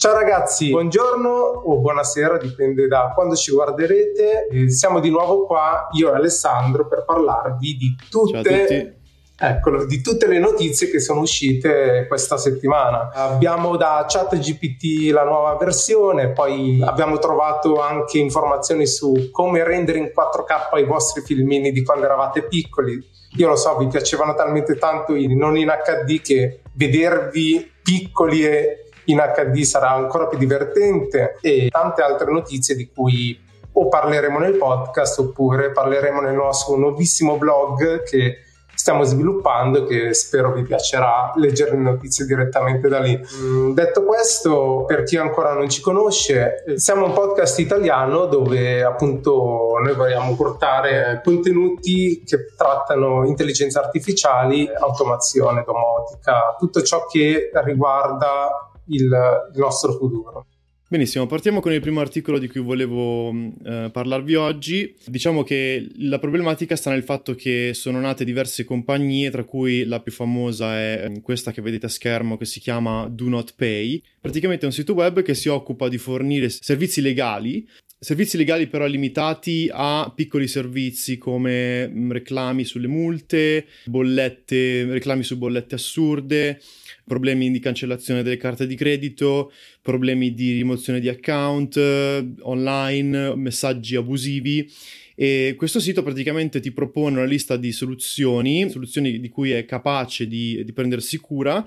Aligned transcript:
Ciao 0.00 0.14
ragazzi, 0.14 0.70
buongiorno 0.70 1.28
o 1.28 1.80
buonasera, 1.80 2.38
dipende 2.38 2.86
da 2.86 3.10
quando 3.12 3.34
ci 3.34 3.50
guarderete. 3.50 4.46
Eh, 4.46 4.70
siamo 4.70 5.00
di 5.00 5.10
nuovo 5.10 5.44
qua, 5.44 5.88
io 5.90 6.12
e 6.12 6.14
Alessandro, 6.14 6.86
per 6.86 7.04
parlarvi 7.04 7.76
di 7.76 7.96
tutte, 8.08 9.00
eccolo, 9.36 9.86
di 9.86 10.00
tutte 10.00 10.28
le 10.28 10.38
notizie 10.38 10.88
che 10.88 11.00
sono 11.00 11.22
uscite 11.22 12.04
questa 12.06 12.36
settimana. 12.36 13.10
Abbiamo 13.12 13.76
da 13.76 14.06
ChatGPT 14.08 15.10
la 15.10 15.24
nuova 15.24 15.56
versione, 15.56 16.28
poi 16.28 16.80
abbiamo 16.80 17.18
trovato 17.18 17.80
anche 17.80 18.18
informazioni 18.18 18.86
su 18.86 19.30
come 19.32 19.64
rendere 19.64 19.98
in 19.98 20.12
4K 20.14 20.78
i 20.78 20.84
vostri 20.84 21.22
filmini 21.22 21.72
di 21.72 21.82
quando 21.82 22.04
eravate 22.04 22.44
piccoli. 22.44 23.04
Io 23.36 23.48
lo 23.48 23.56
so, 23.56 23.76
vi 23.76 23.88
piacevano 23.88 24.36
talmente 24.36 24.76
tanto 24.76 25.16
i 25.16 25.34
non 25.34 25.56
in 25.56 25.66
HD 25.66 26.20
che 26.20 26.60
vedervi 26.74 27.68
piccoli 27.82 28.46
e 28.46 28.87
in 29.08 29.18
HD 29.18 29.62
sarà 29.62 29.90
ancora 29.90 30.26
più 30.26 30.38
divertente 30.38 31.36
e 31.40 31.68
tante 31.70 32.02
altre 32.02 32.30
notizie 32.30 32.74
di 32.74 32.90
cui 32.94 33.38
o 33.72 33.88
parleremo 33.88 34.38
nel 34.38 34.56
podcast 34.56 35.18
oppure 35.20 35.70
parleremo 35.70 36.20
nel 36.20 36.34
nostro 36.34 36.76
nuovissimo 36.76 37.36
blog 37.36 38.02
che 38.02 38.38
stiamo 38.78 39.02
sviluppando 39.02 39.84
che 39.84 40.14
spero 40.14 40.52
vi 40.52 40.62
piacerà 40.62 41.32
leggere 41.34 41.72
le 41.72 41.78
notizie 41.78 42.24
direttamente 42.24 42.88
da 42.88 43.00
lì. 43.00 43.20
Mm, 43.42 43.72
detto 43.72 44.04
questo, 44.04 44.84
per 44.86 45.02
chi 45.02 45.16
ancora 45.16 45.52
non 45.52 45.68
ci 45.68 45.80
conosce, 45.80 46.62
siamo 46.76 47.06
un 47.06 47.12
podcast 47.12 47.58
italiano 47.58 48.26
dove 48.26 48.84
appunto 48.84 49.78
noi 49.82 49.94
vogliamo 49.94 50.36
portare 50.36 51.20
contenuti 51.24 52.22
che 52.24 52.54
trattano 52.56 53.26
intelligenza 53.26 53.80
artificiali, 53.80 54.68
automazione, 54.72 55.64
domotica, 55.66 56.54
tutto 56.56 56.80
ciò 56.82 57.04
che 57.06 57.50
riguarda 57.64 58.67
il, 58.88 59.08
nostro 59.54 59.92
futuro. 59.92 60.46
Benissimo, 60.90 61.26
partiamo 61.26 61.60
con 61.60 61.72
il 61.72 61.82
primo 61.82 62.00
articolo 62.00 62.38
di 62.38 62.48
cui 62.48 62.62
volevo 62.62 63.30
eh, 63.30 63.90
parlarvi 63.92 64.34
oggi. 64.36 64.96
Diciamo 65.04 65.42
che 65.42 65.86
la 65.98 66.18
problematica 66.18 66.76
sta 66.76 66.88
nel 66.88 67.02
fatto 67.02 67.34
che 67.34 67.72
sono 67.74 68.00
nate 68.00 68.24
diverse 68.24 68.64
compagnie, 68.64 69.30
tra 69.30 69.44
cui 69.44 69.84
la 69.84 70.00
più 70.00 70.12
famosa 70.12 70.78
è 70.78 71.02
ehm, 71.04 71.20
questa 71.20 71.52
che 71.52 71.60
vedete 71.60 71.84
a 71.84 71.90
schermo 71.90 72.38
che 72.38 72.46
si 72.46 72.58
chiama 72.58 73.06
Do 73.06 73.28
Not 73.28 73.52
Pay. 73.54 74.02
Praticamente 74.18 74.62
è 74.62 74.66
un 74.66 74.72
sito 74.72 74.94
web 74.94 75.20
che 75.20 75.34
si 75.34 75.50
occupa 75.50 75.88
di 75.88 75.98
fornire 75.98 76.48
servizi 76.48 77.02
legali 77.02 77.68
Servizi 78.00 78.36
legali 78.36 78.68
però 78.68 78.86
limitati 78.86 79.68
a 79.72 80.12
piccoli 80.14 80.46
servizi 80.46 81.18
come 81.18 81.92
reclami 82.10 82.62
sulle 82.62 82.86
multe, 82.86 83.66
bollette, 83.86 84.84
reclami 84.84 85.24
su 85.24 85.36
bollette 85.36 85.74
assurde, 85.74 86.60
problemi 87.04 87.50
di 87.50 87.58
cancellazione 87.58 88.22
delle 88.22 88.36
carte 88.36 88.68
di 88.68 88.76
credito, 88.76 89.50
problemi 89.82 90.32
di 90.32 90.52
rimozione 90.52 91.00
di 91.00 91.08
account 91.08 91.76
eh, 91.76 92.24
online, 92.42 93.34
messaggi 93.34 93.96
abusivi. 93.96 94.70
E 95.16 95.56
questo 95.56 95.80
sito 95.80 96.04
praticamente 96.04 96.60
ti 96.60 96.70
propone 96.70 97.16
una 97.16 97.26
lista 97.26 97.56
di 97.56 97.72
soluzioni, 97.72 98.70
soluzioni 98.70 99.18
di 99.18 99.28
cui 99.28 99.50
è 99.50 99.64
capace 99.64 100.28
di, 100.28 100.62
di 100.64 100.72
prendersi 100.72 101.16
cura 101.16 101.66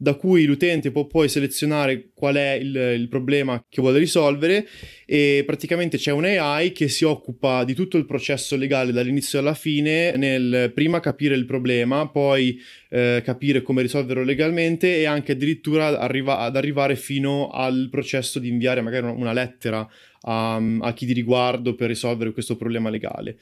da 0.00 0.14
cui 0.14 0.44
l'utente 0.44 0.92
può 0.92 1.06
poi 1.06 1.28
selezionare 1.28 2.10
qual 2.14 2.36
è 2.36 2.52
il, 2.52 2.74
il, 2.74 3.08
problema 3.08 3.62
che 3.68 3.82
vuole 3.82 3.98
risolvere 3.98 4.64
e 5.04 5.42
praticamente 5.44 5.98
c'è 5.98 6.12
un 6.12 6.24
AI 6.24 6.70
che 6.70 6.86
si 6.86 7.04
occupa 7.04 7.64
di 7.64 7.74
tutto 7.74 7.96
il 7.96 8.06
processo 8.06 8.54
legale 8.54 8.92
dall'inizio 8.92 9.40
alla 9.40 9.54
fine 9.54 10.16
nel 10.16 10.70
prima 10.72 11.00
capire 11.00 11.34
il 11.34 11.46
problema, 11.46 12.08
poi 12.08 12.60
eh, 12.90 13.22
capire 13.24 13.60
come 13.62 13.82
risolverlo 13.82 14.22
legalmente 14.22 14.98
e 14.98 15.04
anche 15.04 15.32
addirittura 15.32 15.98
arriva, 15.98 16.38
ad 16.38 16.56
arrivare 16.56 16.94
fino 16.94 17.50
al 17.50 17.88
processo 17.90 18.38
di 18.38 18.48
inviare 18.48 18.80
magari 18.80 19.06
una 19.06 19.32
lettera 19.32 19.86
a, 20.22 20.54
a 20.54 20.92
chi 20.92 21.06
di 21.06 21.12
riguardo 21.12 21.74
per 21.74 21.88
risolvere 21.88 22.32
questo 22.32 22.56
problema 22.56 22.88
legale. 22.88 23.36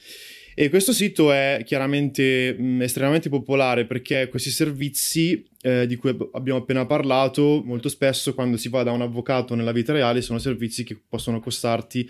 E 0.59 0.71
questo 0.71 0.95
sito 0.95 1.33
è 1.33 1.61
chiaramente 1.67 2.57
mh, 2.59 2.65
mm, 2.65 2.81
estremamente 2.81 3.29
popolare 3.29 3.85
perché 3.85 4.29
questi 4.31 4.49
servizi 4.49 5.47
eh, 5.61 5.87
di 5.87 5.97
cui 5.97 6.17
abbiamo 6.33 6.61
appena 6.61 6.87
parlato, 6.87 7.61
molto 7.63 7.91
spesso 7.91 8.33
quando 8.33 8.57
si 8.57 8.71
va 8.71 8.83
da 8.83 8.91
un 8.91 9.03
avvocato 9.03 9.55
nella 9.55 9.73
vita 9.73 9.93
reale 9.93 10.23
sono 10.23 10.39
servizi 10.39 10.83
che 10.83 10.99
possono 11.07 11.41
costarti 11.41 12.09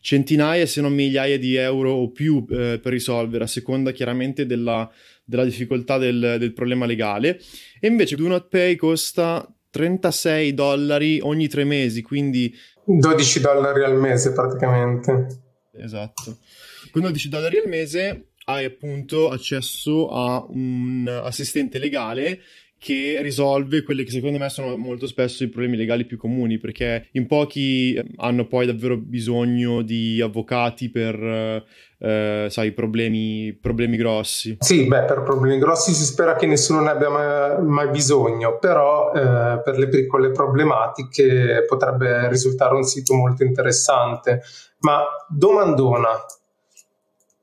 centinaia 0.00 0.66
se 0.66 0.80
non 0.80 0.92
migliaia 0.92 1.38
di 1.38 1.54
euro 1.54 1.92
o 1.92 2.10
più 2.10 2.44
eh, 2.50 2.80
per 2.82 2.90
risolvere, 2.90 3.44
a 3.44 3.46
seconda 3.46 3.92
chiaramente 3.92 4.44
della, 4.44 4.90
della 5.22 5.44
difficoltà 5.44 5.96
del, 5.96 6.34
del, 6.40 6.52
problema 6.52 6.86
legale. 6.86 7.38
E 7.78 7.86
invece 7.86 8.16
Do 8.16 8.26
Not 8.26 8.48
Pay 8.48 8.74
costa 8.74 9.48
36 9.70 10.52
dollari 10.52 11.20
ogni 11.22 11.46
tre 11.46 11.62
mesi, 11.62 12.02
quindi... 12.02 12.52
12 12.86 13.40
dollari 13.40 13.84
al 13.84 13.94
mese 13.96 14.32
praticamente. 14.32 15.42
Esatto 15.76 16.38
con 16.94 17.02
12 17.02 17.28
dollari 17.28 17.58
al 17.58 17.68
mese 17.68 18.28
hai 18.44 18.64
appunto 18.64 19.28
accesso 19.28 20.10
a 20.10 20.46
un 20.48 21.08
assistente 21.08 21.80
legale 21.80 22.38
che 22.78 23.18
risolve 23.20 23.82
quelli 23.82 24.04
che 24.04 24.12
secondo 24.12 24.38
me 24.38 24.48
sono 24.48 24.76
molto 24.76 25.08
spesso 25.08 25.42
i 25.42 25.48
problemi 25.48 25.76
legali 25.76 26.04
più 26.04 26.16
comuni, 26.16 26.58
perché 26.58 27.08
in 27.12 27.26
pochi 27.26 27.94
eh, 27.94 28.04
hanno 28.16 28.46
poi 28.46 28.66
davvero 28.66 28.96
bisogno 28.96 29.82
di 29.82 30.20
avvocati 30.20 30.88
per, 30.90 31.64
eh, 31.98 32.46
sai, 32.48 32.72
problemi, 32.72 33.58
problemi 33.60 33.96
grossi. 33.96 34.58
Sì, 34.60 34.86
beh, 34.86 35.02
per 35.04 35.22
problemi 35.22 35.58
grossi 35.58 35.94
si 35.94 36.04
spera 36.04 36.36
che 36.36 36.46
nessuno 36.46 36.80
ne 36.80 36.90
abbia 36.90 37.08
mai, 37.08 37.64
mai 37.64 37.88
bisogno, 37.88 38.58
però 38.58 39.12
eh, 39.12 39.62
per 39.64 39.78
le 39.78 39.88
piccole 39.88 40.30
problematiche 40.30 41.64
potrebbe 41.66 42.28
risultare 42.28 42.74
un 42.74 42.84
sito 42.84 43.14
molto 43.14 43.42
interessante. 43.42 44.42
Ma 44.80 45.02
domandona, 45.28 46.10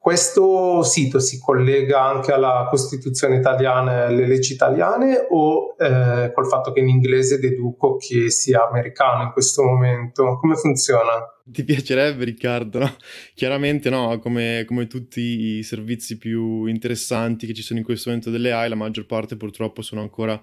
questo 0.01 0.81
sito 0.81 1.19
si 1.19 1.39
collega 1.39 2.01
anche 2.01 2.31
alla 2.31 2.65
Costituzione 2.67 3.35
italiana 3.35 3.97
e 3.97 4.05
alle 4.07 4.25
leggi 4.25 4.53
italiane 4.53 5.27
o 5.29 5.75
eh, 5.77 6.31
col 6.33 6.47
fatto 6.47 6.71
che 6.71 6.79
in 6.79 6.89
inglese 6.89 7.37
deduco 7.37 7.97
che 7.97 8.31
sia 8.31 8.67
americano 8.67 9.21
in 9.21 9.31
questo 9.31 9.61
momento? 9.61 10.39
Come 10.41 10.55
funziona? 10.55 11.23
Ti 11.43 11.63
piacerebbe 11.63 12.23
Riccardo? 12.23 12.79
No? 12.79 12.95
Chiaramente 13.35 13.91
no, 13.91 14.17
come, 14.17 14.63
come, 14.65 14.87
tutti 14.87 15.19
i 15.59 15.63
servizi 15.63 16.17
più 16.17 16.65
interessanti 16.65 17.45
che 17.45 17.53
ci 17.53 17.61
sono 17.61 17.77
in 17.77 17.85
questo 17.85 18.09
momento 18.09 18.31
delle 18.31 18.53
AI, 18.53 18.69
la 18.69 18.75
maggior 18.75 19.05
parte 19.05 19.37
purtroppo 19.37 19.83
sono 19.83 20.01
ancora 20.01 20.41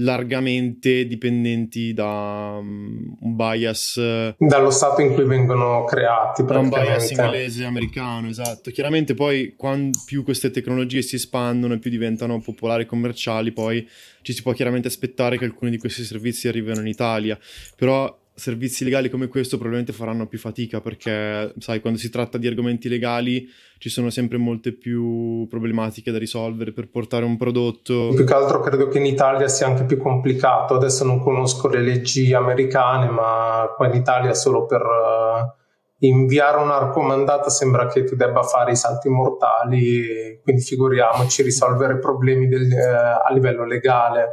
largamente 0.00 1.06
dipendenti 1.06 1.92
da 1.92 2.58
um, 2.60 3.16
un 3.20 3.36
bias 3.36 3.98
dallo 4.38 4.70
stato 4.70 5.00
in 5.00 5.14
cui 5.14 5.24
vengono 5.24 5.84
creati 5.84 6.44
da 6.44 6.58
un 6.58 6.68
bias 6.68 7.10
inglese 7.10 7.64
americano 7.64 8.28
esatto. 8.28 8.70
Chiaramente 8.70 9.14
poi 9.14 9.54
quando 9.56 9.98
più 10.04 10.22
queste 10.22 10.50
tecnologie 10.50 11.02
si 11.02 11.16
espandono 11.16 11.74
e 11.74 11.78
più 11.78 11.90
diventano 11.90 12.40
popolari 12.40 12.82
e 12.82 12.86
commerciali 12.86 13.52
poi 13.52 13.88
ci 14.22 14.32
si 14.32 14.42
può 14.42 14.52
chiaramente 14.52 14.88
aspettare 14.88 15.38
che 15.38 15.44
alcuni 15.44 15.70
di 15.70 15.78
questi 15.78 16.04
servizi 16.04 16.48
arrivino 16.48 16.80
in 16.80 16.86
Italia. 16.86 17.38
Però 17.76 18.17
servizi 18.38 18.84
legali 18.84 19.10
come 19.10 19.26
questo 19.26 19.56
probabilmente 19.56 19.92
faranno 19.92 20.28
più 20.28 20.38
fatica 20.38 20.80
perché, 20.80 21.52
sai, 21.58 21.80
quando 21.80 21.98
si 21.98 22.08
tratta 22.08 22.38
di 22.38 22.46
argomenti 22.46 22.88
legali 22.88 23.46
ci 23.78 23.88
sono 23.88 24.10
sempre 24.10 24.38
molte 24.38 24.72
più 24.72 25.46
problematiche 25.48 26.12
da 26.12 26.18
risolvere 26.18 26.72
per 26.72 26.88
portare 26.88 27.24
un 27.24 27.36
prodotto. 27.36 28.10
Più 28.14 28.24
che 28.24 28.34
altro 28.34 28.60
credo 28.60 28.88
che 28.88 28.98
in 28.98 29.06
Italia 29.06 29.48
sia 29.48 29.66
anche 29.66 29.84
più 29.84 29.98
complicato. 29.98 30.74
Adesso 30.74 31.04
non 31.04 31.20
conosco 31.20 31.68
le 31.68 31.82
leggi 31.82 32.32
americane, 32.32 33.08
ma 33.08 33.72
qua 33.76 33.88
in 33.88 33.94
Italia 33.94 34.34
solo 34.34 34.66
per 34.66 34.82
uh, 34.82 36.06
inviare 36.06 36.58
una 36.58 36.78
raccomandata 36.78 37.50
sembra 37.50 37.86
che 37.86 38.04
tu 38.04 38.14
debba 38.14 38.42
fare 38.42 38.72
i 38.72 38.76
salti 38.76 39.08
mortali, 39.08 40.40
quindi 40.44 40.62
figuriamoci 40.62 41.42
risolvere 41.42 41.98
problemi 41.98 42.46
del, 42.46 42.70
uh, 42.70 43.28
a 43.28 43.32
livello 43.32 43.64
legale. 43.64 44.32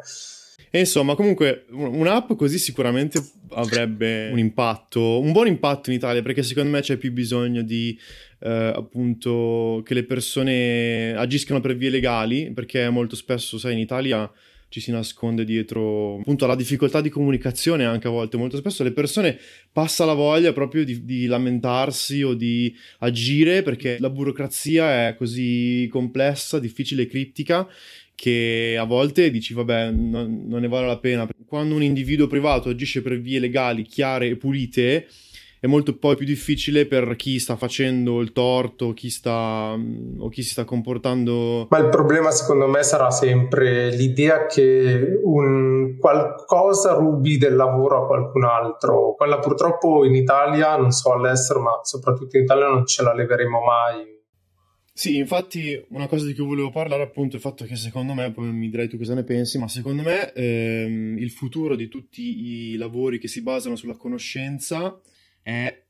E 0.75 0.79
insomma, 0.79 1.15
comunque, 1.15 1.67
un'app 1.69 2.33
così 2.33 2.59
sicuramente 2.59 3.23
avrebbe 3.51 4.27
un 4.29 4.39
impatto, 4.39 5.21
un 5.21 5.31
buon 5.31 5.47
impatto 5.47 5.89
in 5.89 5.95
Italia, 5.95 6.21
perché 6.21 6.43
secondo 6.43 6.69
me 6.69 6.81
c'è 6.81 6.97
più 6.97 7.13
bisogno 7.13 7.61
di 7.61 7.97
eh, 8.39 8.73
appunto 8.75 9.81
che 9.85 9.93
le 9.93 10.03
persone 10.03 11.15
agiscano 11.15 11.61
per 11.61 11.77
vie 11.77 11.89
legali, 11.89 12.51
perché 12.51 12.89
molto 12.89 13.15
spesso, 13.15 13.57
sai, 13.57 13.71
in 13.71 13.79
Italia 13.79 14.29
ci 14.67 14.81
si 14.81 14.91
nasconde 14.91 15.45
dietro 15.45 16.17
appunto 16.17 16.43
alla 16.43 16.55
difficoltà 16.55 16.99
di 16.99 17.09
comunicazione 17.09 17.85
anche 17.85 18.07
a 18.07 18.11
volte. 18.11 18.35
Molto 18.35 18.57
spesso 18.57 18.83
le 18.83 18.91
persone 18.91 19.39
passa 19.71 20.03
la 20.03 20.11
voglia 20.11 20.51
proprio 20.51 20.83
di, 20.83 21.05
di, 21.05 21.27
lamentarsi 21.27 22.21
o 22.21 22.33
di 22.33 22.75
agire 22.99 23.61
perché 23.61 23.95
la 23.99 24.09
burocrazia 24.09 25.07
è 25.07 25.15
così 25.15 25.87
complessa 25.89 26.59
difficile 26.59 27.03
e 27.03 27.07
criptica 27.07 27.65
che 28.15 28.77
a 28.79 28.85
volte 28.85 29.29
dici 29.29 29.53
vabbè 29.53 29.91
non, 29.91 30.45
non, 30.47 30.61
ne 30.61 30.67
vale 30.67 30.87
la 30.87 30.97
pena. 30.97 31.27
Quando 31.45 31.75
un 31.75 31.83
individuo 31.83 32.27
privato 32.27 32.69
agisce 32.69 33.01
per 33.01 33.19
vie 33.19 33.39
legali 33.39 33.83
chiare 33.83 34.27
e 34.27 34.37
pulite, 34.37 35.07
è 35.59 35.67
molto 35.67 35.97
poi 35.97 36.15
più 36.15 36.25
difficile 36.25 36.85
per 36.85 37.15
chi 37.15 37.39
sta 37.39 37.55
facendo 37.55 38.21
il 38.21 38.33
torto 38.33 38.93
chi 38.93 39.09
sta, 39.09 39.73
o 39.73 40.29
chi 40.29 40.43
si 40.43 40.51
sta 40.51 40.63
comportando. 40.63 41.67
Ma 41.69 41.77
il 41.79 41.89
problema 41.89 42.29
secondo 42.29 42.67
me 42.67 42.83
sarà 42.83 43.09
sempre 43.09 43.89
l'idea 43.89 44.45
che 44.45 45.19
un 45.23 45.97
qualcosa 45.99 46.93
rubi 46.93 47.37
del 47.37 47.55
lavoro 47.55 48.03
a 48.03 48.05
qualcun 48.05 48.43
altro. 48.43 49.15
Quella 49.15 49.39
purtroppo 49.39 50.05
in 50.05 50.13
Italia, 50.13 50.77
non 50.77 50.91
so 50.91 51.13
all'estero, 51.13 51.61
ma 51.61 51.79
soprattutto 51.81 52.37
in 52.37 52.43
Italia 52.43 52.67
non 52.67 52.85
ce 52.85 53.01
la 53.01 53.13
leveremo 53.13 53.59
mai. 53.61 54.14
Sì, 54.97 55.17
infatti 55.17 55.83
una 55.89 56.07
cosa 56.07 56.25
di 56.25 56.33
cui 56.33 56.45
volevo 56.45 56.69
parlare 56.69 57.03
appunto 57.03 57.33
è 57.33 57.35
il 57.35 57.41
fatto 57.41 57.65
che 57.65 57.75
secondo 57.75 58.13
me, 58.13 58.31
poi 58.31 58.49
mi 58.53 58.69
direi 58.69 58.87
tu 58.87 58.97
cosa 58.97 59.13
ne 59.13 59.25
pensi, 59.25 59.57
ma 59.57 59.67
secondo 59.67 60.01
me 60.03 60.31
ehm, 60.31 61.17
il 61.17 61.31
futuro 61.31 61.75
di 61.75 61.89
tutti 61.89 62.71
i 62.71 62.75
lavori 62.77 63.19
che 63.19 63.27
si 63.27 63.41
basano 63.41 63.75
sulla 63.75 63.97
conoscenza 63.97 64.97
è 65.41 65.83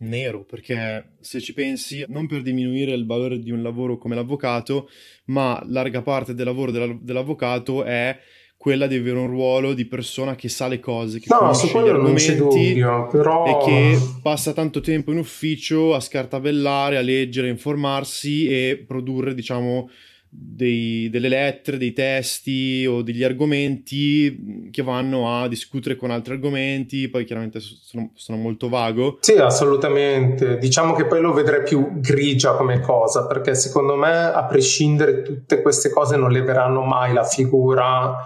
nero, 0.00 0.44
perché 0.44 1.14
se 1.20 1.40
ci 1.40 1.54
pensi, 1.54 2.04
non 2.08 2.26
per 2.26 2.42
diminuire 2.42 2.92
il 2.92 3.06
valore 3.06 3.38
di 3.38 3.50
un 3.50 3.62
lavoro 3.62 3.96
come 3.96 4.14
l'avvocato, 4.14 4.90
ma 5.26 5.58
larga 5.66 6.02
parte 6.02 6.34
del 6.34 6.44
lavoro 6.44 6.72
della, 6.72 6.94
dell'avvocato 7.00 7.84
è 7.84 8.18
quella 8.62 8.86
di 8.86 8.94
avere 8.94 9.18
un 9.18 9.26
ruolo 9.26 9.74
di 9.74 9.86
persona 9.86 10.36
che 10.36 10.48
sa 10.48 10.68
le 10.68 10.78
cose, 10.78 11.18
che 11.18 11.26
no, 11.30 11.38
conosce 11.38 11.66
gli 11.66 11.88
argomenti 11.88 12.36
dubbio, 12.36 13.08
però... 13.10 13.44
e 13.44 13.64
che 13.64 13.98
passa 14.22 14.52
tanto 14.52 14.80
tempo 14.80 15.10
in 15.10 15.18
ufficio 15.18 15.96
a 15.96 15.98
scartabellare, 15.98 16.96
a 16.96 17.00
leggere, 17.00 17.48
a 17.48 17.50
informarsi 17.50 18.46
e 18.46 18.84
produrre, 18.86 19.34
diciamo, 19.34 19.90
dei, 20.28 21.10
delle 21.10 21.28
lettere, 21.28 21.76
dei 21.76 21.92
testi 21.92 22.86
o 22.86 23.02
degli 23.02 23.24
argomenti 23.24 24.68
che 24.70 24.82
vanno 24.84 25.42
a 25.42 25.48
discutere 25.48 25.96
con 25.96 26.12
altri 26.12 26.34
argomenti, 26.34 27.08
poi 27.08 27.24
chiaramente 27.24 27.58
sono, 27.58 28.12
sono, 28.14 28.38
molto 28.38 28.68
vago. 28.68 29.18
Sì, 29.22 29.32
assolutamente. 29.32 30.58
Diciamo 30.58 30.92
che 30.92 31.06
poi 31.06 31.20
lo 31.20 31.32
vedrei 31.32 31.64
più 31.64 31.98
grigia 31.98 32.54
come 32.54 32.78
cosa, 32.78 33.26
perché 33.26 33.56
secondo 33.56 33.96
me 33.96 34.12
a 34.32 34.44
prescindere 34.44 35.22
tutte 35.22 35.62
queste 35.62 35.90
cose 35.90 36.16
non 36.16 36.30
leveranno 36.30 36.84
mai 36.84 37.12
la 37.12 37.24
figura, 37.24 38.16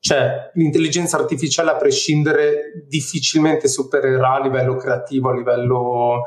cioè 0.00 0.50
l'intelligenza 0.54 1.18
artificiale 1.18 1.70
a 1.70 1.76
prescindere 1.76 2.84
difficilmente 2.88 3.68
supererà 3.68 4.34
a 4.34 4.42
livello 4.42 4.76
creativo, 4.76 5.30
a 5.30 5.34
livello 5.34 6.22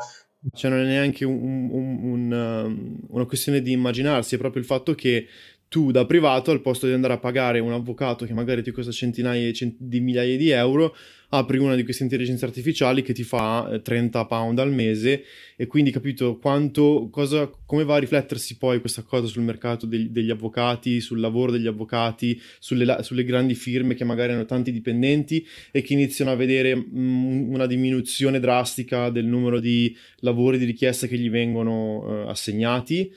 cioè 0.51 0.69
non 0.69 0.81
è 0.81 0.83
neanche 0.83 1.23
un, 1.23 1.69
un, 1.71 1.99
un, 2.03 2.31
um, 2.31 2.97
una 3.09 3.25
questione 3.25 3.61
di 3.61 3.71
immaginarsi, 3.71 4.35
è 4.35 4.37
proprio 4.37 4.61
il 4.61 4.67
fatto 4.67 4.93
che 4.93 5.27
tu 5.73 5.89
da 5.89 6.05
privato, 6.05 6.51
al 6.51 6.61
posto 6.61 6.85
di 6.85 6.93
andare 6.93 7.13
a 7.13 7.17
pagare 7.17 7.57
un 7.57 7.71
avvocato 7.71 8.27
che 8.27 8.33
magari 8.35 8.61
ti 8.61 8.69
costa 8.69 8.91
centinaia 8.91 9.51
di 9.75 9.99
migliaia 10.01 10.37
di 10.37 10.51
euro, 10.51 10.95
apri 11.29 11.57
una 11.57 11.73
di 11.73 11.83
queste 11.83 12.03
intelligenze 12.03 12.45
artificiali 12.45 13.01
che 13.01 13.11
ti 13.11 13.23
fa 13.23 13.81
30 13.81 14.21
eh, 14.21 14.27
pound 14.27 14.59
al 14.59 14.71
mese. 14.71 15.23
E 15.55 15.65
quindi 15.65 15.89
capito 15.89 16.37
quanto, 16.37 17.09
cosa, 17.11 17.49
come 17.65 17.85
va 17.85 17.95
a 17.95 17.97
riflettersi 17.97 18.57
poi 18.57 18.81
questa 18.81 19.01
cosa 19.01 19.25
sul 19.25 19.41
mercato 19.41 19.87
degli, 19.87 20.09
degli 20.09 20.29
avvocati, 20.29 21.01
sul 21.01 21.19
lavoro 21.19 21.51
degli 21.51 21.65
avvocati, 21.65 22.39
sulle, 22.59 22.97
sulle, 23.01 23.23
grandi 23.23 23.55
firme 23.55 23.95
che 23.95 24.03
magari 24.03 24.33
hanno 24.33 24.45
tanti 24.45 24.71
dipendenti 24.71 25.43
e 25.71 25.81
che 25.81 25.93
iniziano 25.93 26.29
a 26.29 26.35
vedere 26.35 26.75
mh, 26.75 26.85
mm, 26.95 27.51
una 27.51 27.65
diminuzione 27.65 28.39
drastica 28.39 29.09
del 29.09 29.25
numero 29.25 29.59
di 29.59 29.97
lavori 30.17 30.59
di 30.59 30.65
richiesta 30.65 31.07
che 31.07 31.17
gli 31.17 31.31
vengono 31.31 32.25
uh, 32.25 32.27
assegnati 32.27 33.11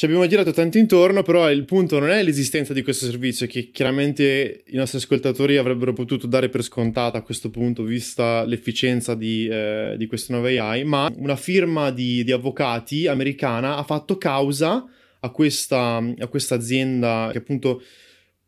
ci 0.00 0.06
abbiamo 0.06 0.26
girato 0.26 0.52
tanto 0.52 0.78
intorno, 0.78 1.22
però 1.22 1.50
il 1.50 1.66
punto 1.66 1.98
non 1.98 2.08
è 2.08 2.22
l'esistenza 2.22 2.72
di 2.72 2.82
questo 2.82 3.04
servizio, 3.04 3.46
che 3.46 3.70
chiaramente 3.70 4.62
i 4.68 4.76
nostri 4.76 4.96
ascoltatori 4.96 5.58
avrebbero 5.58 5.92
potuto 5.92 6.26
dare 6.26 6.48
per 6.48 6.62
scontata 6.62 7.18
a 7.18 7.20
questo 7.20 7.50
punto, 7.50 7.82
vista 7.82 8.42
l'efficienza 8.46 9.14
di, 9.14 9.46
eh, 9.46 9.96
di 9.98 10.06
queste 10.06 10.32
nuove 10.32 10.58
AI, 10.58 10.84
ma 10.84 11.12
una 11.16 11.36
firma 11.36 11.90
di, 11.90 12.24
di, 12.24 12.32
avvocati 12.32 13.08
americana 13.08 13.76
ha 13.76 13.82
fatto 13.82 14.16
causa 14.16 14.86
a 15.20 15.28
questa, 15.28 15.96
a 15.96 16.26
questa 16.28 16.54
azienda 16.54 17.28
che 17.30 17.36
appunto 17.36 17.82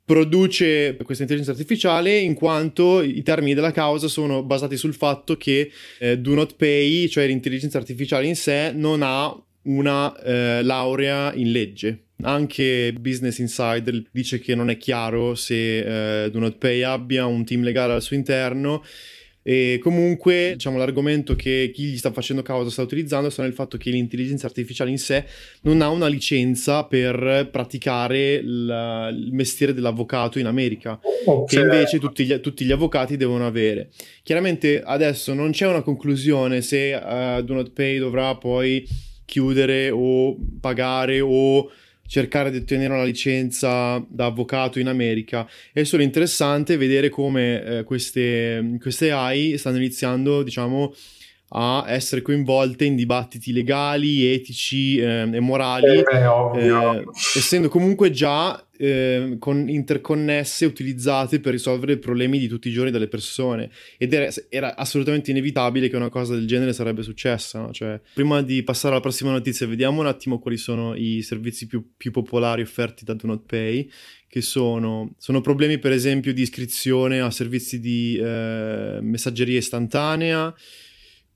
produce 0.06 0.96
questa 1.04 1.24
intelligenza 1.24 1.54
artificiale 1.54 2.16
in 2.16 2.32
quanto 2.32 3.02
i 3.02 3.22
termini 3.22 3.52
della 3.52 3.72
causa 3.72 4.08
sono 4.08 4.42
basati 4.42 4.78
sul 4.78 4.94
fatto 4.94 5.36
che 5.36 5.70
eh, 5.98 6.16
Do 6.16 6.32
Not 6.32 6.56
Pay, 6.56 7.10
cioè 7.10 7.26
l'intelligenza 7.26 7.76
artificiale 7.76 8.26
in 8.26 8.36
sé, 8.36 8.72
non 8.74 9.02
ha 9.02 9.38
una 9.62 10.16
eh, 10.22 10.62
laurea 10.62 11.32
in 11.34 11.50
legge. 11.50 12.04
Anche 12.22 12.92
Business 12.98 13.38
Insider 13.38 14.02
dice 14.12 14.38
che 14.38 14.54
non 14.54 14.70
è 14.70 14.76
chiaro 14.76 15.34
se 15.34 16.24
eh, 16.24 16.30
Do 16.30 16.38
Not 16.38 16.56
Pay 16.56 16.82
abbia 16.82 17.26
un 17.26 17.44
team 17.44 17.62
legale 17.62 17.94
al 17.94 18.02
suo 18.02 18.16
interno 18.16 18.82
e 19.44 19.80
comunque, 19.82 20.52
diciamo, 20.52 20.78
l'argomento 20.78 21.34
che 21.34 21.72
chi 21.74 21.86
gli 21.86 21.96
sta 21.96 22.12
facendo 22.12 22.42
causa 22.42 22.70
sta 22.70 22.82
utilizzando 22.82 23.28
sta 23.28 23.42
nel 23.42 23.52
fatto 23.52 23.76
che 23.76 23.90
l'intelligenza 23.90 24.46
artificiale 24.46 24.90
in 24.90 24.98
sé 24.98 25.24
non 25.62 25.82
ha 25.82 25.88
una 25.88 26.06
licenza 26.06 26.84
per 26.84 27.48
praticare 27.50 28.34
il, 28.34 29.10
il 29.16 29.32
mestiere 29.32 29.74
dell'avvocato 29.74 30.38
in 30.38 30.46
America, 30.46 31.00
okay. 31.26 31.56
che 31.56 31.60
invece 31.60 31.98
tutti 31.98 32.24
gli, 32.24 32.38
tutti 32.38 32.64
gli, 32.64 32.70
avvocati 32.70 33.16
devono 33.16 33.44
avere. 33.44 33.90
Chiaramente 34.22 34.80
adesso 34.80 35.34
non 35.34 35.50
c'è 35.50 35.66
una 35.66 35.82
conclusione 35.82 36.62
se 36.62 36.94
uh, 36.94 37.42
Do 37.42 37.54
Not 37.54 37.72
Pay 37.72 37.98
dovrà 37.98 38.36
poi 38.36 38.86
chiudere 39.24 39.90
o 39.90 40.36
pagare 40.60 41.20
o 41.20 41.70
cercare 42.06 42.50
di 42.50 42.58
ottenere 42.58 42.92
una 42.92 43.04
licenza 43.04 44.04
da 44.06 44.26
avvocato 44.26 44.78
in 44.78 44.88
America. 44.88 45.48
È 45.72 45.82
solo 45.82 46.02
interessante 46.02 46.76
vedere 46.76 47.08
come 47.08 47.64
eh, 47.64 47.84
queste, 47.84 48.76
queste 48.80 49.12
AI 49.12 49.56
stanno 49.56 49.78
iniziando, 49.78 50.42
diciamo, 50.42 50.92
a 51.54 51.84
essere 51.86 52.22
coinvolte 52.22 52.84
in 52.84 52.96
dibattiti 52.96 53.52
legali, 53.52 54.26
etici 54.26 54.98
eh, 54.98 55.28
e 55.30 55.40
morali, 55.40 55.98
eh, 55.98 56.66
eh, 56.66 57.04
essendo 57.36 57.68
comunque 57.68 58.10
già 58.10 58.62
eh, 58.82 59.36
con 59.38 59.68
interconnesse 59.68 60.66
utilizzate 60.66 61.38
per 61.38 61.52
risolvere 61.52 61.92
i 61.92 61.98
problemi 61.98 62.40
di 62.40 62.48
tutti 62.48 62.68
i 62.68 62.72
giorni 62.72 62.90
delle 62.90 63.06
persone. 63.06 63.70
Ed 63.96 64.12
era, 64.12 64.28
era 64.48 64.74
assolutamente 64.74 65.30
inevitabile 65.30 65.88
che 65.88 65.94
una 65.94 66.08
cosa 66.08 66.34
del 66.34 66.48
genere 66.48 66.72
sarebbe 66.72 67.04
successa. 67.04 67.60
No? 67.60 67.72
Cioè, 67.72 68.00
prima 68.12 68.42
di 68.42 68.64
passare 68.64 68.94
alla 68.94 69.02
prossima 69.02 69.30
notizia, 69.30 69.68
vediamo 69.68 70.00
un 70.00 70.08
attimo 70.08 70.40
quali 70.40 70.56
sono 70.56 70.96
i 70.96 71.22
servizi 71.22 71.68
più, 71.68 71.92
più 71.96 72.10
popolari 72.10 72.62
offerti 72.62 73.04
da 73.04 73.14
Do 73.14 73.28
Not 73.28 73.46
Pay 73.46 73.88
che 74.26 74.40
sono, 74.40 75.12
sono, 75.18 75.40
problemi 75.42 75.78
per 75.78 75.92
esempio 75.92 76.32
di 76.32 76.42
iscrizione 76.42 77.20
a 77.20 77.30
servizi 77.30 77.78
di 77.78 78.16
eh, 78.16 78.98
messaggeria 79.00 79.58
istantanea, 79.58 80.52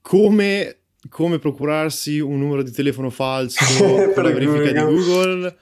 come, 0.01 0.79
come 1.07 1.39
procurarsi 1.39 2.19
un 2.19 2.39
numero 2.39 2.63
di 2.63 2.71
telefono 2.71 3.09
falso 3.09 3.63
per 4.13 4.23
la 4.23 4.31
verifica 4.31 4.71
di 4.71 4.79
Google. 4.79 5.57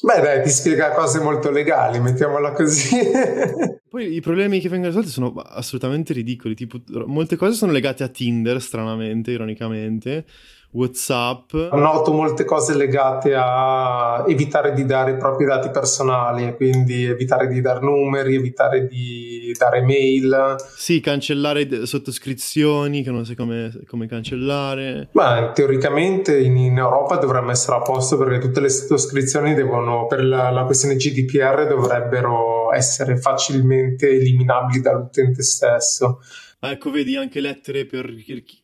Beh, 0.00 0.20
dai, 0.20 0.42
ti 0.42 0.50
spiega 0.50 0.92
cose 0.92 1.20
molto 1.20 1.50
legali, 1.50 1.98
mettiamola 1.98 2.52
così. 2.52 2.96
Poi 3.88 4.14
i 4.14 4.20
problemi 4.20 4.60
che 4.60 4.68
vengono 4.68 4.90
risolti 4.90 5.10
sono 5.10 5.32
assolutamente 5.32 6.12
ridicoli. 6.12 6.54
Tipo, 6.54 6.78
molte 7.06 7.34
cose 7.34 7.54
sono 7.54 7.72
legate 7.72 8.04
a 8.04 8.08
Tinder, 8.08 8.60
stranamente, 8.62 9.32
ironicamente. 9.32 10.24
WhatsApp. 10.70 11.54
Noto 11.72 12.12
molte 12.12 12.44
cose 12.44 12.76
legate 12.76 13.34
a 13.34 14.24
evitare 14.28 14.74
di 14.74 14.84
dare 14.84 15.12
i 15.12 15.16
propri 15.16 15.46
dati 15.46 15.70
personali, 15.70 16.54
quindi 16.56 17.04
evitare 17.04 17.48
di 17.48 17.60
dare 17.60 17.80
numeri, 17.80 18.34
evitare 18.34 18.86
di 18.86 19.54
dare 19.56 19.82
mail. 19.82 20.56
Sì, 20.76 21.00
cancellare 21.00 21.86
sottoscrizioni 21.86 23.02
che 23.02 23.10
non 23.10 23.24
sai 23.24 23.34
come, 23.34 23.80
come 23.86 24.06
cancellare. 24.06 25.08
Ma 25.12 25.52
teoricamente 25.52 26.38
in, 26.38 26.56
in, 26.56 26.76
Europa 26.76 27.16
dovremmo 27.16 27.50
essere 27.50 27.76
a 27.76 27.80
posto 27.80 28.18
perché 28.18 28.38
tutte 28.38 28.60
le 28.60 28.68
sottoscrizioni 28.68 29.54
devono, 29.54 30.06
per 30.06 30.22
la, 30.24 30.50
la 30.50 30.64
questione 30.64 30.96
GDPR, 30.96 31.66
dovrebbero 31.66 32.72
essere 32.72 33.16
facilmente 33.16 34.08
eliminabili 34.10 34.80
dall'utente 34.80 35.42
stesso. 35.42 36.20
Ecco, 36.60 36.90
vedi 36.90 37.14
anche 37.14 37.40
lettere 37.40 37.86
per 37.86 38.12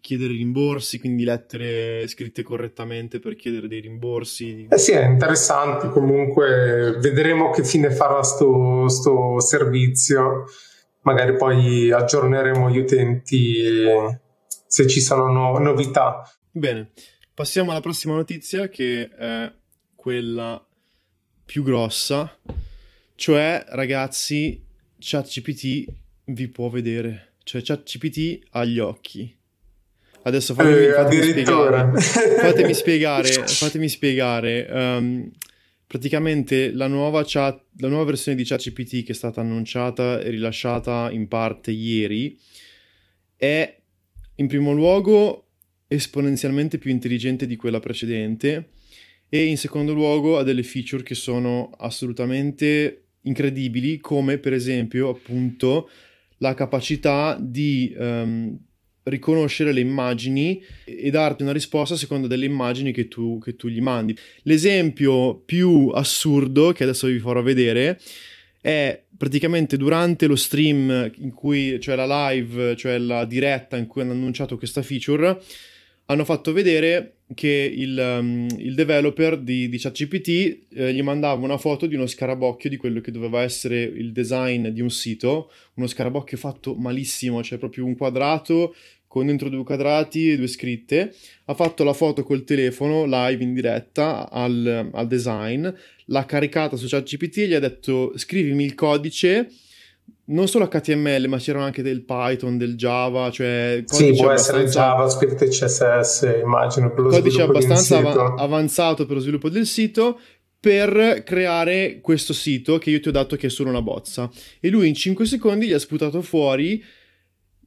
chiedere 0.01 0.33
rimborsi, 0.33 0.99
quindi 0.99 1.23
lettere 1.23 2.09
scritte 2.09 2.43
correttamente 2.43 3.21
per 3.21 3.37
chiedere 3.37 3.69
dei 3.69 3.79
rimborsi. 3.81 4.67
Eh 4.69 4.79
sì, 4.79 4.91
è 4.91 5.07
interessante. 5.07 5.89
Comunque, 5.91 6.97
vedremo 6.99 7.51
che 7.51 7.63
fine 7.63 7.93
farà 7.93 8.21
sto, 8.25 8.89
sto 8.89 9.39
servizio. 9.41 10.47
Magari 11.03 11.37
poi 11.37 11.93
aggiorneremo 11.93 12.69
gli 12.69 12.79
utenti 12.79 13.63
se 14.67 14.89
ci 14.89 15.01
sono 15.01 15.31
no- 15.31 15.59
novità. 15.59 16.29
Bene, 16.51 16.91
passiamo 17.33 17.71
alla 17.71 17.81
prossima 17.81 18.15
notizia 18.15 18.69
che 18.69 19.09
è 19.09 19.53
quella 19.95 20.67
più 21.45 21.63
grossa, 21.63 22.37
cioè 23.15 23.65
ragazzi, 23.69 24.61
ChatGPT 24.99 25.93
vi 26.25 26.49
può 26.49 26.69
vedere 26.71 27.34
cioè 27.45 27.63
ChatGPT 27.63 28.47
ha 28.51 28.65
gli 28.65 28.79
occhi. 28.79 29.35
Adesso 30.23 30.55
fatemi, 30.55 30.87
eh, 30.87 30.93
fatemi 30.95 31.31
spiegare. 31.31 32.01
fatemi 32.41 32.75
spiegare. 32.75 33.33
Fatemi 33.47 33.89
spiegare. 33.89 34.67
Um, 34.71 35.31
praticamente 35.87 36.73
la 36.73 36.87
nuova, 36.87 37.23
chat, 37.27 37.63
la 37.79 37.89
nuova 37.89 38.05
versione 38.05 38.37
di 38.37 38.45
ChatGPT 38.45 39.05
che 39.05 39.13
è 39.13 39.15
stata 39.15 39.43
annunciata 39.43 40.21
e 40.21 40.31
rilasciata 40.31 41.11
in 41.13 41.29
parte 41.29 41.71
ieri 41.71 42.39
è 43.37 43.81
in 44.37 44.47
primo 44.49 44.73
luogo 44.73 45.49
esponenzialmente 45.87 46.79
più 46.79 46.91
intelligente 46.91 47.47
di 47.47 47.57
quella 47.57 47.79
precedente 47.79 48.71
e 49.29 49.45
in 49.45 49.59
secondo 49.59 49.93
luogo 49.93 50.39
ha 50.39 50.43
delle 50.43 50.63
feature 50.63 51.03
che 51.03 51.15
sono 51.15 51.71
assolutamente 51.77 53.03
incredibili 53.23 53.99
come 53.99 54.39
per 54.39 54.53
esempio 54.53 55.11
appunto 55.11 55.91
la 56.38 56.55
capacità 56.55 57.38
di 57.41 57.95
um, 57.97 58.59
riconoscere 59.05 59.73
le 59.73 59.81
immagini 59.81 60.62
e 60.85 61.11
darti 61.11 61.43
una 61.43 61.53
risposta 61.53 61.97
secondo 61.97 62.26
delle 62.26 62.47
immagini 62.47 62.93
che 62.93 63.09
tu, 63.09 63.38
che 63.38 63.57
tu 63.57 63.69
gli 63.69 63.81
mandi. 63.81 64.17
L'esempio 64.43 65.37
più 65.37 65.88
assurdo 65.88 66.73
che 66.73 66.85
adesso 66.85 67.07
vi 67.07 67.19
farò 67.19 67.43
vedere 67.43 68.00
è 68.61 69.03
praticamente 69.17 69.76
durante 69.76 70.26
lo 70.26 70.37
stream 70.37 71.12
in 71.19 71.33
cui, 71.33 71.79
cioè 71.81 71.97
la 71.97 72.31
live, 72.31 72.75
cioè 72.76 72.99
la 72.99 73.25
diretta 73.25 73.76
in 73.76 73.87
cui 73.87 74.00
hanno 74.03 74.12
annunciato 74.12 74.57
questa 74.57 74.83
feature, 74.83 75.38
hanno 76.07 76.25
fatto 76.25 76.53
vedere 76.53 77.17
che 77.35 77.73
il, 77.75 77.99
um, 77.99 78.47
il 78.59 78.75
developer 78.75 79.39
di, 79.39 79.69
di 79.69 79.79
ChatGPT 79.79 80.29
eh, 80.75 80.93
gli 80.93 81.03
mandava 81.03 81.43
una 81.43 81.57
foto 81.57 81.87
di 81.87 81.95
uno 81.95 82.07
scarabocchio 82.07 82.69
di 82.69 82.77
quello 82.77 83.01
che 83.01 83.11
doveva 83.11 83.43
essere 83.43 83.83
il 83.83 84.13
design 84.13 84.69
di 84.69 84.83
un 84.83 84.91
sito, 84.91 85.51
uno 85.75 85.87
scarabocchio 85.87 86.37
fatto 86.37 86.75
malissimo, 86.75 87.43
cioè 87.43 87.59
proprio 87.59 87.87
un 87.87 87.97
quadrato 87.97 88.75
con 89.07 89.27
dentro 89.27 89.49
due 89.49 89.63
quadrati 89.63 90.33
e 90.33 90.37
due 90.37 90.49
scritte, 90.49 91.15
ha 91.45 91.55
fatto 91.55 91.85
la 91.85 91.93
foto 91.93 92.25
col 92.25 92.43
telefono 92.43 93.05
live 93.05 93.45
in 93.45 93.55
diretta 93.55 94.29
al, 94.29 94.91
al 94.93 95.07
design, 95.07 95.69
l'ha 96.07 96.27
caricata 96.27 96.77
su 96.77 96.89
ChatGPT 96.89 97.39
e 97.39 97.47
gli 97.47 97.55
ha 97.55 97.61
detto 97.61 98.13
scrivimi 98.19 98.65
il 98.65 98.75
codice 98.75 99.49
non 100.27 100.49
solo 100.49 100.69
HTML, 100.69 101.27
ma 101.29 101.37
c'erano 101.37 101.65
anche 101.65 101.83
del 101.83 102.03
Python, 102.03 102.57
del 102.57 102.77
Java, 102.77 103.31
cioè 103.31 103.83
sì, 103.85 104.15
può 104.15 104.31
essere 104.31 104.65
JavaScript 104.65 105.43
e 105.43 105.49
CSS, 105.49 106.41
immagino, 106.43 106.93
per 106.93 107.05
lo 107.05 107.11
codice 107.11 107.43
abbastanza 107.43 107.99
av- 107.99 108.39
avanzato 108.39 109.05
per 109.05 109.17
lo 109.17 109.23
sviluppo 109.23 109.51
del 109.51 109.67
sito 109.67 110.19
per 110.59 111.23
creare 111.25 111.99
questo 112.01 112.33
sito 112.33 112.79
che 112.79 112.89
io 112.89 112.99
ti 112.99 113.09
ho 113.09 113.13
dato 113.13 113.37
che 113.37 113.49
è 113.49 113.51
solo 113.51 113.69
una 113.69 113.83
bozza. 113.83 114.31
E 114.61 114.71
lui 114.71 114.89
in 114.89 114.95
5 114.95 115.27
secondi 115.27 115.67
gli 115.67 115.75
ha 115.75 115.79
sputato 115.79 116.23
fuori 116.23 116.83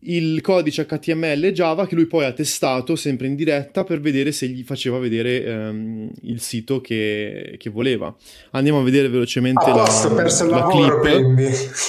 il 0.08 0.42
codice 0.42 0.86
HTML 0.86 1.46
e 1.46 1.52
Java 1.52 1.86
che 1.88 1.96
lui 1.96 2.06
poi 2.06 2.26
ha 2.26 2.32
testato 2.32 2.96
sempre 2.96 3.28
in 3.28 3.36
diretta 3.36 3.84
per 3.84 4.00
vedere 4.00 4.32
se 4.32 4.48
gli 4.48 4.64
faceva 4.64 5.00
vedere 5.00 5.54
um, 5.54 6.10
il 6.22 6.40
sito 6.42 6.82
che, 6.82 7.56
che, 7.58 7.70
voleva. 7.70 8.16
Andiamo 8.52 8.80
a 8.80 8.84
vedere 8.84 9.10
velocemente 9.10 9.66
ah, 9.66 9.76
la, 9.76 10.14
perso 10.16 10.44
il 10.44 10.50
la 10.50 10.60
lavoro, 10.60 11.02
clip. 11.02 11.26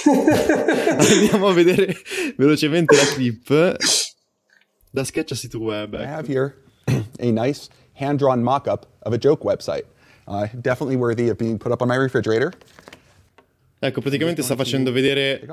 Andiamo 0.98 1.48
a 1.48 1.52
vedere 1.52 1.96
velocemente 2.36 2.96
la 2.96 3.04
clip 3.14 3.76
da 4.90 5.04
sketch 5.04 5.32
a 5.32 5.34
sito 5.34 5.58
web. 5.58 5.94
Ecco. 5.94 6.02
I 6.02 6.06
have 6.06 6.26
here 6.26 6.54
a 7.20 7.30
nice 7.30 7.68
hand-drawn 7.92 8.42
mock-up 8.42 8.86
of 9.02 9.12
a 9.12 9.18
joke 9.18 9.44
website. 9.44 9.84
Uh, 10.26 10.46
definitely 10.60 10.96
worthy 10.96 11.28
of 11.30 11.38
being 11.38 11.58
put 11.58 11.72
up 11.72 11.80
on 11.80 11.88
my 11.88 11.96
refrigerator. 11.96 12.52
Ecco, 13.80 14.00
praticamente 14.00 14.42
sta 14.42 14.56
facendo 14.56 14.90
vedere 14.90 15.46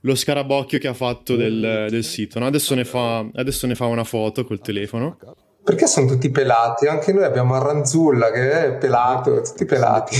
lo 0.00 0.14
scarabocchio 0.16 0.78
che 0.78 0.88
ha 0.88 0.94
fatto 0.94 1.36
del, 1.36 1.86
del 1.88 2.02
sito. 2.02 2.40
No? 2.40 2.46
Adesso, 2.46 2.74
ne 2.74 2.84
fa, 2.84 3.18
adesso, 3.34 3.66
ne 3.66 3.76
fa, 3.76 3.86
una 3.86 4.04
foto 4.04 4.44
col 4.44 4.60
telefono. 4.60 5.18
Perché 5.62 5.86
sono 5.86 6.06
tutti 6.06 6.30
pelati? 6.30 6.86
Anche 6.86 7.12
noi 7.12 7.22
abbiamo 7.22 7.54
Arranzulla 7.54 8.32
che 8.32 8.50
è 8.50 8.76
pelato, 8.76 9.42
tutti 9.42 9.64
pelati. 9.66 10.16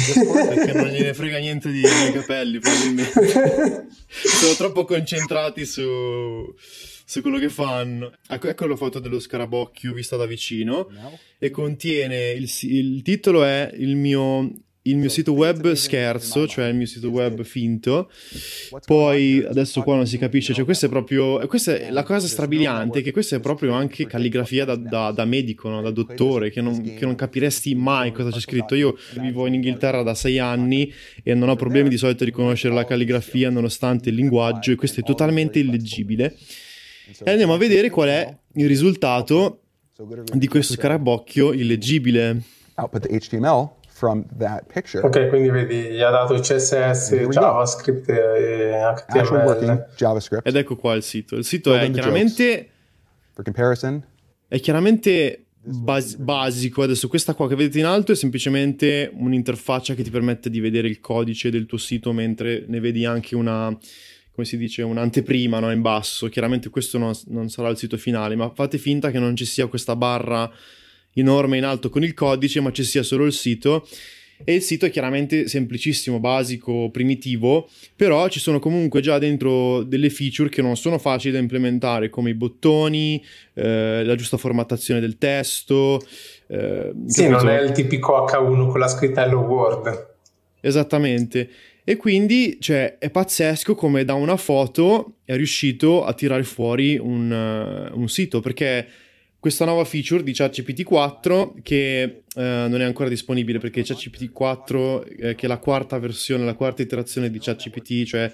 Perché 0.48 0.72
non 0.74 0.86
gliene 0.86 1.12
frega 1.12 1.38
niente 1.38 1.72
di, 1.72 1.82
capelli, 2.12 2.60
probabilmente. 2.60 3.86
sono 4.06 4.54
troppo 4.56 4.84
concentrati 4.84 5.66
su, 5.66 5.82
su 7.04 7.20
quello 7.20 7.38
che 7.38 7.48
fanno. 7.48 8.12
Ecco, 8.28 8.46
ecco 8.46 8.66
la 8.68 8.76
foto 8.76 9.00
dello 9.00 9.18
scarabocchio 9.18 9.92
vista 9.92 10.16
da 10.16 10.26
vicino 10.26 10.88
e 11.38 11.50
contiene 11.50 12.30
il, 12.30 12.48
il 12.60 13.02
titolo 13.02 13.42
è 13.42 13.70
il 13.74 13.96
mio 13.96 14.52
il 14.82 14.96
mio 14.96 15.10
sito 15.10 15.32
web 15.32 15.72
scherzo, 15.72 16.46
cioè 16.46 16.68
il 16.68 16.74
mio 16.74 16.86
sito 16.86 17.10
web 17.10 17.42
finto. 17.42 18.10
Poi 18.86 19.44
adesso 19.44 19.82
qua 19.82 19.96
non 19.96 20.06
si 20.06 20.16
capisce, 20.16 20.54
cioè 20.54 20.64
questa 20.64 20.86
è 20.86 20.88
proprio 20.88 21.46
questa 21.46 21.76
è 21.76 21.90
la 21.90 22.02
cosa 22.02 22.26
strabiliante 22.26 23.02
che 23.02 23.12
questa 23.12 23.36
è 23.36 23.40
proprio 23.40 23.72
anche 23.72 24.06
calligrafia 24.06 24.64
da, 24.64 24.76
da, 24.76 25.10
da 25.10 25.24
medico, 25.26 25.68
no? 25.68 25.82
da 25.82 25.90
dottore, 25.90 26.50
che 26.50 26.62
non, 26.62 26.82
che 26.82 27.04
non, 27.04 27.14
capiresti 27.14 27.74
mai 27.74 28.12
cosa 28.12 28.30
c'è 28.30 28.40
scritto. 28.40 28.74
Io 28.74 28.96
vivo 29.20 29.46
in 29.46 29.54
Inghilterra 29.54 30.02
da 30.02 30.14
sei 30.14 30.38
anni 30.38 30.90
e 31.22 31.34
non 31.34 31.50
ho 31.50 31.56
problemi 31.56 31.90
di 31.90 31.98
solito 31.98 32.22
a 32.22 32.26
riconoscere 32.26 32.72
la 32.72 32.84
calligrafia 32.84 33.50
nonostante 33.50 34.08
il 34.08 34.14
linguaggio 34.14 34.72
e 34.72 34.76
questo 34.76 35.00
è 35.00 35.02
totalmente 35.02 35.58
illeggibile. 35.58 36.36
E 37.24 37.30
andiamo 37.30 37.54
a 37.54 37.58
vedere 37.58 37.90
qual 37.90 38.08
è 38.08 38.34
il 38.54 38.66
risultato 38.66 39.62
di 40.32 40.46
questo 40.46 40.72
scarabocchio 40.72 41.52
illeggibile. 41.52 42.40
Output 42.76 43.08
HTML 43.08 43.79
from 44.00 44.24
that 44.38 44.64
picture. 44.72 45.04
Ok, 45.04 45.28
quindi 45.28 45.50
vedi, 45.50 45.90
gli 45.90 46.00
ha 46.00 46.08
dato 46.08 46.34
CSS, 46.34 47.12
JavaScript 47.28 48.08
e 48.08 48.72
HTML. 48.96 49.88
JavaScript. 49.94 50.46
Ed 50.46 50.56
ecco 50.56 50.76
qua 50.76 50.94
il 50.94 51.02
sito. 51.02 51.36
Il 51.36 51.44
sito 51.44 51.74
è 51.74 51.90
chiaramente... 51.90 52.70
For 53.34 53.44
comparison. 53.44 54.02
È 54.48 54.58
chiaramente 54.58 55.44
bas- 55.60 56.16
basico. 56.16 56.80
Adesso 56.80 57.08
questa 57.08 57.34
qua 57.34 57.46
che 57.46 57.56
vedete 57.56 57.78
in 57.78 57.84
alto 57.84 58.12
è 58.12 58.14
semplicemente 58.14 59.10
un'interfaccia 59.12 59.92
che 59.92 60.02
ti 60.02 60.10
permette 60.10 60.48
di 60.48 60.60
vedere 60.60 60.88
il 60.88 60.98
codice 61.00 61.50
del 61.50 61.66
tuo 61.66 61.76
sito 61.76 62.14
mentre 62.14 62.64
ne 62.66 62.80
vedi 62.80 63.04
anche 63.04 63.36
una 63.36 63.76
come 64.32 64.46
si 64.46 64.56
dice, 64.56 64.80
un'anteprima 64.80 65.58
no? 65.58 65.70
in 65.70 65.82
basso. 65.82 66.28
Chiaramente 66.28 66.70
questo 66.70 66.96
non, 66.96 67.12
non, 67.26 67.50
sarà 67.50 67.68
il 67.68 67.76
sito 67.76 67.98
finale, 67.98 68.36
ma 68.36 68.48
fate 68.48 68.78
finta 68.78 69.10
che 69.10 69.18
non 69.18 69.36
ci 69.36 69.44
sia 69.44 69.66
questa 69.66 69.94
barra 69.94 70.50
enorme 71.14 71.58
in 71.58 71.64
alto 71.64 71.88
con 71.90 72.02
il 72.02 72.14
codice, 72.14 72.60
ma 72.60 72.72
ci 72.72 72.84
sia 72.84 73.02
solo 73.02 73.24
il 73.24 73.32
sito. 73.32 73.86
E 74.42 74.54
il 74.54 74.62
sito 74.62 74.86
è 74.86 74.90
chiaramente 74.90 75.48
semplicissimo, 75.48 76.18
basico, 76.18 76.88
primitivo, 76.90 77.68
però 77.94 78.26
ci 78.28 78.40
sono 78.40 78.58
comunque 78.58 79.02
già 79.02 79.18
dentro 79.18 79.82
delle 79.82 80.08
feature 80.08 80.48
che 80.48 80.62
non 80.62 80.76
sono 80.76 80.98
facili 80.98 81.34
da 81.34 81.38
implementare, 81.38 82.08
come 82.08 82.30
i 82.30 82.34
bottoni, 82.34 83.22
eh, 83.54 84.02
la 84.02 84.14
giusta 84.14 84.38
formattazione 84.38 85.00
del 85.00 85.18
testo. 85.18 86.00
Eh, 86.46 86.92
sì, 87.06 87.28
non 87.28 87.48
è 87.50 87.60
il 87.60 87.72
tipico 87.72 88.24
H1 88.24 88.68
con 88.68 88.80
la 88.80 88.88
scritta 88.88 89.24
Hello 89.24 89.40
World. 89.40 90.08
Esattamente. 90.60 91.48
E 91.84 91.96
quindi 91.96 92.58
cioè, 92.60 92.96
è 92.98 93.10
pazzesco 93.10 93.74
come 93.74 94.04
da 94.04 94.14
una 94.14 94.36
foto 94.36 95.16
è 95.24 95.36
riuscito 95.36 96.04
a 96.04 96.14
tirare 96.14 96.44
fuori 96.44 96.96
un, 96.96 97.90
uh, 97.92 97.98
un 97.98 98.08
sito, 98.08 98.40
perché 98.40 98.86
questa 99.40 99.64
nuova 99.64 99.84
feature 99.84 100.22
di 100.22 100.32
ChatGPT 100.32 100.84
4 100.84 101.56
che 101.62 102.02
eh, 102.02 102.22
non 102.34 102.80
è 102.80 102.84
ancora 102.84 103.08
disponibile 103.08 103.58
perché 103.58 103.82
ChatGPT 103.82 104.30
4 104.30 105.04
eh, 105.04 105.34
che 105.34 105.46
è 105.46 105.48
la 105.48 105.58
quarta 105.58 105.98
versione, 105.98 106.44
la 106.44 106.54
quarta 106.54 106.82
iterazione 106.82 107.30
di 107.30 107.38
ChatGPT, 107.40 108.04
cioè 108.04 108.32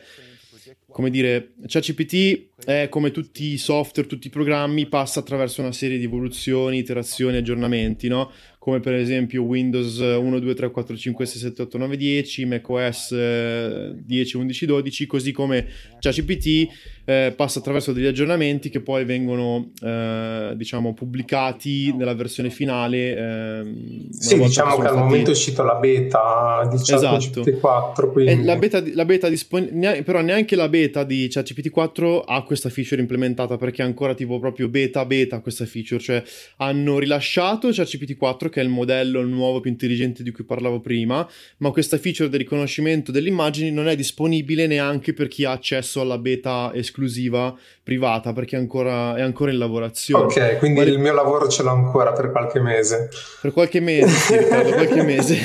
come 0.90 1.10
dire, 1.10 1.52
ChatGPT 1.66 2.64
è 2.64 2.88
come 2.88 3.10
tutti 3.10 3.52
i 3.52 3.58
software, 3.58 4.08
tutti 4.08 4.28
i 4.28 4.30
programmi, 4.30 4.86
passa 4.86 5.20
attraverso 5.20 5.60
una 5.60 5.72
serie 5.72 5.98
di 5.98 6.04
evoluzioni, 6.04 6.78
iterazioni, 6.78 7.36
aggiornamenti, 7.36 8.08
no? 8.08 8.32
Come 8.66 8.80
per 8.80 8.94
esempio 8.94 9.44
Windows 9.44 9.98
1, 9.98 10.40
2, 10.40 10.54
3, 10.54 10.70
4, 10.72 10.96
5, 10.96 11.24
6, 11.24 11.40
7, 11.40 11.62
8, 11.62 11.78
9, 11.78 11.96
10, 11.96 12.46
macOS 12.46 13.14
10, 13.14 14.36
11, 14.36 14.66
12, 14.66 15.06
così 15.06 15.30
come 15.30 15.66
ChatGPT 16.00 16.68
eh, 17.08 17.32
passa 17.36 17.60
attraverso 17.60 17.92
degli 17.92 18.06
aggiornamenti 18.06 18.68
che 18.68 18.80
poi 18.80 19.04
vengono 19.04 19.70
eh, 19.80 20.54
diciamo 20.56 20.92
pubblicati 20.92 21.94
nella 21.94 22.14
versione 22.14 22.50
finale. 22.50 23.16
Eh, 23.16 23.74
sì, 24.10 24.36
diciamo 24.36 24.74
che, 24.74 24.82
che 24.82 24.88
al 24.88 24.96
momento 24.96 25.30
è 25.30 25.32
uscito 25.32 25.62
la 25.62 25.76
beta 25.76 26.68
di 26.68 26.76
ChatGPT 26.76 27.36
esatto. 27.36 27.58
4. 27.60 28.10
Quindi... 28.10 28.44
La 28.44 28.56
beta, 28.56 28.82
la 28.92 29.04
beta 29.04 29.28
dispon... 29.28 29.68
però 30.04 30.20
neanche 30.20 30.56
la 30.56 30.68
beta 30.68 31.04
di 31.04 31.28
ChatGPT 31.30 31.70
4 31.70 32.22
ha 32.22 32.42
questa 32.42 32.68
feature 32.68 33.00
implementata 33.00 33.56
perché 33.56 33.82
è 33.82 33.84
ancora 33.84 34.14
tipo 34.14 34.40
proprio 34.40 34.66
beta 34.68 35.04
beta 35.04 35.38
questa 35.38 35.64
feature, 35.66 36.00
cioè 36.00 36.20
hanno 36.56 36.98
rilasciato 36.98 37.68
ChatGPT 37.70 38.16
4 38.16 38.48
che 38.56 38.62
è 38.62 38.64
il 38.64 38.70
modello 38.70 39.20
nuovo 39.22 39.60
più 39.60 39.70
intelligente 39.70 40.22
di 40.22 40.30
cui 40.30 40.44
parlavo 40.44 40.80
prima, 40.80 41.28
ma 41.58 41.70
questa 41.70 41.98
feature 41.98 42.30
del 42.30 42.40
riconoscimento 42.40 43.12
delle 43.12 43.28
immagini 43.28 43.70
non 43.70 43.86
è 43.86 43.94
disponibile 43.94 44.66
neanche 44.66 45.12
per 45.12 45.28
chi 45.28 45.44
ha 45.44 45.50
accesso 45.50 46.00
alla 46.00 46.16
beta 46.16 46.70
esclusiva 46.72 47.54
privata 47.82 48.32
perché 48.32 48.56
è 48.56 48.58
ancora, 48.58 49.14
è 49.14 49.20
ancora 49.20 49.50
in 49.50 49.58
lavorazione. 49.58 50.24
Ok, 50.24 50.58
quindi 50.58 50.76
Guarda... 50.76 50.92
il 50.92 50.98
mio 50.98 51.12
lavoro 51.12 51.48
ce 51.48 51.62
l'ho 51.62 51.70
ancora 51.70 52.12
per 52.12 52.30
qualche 52.30 52.58
mese. 52.60 53.10
Per 53.42 53.52
qualche 53.52 53.80
mese, 53.80 54.08
sì, 54.08 54.38
Riccardo, 54.38 54.70
qualche 54.70 55.02
mese. 55.04 55.36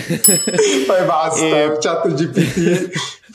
Poi 0.88 1.06
basta, 1.06 1.46
e... 1.46 1.78
chat 1.80 2.14
GPT, 2.14 2.90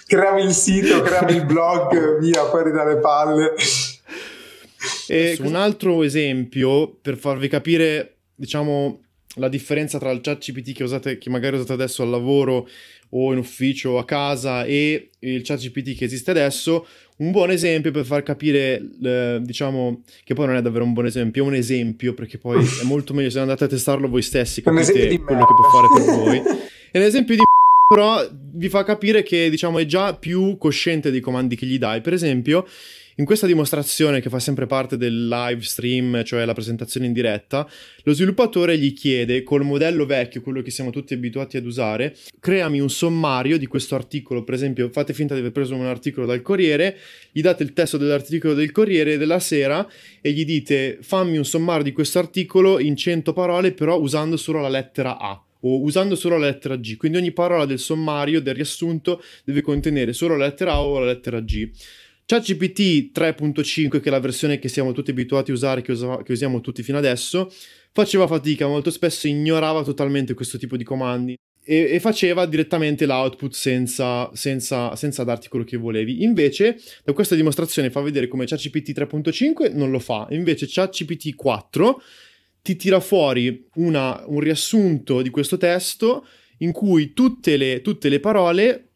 creami 0.07 0.43
il 0.43 0.53
sito, 0.53 1.03
creami 1.03 1.33
il 1.33 1.45
blog, 1.45 2.19
via, 2.19 2.47
fuori 2.47 2.73
dalle 2.73 2.97
palle. 2.97 3.53
E 5.07 5.37
un 5.41 5.55
altro 5.55 6.03
esempio 6.03 6.97
per 7.03 7.19
farvi 7.19 7.49
capire, 7.49 8.21
diciamo, 8.35 9.03
la 9.37 9.49
differenza 9.49 9.99
tra 9.99 10.11
il 10.11 10.21
chat 10.21 10.39
GPT 10.39 10.73
che, 10.73 10.85
usate, 10.85 11.19
che 11.19 11.31
magari 11.31 11.57
usate 11.57 11.73
adesso 11.73 12.03
al 12.03 12.11
lavoro 12.11 12.69
o 13.11 13.33
in 13.33 13.39
ufficio 13.39 13.91
o 13.91 13.99
a 13.99 14.05
casa 14.05 14.65
e 14.65 15.09
il 15.21 15.43
chat 15.43 15.61
GPT 15.61 15.97
che 15.97 16.05
esiste 16.05 16.31
adesso, 16.31 16.87
un 17.19 17.31
buon 17.31 17.51
esempio 17.51 17.91
per 17.91 18.05
far 18.05 18.23
capire, 18.23 18.83
eh, 19.03 19.39
diciamo, 19.43 20.03
che 20.25 20.35
poi 20.35 20.47
non 20.47 20.57
è 20.57 20.63
davvero 20.63 20.85
un 20.85 20.93
buon 20.93 21.07
esempio, 21.07 21.45
è 21.45 21.47
un 21.47 21.55
esempio, 21.55 22.15
perché 22.15 22.39
poi 22.39 22.65
è 22.65 22.85
molto 22.85 23.15
meglio 23.15 23.31
se 23.31 23.39
andate 23.39 23.65
a 23.65 23.69
testarlo 23.69 24.09
voi 24.09 24.23
stessi, 24.23 24.63
capite 24.63 25.19
quello 25.21 25.45
che 25.47 25.55
può 25.55 25.71
fare 25.71 25.87
per 25.95 26.15
voi. 26.17 26.43
È 26.91 26.99
un 26.99 27.05
esempio 27.05 27.37
di 27.37 27.43
però 27.89 28.27
vi 28.53 28.69
fa 28.69 28.85
capire 28.85 29.23
che, 29.23 29.49
diciamo, 29.49 29.79
è 29.79 29.87
già 29.87 30.15
più 30.15 30.59
cosciente 30.59 31.11
dei 31.11 31.21
comandi 31.21 31.57
che 31.57 31.67
gli 31.67 31.79
dai. 31.79 32.01
Per 32.01 32.13
esempio, 32.13 32.67
in 33.19 33.25
questa 33.25 33.47
dimostrazione 33.47 34.21
che 34.21 34.29
fa 34.29 34.39
sempre 34.39 34.67
parte 34.67 34.99
del 34.99 35.27
live 35.29 35.63
stream, 35.63 36.23
cioè 36.23 36.45
la 36.45 36.53
presentazione 36.53 37.07
in 37.07 37.15
diretta, 37.15 37.67
lo 38.03 38.13
sviluppatore 38.13 38.77
gli 38.77 38.93
chiede 38.93 39.43
col 39.43 39.65
modello 39.65 40.05
vecchio, 40.05 40.43
quello 40.43 40.61
che 40.61 40.71
siamo 40.71 40.91
tutti 40.91 41.15
abituati 41.15 41.57
ad 41.57 41.65
usare, 41.65 42.15
creami 42.39 42.79
un 42.79 42.91
sommario 42.91 43.57
di 43.57 43.67
questo 43.67 43.95
articolo, 43.95 44.45
per 44.45 44.55
esempio 44.55 44.91
fate 44.91 45.15
finta 45.15 45.33
di 45.33 45.41
aver 45.41 45.53
preso 45.53 45.75
un 45.75 45.87
articolo 45.87 46.27
dal 46.27 46.43
Corriere, 46.43 46.99
gli 47.33 47.41
date 47.41 47.63
il 47.63 47.73
testo 47.73 47.97
dell'articolo 47.97 48.53
del 48.53 48.71
Corriere 48.71 49.17
della 49.17 49.41
sera 49.41 49.87
e 50.21 50.33
gli 50.33 50.45
dite 50.45 50.99
fammi 51.01 51.39
un 51.39 51.45
sommario 51.45 51.85
di 51.85 51.93
questo 51.93 52.19
articolo 52.19 52.79
in 52.79 52.97
100 52.97 53.33
parole 53.33 53.73
però 53.73 53.99
usando 53.99 54.37
solo 54.37 54.61
la 54.61 54.69
lettera 54.69 55.19
A 55.19 55.41
o 55.61 55.81
usando 55.81 56.15
solo 56.17 56.37
la 56.37 56.47
lettera 56.47 56.77
G. 56.77 56.97
Quindi 56.97 57.19
ogni 57.19 57.33
parola 57.33 57.65
del 57.65 57.79
sommario, 57.79 58.41
del 58.41 58.55
riassunto, 58.55 59.23
deve 59.45 59.63
contenere 59.63 60.13
solo 60.13 60.37
la 60.37 60.47
lettera 60.47 60.73
A 60.73 60.83
o 60.83 60.99
la 60.99 61.07
lettera 61.07 61.41
G. 61.41 61.71
ChatGPT 62.27 63.17
3.5, 63.17 64.01
che 64.01 64.09
è 64.09 64.11
la 64.11 64.19
versione 64.19 64.59
che 64.59 64.69
siamo 64.69 64.91
tutti 64.91 65.11
abituati 65.13 65.53
a 65.53 65.55
usare, 65.55 65.81
che, 65.81 65.93
usa, 65.93 66.23
che 66.25 66.33
usiamo 66.33 66.61
tutti 66.61 66.83
fino 66.83 66.99
adesso, 66.99 67.53
faceva 67.93 68.27
fatica, 68.27 68.67
molto 68.67 68.91
spesso 68.91 69.29
ignorava 69.29 69.85
totalmente 69.85 70.35
questo 70.35 70.59
tipo 70.59 70.77
di 70.77 70.83
comandi 70.83 71.37
e, 71.63 71.89
e 71.93 72.01
faceva 72.01 72.45
direttamente 72.47 73.07
l'output 73.07 73.53
senza, 73.53 74.29
senza, 74.35 74.97
senza, 74.97 75.23
darti 75.23 75.47
quello 75.49 75.65
che 75.65 75.77
volevi. 75.77 76.25
Invece, 76.25 76.81
da 77.05 77.13
questa 77.13 77.37
dimostrazione 77.37 77.91
fa 77.91 78.01
vedere 78.01 78.27
come 78.27 78.45
ChatGPT 78.45 78.91
3.5 78.99 79.77
non 79.77 79.93
lo 79.93 80.01
fa, 80.01 80.27
invece 80.31 80.67
ChatGPT 80.69 81.37
4 81.37 82.03
ti 82.61 82.75
tira 82.75 82.99
fuori 82.99 83.69
una, 83.75 84.25
un 84.27 84.41
riassunto 84.41 85.23
di 85.23 85.31
questo 85.31 85.57
testo 85.59 86.27
in 86.59 86.73
cui 86.73 87.13
tutte 87.13 87.57
le, 87.57 87.83
tutte 87.83 88.09
le 88.09 88.19
parole 88.19 88.87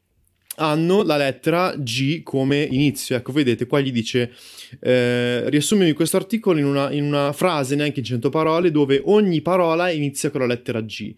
hanno 0.61 1.02
la 1.02 1.17
lettera 1.17 1.75
G 1.76 2.23
come 2.23 2.62
inizio. 2.62 3.17
Ecco, 3.17 3.33
vedete, 3.33 3.67
qua 3.67 3.81
gli 3.81 3.93
dice 3.93 4.33
eh, 4.81 5.49
riassumimi 5.49 5.93
questo 5.93 6.17
articolo 6.17 6.59
in 6.59 6.67
una, 6.67 6.90
in 6.93 7.05
una 7.05 7.33
frase, 7.33 7.75
neanche 7.75 8.00
in 8.00 8.05
100 8.05 8.29
parole, 8.29 8.71
dove 8.71 9.00
ogni 9.05 9.40
parola 9.40 9.90
inizia 9.90 10.31
con 10.31 10.40
la 10.40 10.47
lettera 10.47 10.81
G. 10.83 11.14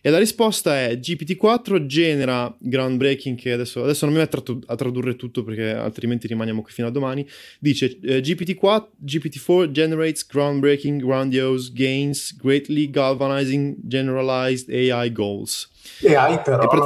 E 0.00 0.10
la 0.10 0.18
risposta 0.18 0.80
è 0.80 0.98
GPT-4 0.98 1.84
genera 1.84 2.54
groundbreaking, 2.60 3.36
che 3.36 3.52
adesso, 3.52 3.82
adesso 3.82 4.04
non 4.04 4.14
mi 4.14 4.20
metto 4.20 4.60
a 4.66 4.76
tradurre 4.76 5.16
tutto 5.16 5.42
perché 5.42 5.70
altrimenti 5.70 6.28
rimaniamo 6.28 6.62
qui 6.62 6.70
fino 6.70 6.86
a 6.86 6.92
domani, 6.92 7.26
dice 7.58 7.98
eh, 8.02 8.20
GPT-4, 8.20 8.86
GPT-4 9.04 9.70
generates 9.72 10.24
groundbreaking, 10.24 11.02
grandiose 11.02 11.72
gains, 11.74 12.36
greatly 12.36 12.88
galvanizing 12.88 13.76
generalized 13.82 14.72
AI 14.72 15.10
goals. 15.10 15.68
AI 16.02 16.40
però 16.42 16.66
pre- 16.66 16.78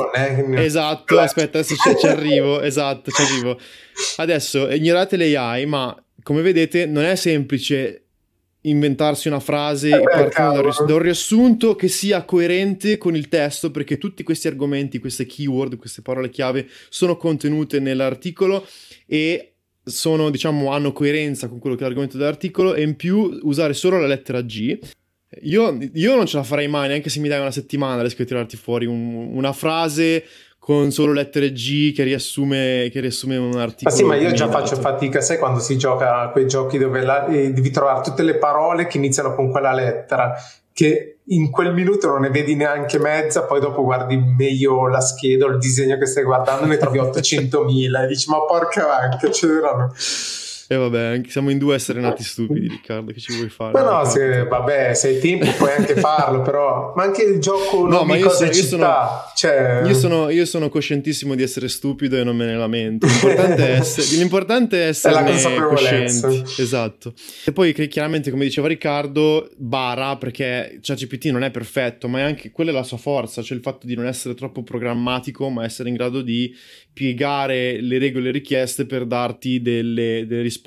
non 0.42 0.56
è... 0.56 0.60
Esatto, 0.60 1.18
aspetta, 1.18 1.58
adesso 1.58 1.74
ci, 1.76 1.96
ci 1.98 2.06
arrivo, 2.08 2.60
esatto, 2.60 3.10
ci 3.10 3.22
arrivo. 3.22 3.58
Adesso 4.16 4.68
ignorate 4.70 5.16
le 5.16 5.36
AI, 5.36 5.66
ma 5.66 5.94
come 6.22 6.42
vedete 6.42 6.86
non 6.86 7.04
è 7.04 7.16
semplice 7.16 8.04
inventarsi 8.62 9.28
una 9.28 9.40
frase 9.40 9.88
eh, 9.88 10.02
partendo 10.02 10.60
da, 10.60 10.84
da 10.84 10.94
un 10.94 11.00
riassunto 11.00 11.74
che 11.76 11.88
sia 11.88 12.24
coerente 12.24 12.98
con 12.98 13.16
il 13.16 13.28
testo 13.28 13.70
perché 13.70 13.96
tutti 13.96 14.22
questi 14.22 14.48
argomenti, 14.48 14.98
queste 14.98 15.24
keyword, 15.24 15.76
queste 15.76 16.02
parole 16.02 16.28
chiave 16.28 16.68
sono 16.88 17.16
contenute 17.16 17.80
nell'articolo 17.80 18.66
e 19.06 19.54
sono, 19.82 20.30
diciamo, 20.30 20.70
hanno 20.72 20.92
coerenza 20.92 21.48
con 21.48 21.58
quello 21.58 21.74
che 21.74 21.82
è 21.82 21.84
l'argomento 21.84 22.18
dell'articolo 22.18 22.74
e 22.74 22.82
in 22.82 22.96
più 22.96 23.38
usare 23.42 23.72
solo 23.72 23.98
la 23.98 24.06
lettera 24.06 24.42
G. 24.42 24.78
Io, 25.42 25.78
io 25.92 26.16
non 26.16 26.26
ce 26.26 26.36
la 26.36 26.42
farei 26.42 26.68
mai, 26.68 26.88
neanche 26.88 27.10
se 27.10 27.20
mi 27.20 27.28
dai 27.28 27.40
una 27.40 27.50
settimana 27.50 28.00
riesco 28.00 28.22
a 28.22 28.24
tirarti 28.24 28.56
fuori 28.56 28.86
un, 28.86 29.30
una 29.32 29.52
frase 29.52 30.24
con 30.58 30.90
solo 30.92 31.12
lettere 31.12 31.52
G 31.52 31.92
che 31.92 32.02
riassume, 32.02 32.90
che 32.92 33.00
riassume 33.00 33.36
un 33.36 33.58
articolo. 33.58 33.90
Ma 33.90 33.90
sì, 33.90 34.04
ma 34.04 34.14
io 34.14 34.30
già 34.32 34.48
faccio 34.48 34.76
fatica, 34.76 35.20
sai 35.20 35.38
quando 35.38 35.58
si 35.58 35.76
gioca 35.78 36.20
a 36.20 36.28
quei 36.28 36.46
giochi 36.46 36.78
dove 36.78 37.02
la, 37.02 37.26
eh, 37.26 37.50
devi 37.52 37.70
trovare 37.70 38.02
tutte 38.02 38.22
le 38.22 38.36
parole 38.36 38.86
che 38.86 38.98
iniziano 38.98 39.34
con 39.34 39.50
quella 39.50 39.72
lettera, 39.72 40.34
che 40.72 41.20
in 41.24 41.50
quel 41.50 41.72
minuto 41.72 42.08
non 42.08 42.20
ne 42.20 42.30
vedi 42.30 42.54
neanche 42.54 42.98
mezza, 42.98 43.44
poi 43.44 43.58
dopo 43.60 43.82
guardi 43.82 44.16
meglio 44.16 44.86
la 44.86 45.00
scheda 45.00 45.46
o 45.46 45.48
il 45.48 45.58
disegno 45.58 45.96
che 45.96 46.06
stai 46.06 46.24
guardando, 46.24 46.66
ne 46.66 46.76
trovi 46.76 46.98
800.000 47.00 48.02
e 48.02 48.06
dici 48.06 48.28
ma 48.30 48.44
porca 48.44 48.86
vacca, 48.86 49.28
c'erano. 49.28 49.92
E 50.72 50.76
vabbè, 50.76 51.22
siamo 51.26 51.50
in 51.50 51.58
due 51.58 51.72
a 51.72 51.76
essere 51.76 52.00
nati 52.00 52.22
stupidi, 52.22 52.68
Riccardo, 52.68 53.10
che 53.10 53.18
ci 53.18 53.34
vuoi 53.34 53.48
fare? 53.48 53.72
Ma 53.72 53.82
no, 53.82 54.04
se, 54.04 54.44
vabbè, 54.44 54.94
se 54.94 55.08
hai 55.08 55.18
tempo 55.18 55.50
puoi 55.58 55.72
anche 55.72 55.96
farlo, 55.96 56.42
però... 56.42 56.92
Ma 56.94 57.02
anche 57.02 57.24
il 57.24 57.40
gioco 57.40 57.88
no, 57.88 58.04
ma 58.04 58.14
io, 58.14 58.30
sono, 58.30 58.52
io, 58.52 58.62
sono, 58.62 58.86
cioè... 59.34 59.82
io, 59.84 59.94
sono, 59.94 60.30
io 60.30 60.44
sono 60.44 60.68
coscientissimo 60.68 61.34
di 61.34 61.42
essere 61.42 61.68
stupido 61.68 62.16
e 62.16 62.22
non 62.22 62.36
me 62.36 62.44
ne 62.44 62.56
lamento. 62.56 63.04
L'importante 63.08 63.66
è 63.66 63.78
essere, 63.80 64.06
l'importante 64.16 64.84
è 64.84 64.86
essere 64.86 65.60
coscienti. 65.60 66.62
Esatto. 66.62 67.14
E 67.44 67.50
poi 67.50 67.72
chiaramente, 67.88 68.30
come 68.30 68.44
diceva 68.44 68.68
Riccardo, 68.68 69.50
bara, 69.56 70.18
perché 70.18 70.78
ChatGPT 70.80 71.24
non 71.32 71.42
è 71.42 71.50
perfetto, 71.50 72.06
ma 72.06 72.20
è 72.20 72.22
anche 72.22 72.52
quella 72.52 72.70
è 72.70 72.74
la 72.74 72.84
sua 72.84 72.96
forza, 72.96 73.42
cioè 73.42 73.56
il 73.56 73.62
fatto 73.64 73.88
di 73.88 73.96
non 73.96 74.06
essere 74.06 74.34
troppo 74.34 74.62
programmatico, 74.62 75.48
ma 75.48 75.64
essere 75.64 75.88
in 75.88 75.96
grado 75.96 76.22
di 76.22 76.54
piegare 76.92 77.80
le 77.80 77.98
regole 77.98 78.30
richieste 78.30 78.84
per 78.84 79.06
darti 79.06 79.62
delle, 79.62 80.26
delle 80.28 80.42
risposte 80.42 80.58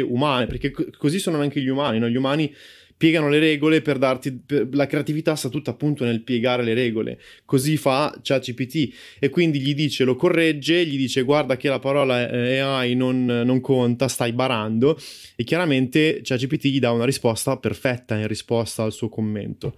umane, 0.00 0.46
perché 0.46 0.70
co- 0.70 0.86
così 0.96 1.18
sono 1.18 1.40
anche 1.40 1.60
gli 1.60 1.68
umani, 1.68 1.98
no? 1.98 2.08
gli 2.08 2.16
umani 2.16 2.54
piegano 2.98 3.28
le 3.28 3.38
regole 3.38 3.80
per 3.80 3.96
darti 3.96 4.32
per, 4.44 4.68
la 4.72 4.86
creatività 4.86 5.36
sta 5.36 5.48
tutta 5.48 5.70
appunto 5.70 6.04
nel 6.04 6.22
piegare 6.22 6.64
le 6.64 6.74
regole. 6.74 7.20
Così 7.44 7.76
fa 7.76 8.18
ChatGPT. 8.20 8.94
E 9.20 9.30
quindi 9.30 9.60
gli 9.60 9.74
dice 9.74 10.04
lo 10.04 10.16
corregge 10.16 10.84
gli 10.84 10.96
dice 10.96 11.22
guarda 11.22 11.56
che 11.56 11.68
la 11.68 11.78
parola 11.78 12.28
AI 12.28 12.96
non, 12.96 13.24
non 13.24 13.60
conta 13.60 14.08
stai 14.08 14.32
barando. 14.32 14.98
E 15.36 15.44
chiaramente 15.44 16.20
ChatGPT 16.22 16.66
gli 16.66 16.80
dà 16.80 16.90
una 16.90 17.04
risposta 17.04 17.56
perfetta 17.56 18.16
in 18.16 18.26
risposta 18.26 18.82
al 18.82 18.92
suo 18.92 19.08
commento 19.08 19.76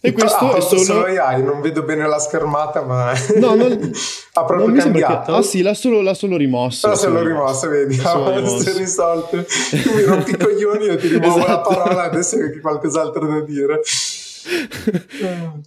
e 0.00 0.12
questo 0.12 0.54
è 0.54 0.60
solo... 0.60 0.82
solo 0.82 1.04
AI, 1.04 1.42
non 1.42 1.60
vedo 1.60 1.82
bene 1.82 2.06
la 2.06 2.18
schermata, 2.18 2.82
ma 2.82 3.12
no, 3.36 3.54
non... 3.54 3.72
ha 4.34 4.44
proprio 4.44 4.68
non 4.68 4.76
cambiato. 4.76 5.32
Che... 5.32 5.38
Ah 5.38 5.42
sì, 5.42 5.60
l'ha 5.62 5.74
solo, 5.74 6.00
l'ha 6.00 6.14
solo 6.14 6.36
rimosso. 6.36 6.86
L'ha 6.86 6.94
solo 6.94 7.22
rimosso, 7.22 7.68
vedi, 7.68 8.00
ah, 8.04 8.32
è 8.32 8.76
risolto. 8.76 9.44
Tu 9.44 9.94
mi 9.94 10.02
rompi 10.02 10.30
i 10.30 10.36
coglioni 10.36 10.86
e 10.86 10.96
ti 10.96 11.08
rimuovo 11.08 11.38
esatto. 11.38 11.70
la 11.70 11.76
parola, 11.76 12.02
adesso 12.04 12.36
hai 12.36 12.60
qualcos'altro 12.60 13.26
da 13.26 13.40
dire. 13.40 13.80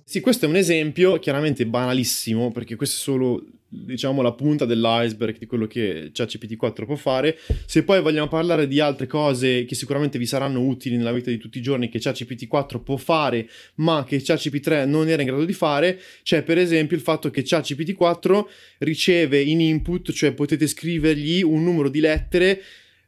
sì, 0.06 0.22
questo 0.22 0.46
è 0.46 0.48
un 0.48 0.56
esempio 0.56 1.20
chiaramente 1.20 1.66
banalissimo, 1.66 2.52
perché 2.52 2.76
questo 2.76 2.96
è 2.96 3.00
solo 3.00 3.44
diciamo 3.74 4.22
la 4.22 4.34
punta 4.34 4.66
dell'iceberg 4.66 5.38
di 5.38 5.46
quello 5.46 5.66
che 5.66 6.10
ChatGPT 6.12 6.58
4 6.58 6.86
può 6.86 6.96
fare. 6.96 7.38
Se 7.66 7.84
poi 7.84 8.02
vogliamo 8.02 8.28
parlare 8.28 8.68
di 8.68 8.82
altre 8.82 9.08
cose 9.08 9.64
che 9.64 9.76
sicuramente 9.76 10.20
vi 10.20 10.26
saranno 10.26 10.60
utili 10.62 10.98
nella 10.98 11.14
vita 11.14 11.30
di 11.30 11.38
tutti 11.38 11.58
i 11.58 11.62
giorni 11.62 11.88
che 11.88 12.00
ChatGPT 12.00 12.48
4 12.48 12.82
può 12.82 12.98
fare, 12.98 13.50
ma 13.76 14.04
che 14.04 14.22
ChatGPT 14.22 14.64
3 14.64 14.86
non 14.86 15.08
era 15.08 15.22
in 15.22 15.28
grado 15.30 15.46
di 15.46 15.54
fare, 15.54 16.00
c'è 16.24 16.44
per 16.44 16.58
esempio 16.58 16.98
il 16.98 17.02
fatto 17.02 17.30
che 17.30 17.44
ChatGPT 17.44 17.94
4 17.94 18.50
riceve 18.80 19.42
in 19.42 19.62
input, 19.62 20.12
cioè 20.12 20.34
potete 20.34 20.68
scrivergli 20.68 21.42
un 21.42 21.64
numero 21.64 21.90
di 21.90 22.02
lettere 22.02 22.62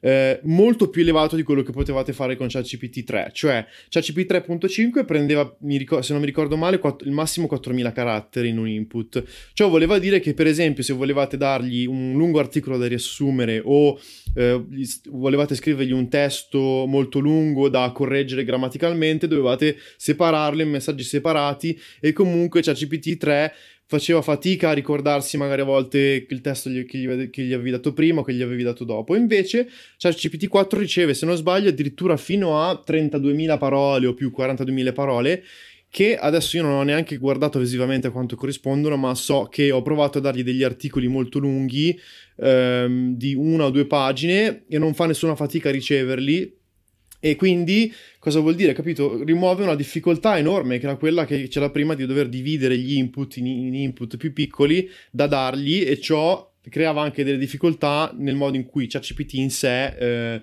eh, 0.04 0.42
molto 0.44 0.90
più 0.90 1.02
elevato 1.02 1.38
di 1.38 1.44
quello 1.44 1.62
che 1.62 1.72
potevate 1.72 2.12
fare 2.12 2.36
con 2.36 2.48
ChatGPT 2.50 3.06
3. 3.06 3.30
Cioè, 3.32 3.66
ChatGPT 3.88 4.32
3.5 4.34 5.06
prendeva, 5.06 5.56
ricor- 5.66 6.04
se 6.04 6.12
non 6.12 6.20
mi 6.20 6.28
ricordo 6.28 6.58
male, 6.58 6.78
quatt- 6.78 7.06
il 7.06 7.12
massimo 7.12 7.48
4000 7.48 7.92
caratteri 7.94 8.50
in 8.50 8.58
un 8.58 8.68
input. 8.68 9.24
Ciò 9.54 9.70
voleva 9.70 10.00
dire 10.00 10.20
che, 10.20 10.34
per 10.34 10.48
esempio, 10.48 10.84
se 10.84 10.92
volevate 10.92 11.38
dargli 11.38 11.86
un 11.86 12.14
lungo 12.18 12.40
articolo 12.40 12.78
da 12.78 12.88
riassumere 12.88 13.62
o 13.64 13.98
eh, 14.36 14.62
volevate 15.10 15.56
scrivergli 15.56 15.94
un 15.94 16.10
testo 16.10 16.86
molto 16.86 17.20
lungo 17.20 17.70
da 17.70 17.90
correggere 17.94 18.44
grammaticalmente, 18.44 19.28
dovevate 19.28 19.78
separarlo 19.96 20.62
in 20.62 20.70
messaggi 20.70 21.04
separati 21.04 21.80
e 22.02 22.12
comunque 22.12 22.62
ChatGPT 22.62 23.16
3 23.16 23.54
faceva 23.94 24.24
fatica 24.24 24.70
a 24.70 24.74
ricordarsi 24.74 25.38
magari 25.38 25.62
a 25.62 25.66
volte 25.66 26.26
il 26.28 26.42
testo 26.42 26.70
che 26.70 26.98
gli, 26.98 27.30
che 27.30 27.44
gli 27.44 27.54
avevi 27.54 27.70
dato 27.70 27.94
prima 27.94 28.22
o 28.22 28.24
che 28.24 28.34
gli 28.34 28.42
avevi 28.42 28.64
dato 28.64 28.84
dopo. 28.84 29.16
Invece 29.16 29.70
ChatGPT 29.98 30.48
4 30.48 30.80
riceve, 30.80 31.14
se 31.14 31.28
non 31.28 31.36
sbaglio, 31.36 31.70
addirittura 31.70 32.18
fino 32.18 32.60
a 32.60 32.82
32.000 32.86 33.58
parole 33.60 34.08
o 34.08 34.14
più 34.16 34.34
42.000 34.36 34.94
parole 34.94 35.44
che 35.90 36.18
adesso 36.18 36.58
io 36.58 36.64
non 36.64 36.72
ho 36.72 36.82
neanche 36.82 37.18
guardato 37.18 37.60
visivamente 37.60 38.08
a 38.08 38.12
quanto 38.12 38.36
corrispondono, 38.36 38.98
ma 38.98 39.14
so 39.14 39.44
che 39.44 39.70
ho 39.70 39.84
provato 39.84 40.18
a 40.18 40.22
dargli 40.22 40.42
degli 40.42 40.64
articoli 40.64 41.08
molto 41.08 41.38
lunghi 41.38 41.96
ehm, 42.38 43.16
di 43.16 43.36
una 43.36 43.66
o 43.66 43.70
due 43.70 43.86
pagine 43.86 44.64
e 44.68 44.80
non 44.80 44.96
fa 44.96 45.06
nessuna 45.06 45.36
fatica 45.36 45.70
a 45.70 45.72
riceverli 45.72 46.62
e 47.26 47.38
quindi 47.38 47.90
cosa 48.20 48.42
vuol 48.42 48.54
dire? 48.54 48.74
Capito? 48.74 49.24
Rimuove 49.24 49.64
una 49.64 49.76
difficoltà 49.76 50.38
enorme 50.38 50.78
che 50.78 50.88
era 50.88 50.98
quella 50.98 51.24
che 51.24 51.48
c'era 51.48 51.70
prima 51.70 51.94
di 51.96 52.06
dover 52.06 52.28
dividere 52.28 52.78
gli 52.78 52.98
input 52.98 53.38
in, 53.38 53.48
in 53.48 53.74
input 53.74 54.18
più 54.18 54.34
piccoli 54.34 54.90
da 55.10 55.26
dargli 55.26 55.84
e 55.88 56.02
ciò 56.02 56.52
creava 56.70 57.02
anche 57.02 57.24
delle 57.24 57.38
difficoltà 57.38 58.14
nel 58.14 58.36
modo 58.36 58.58
in 58.58 58.66
cui 58.66 58.88
ChatGPT 58.88 59.36
in 59.36 59.52
sé 59.52 59.86
eh, 59.86 60.42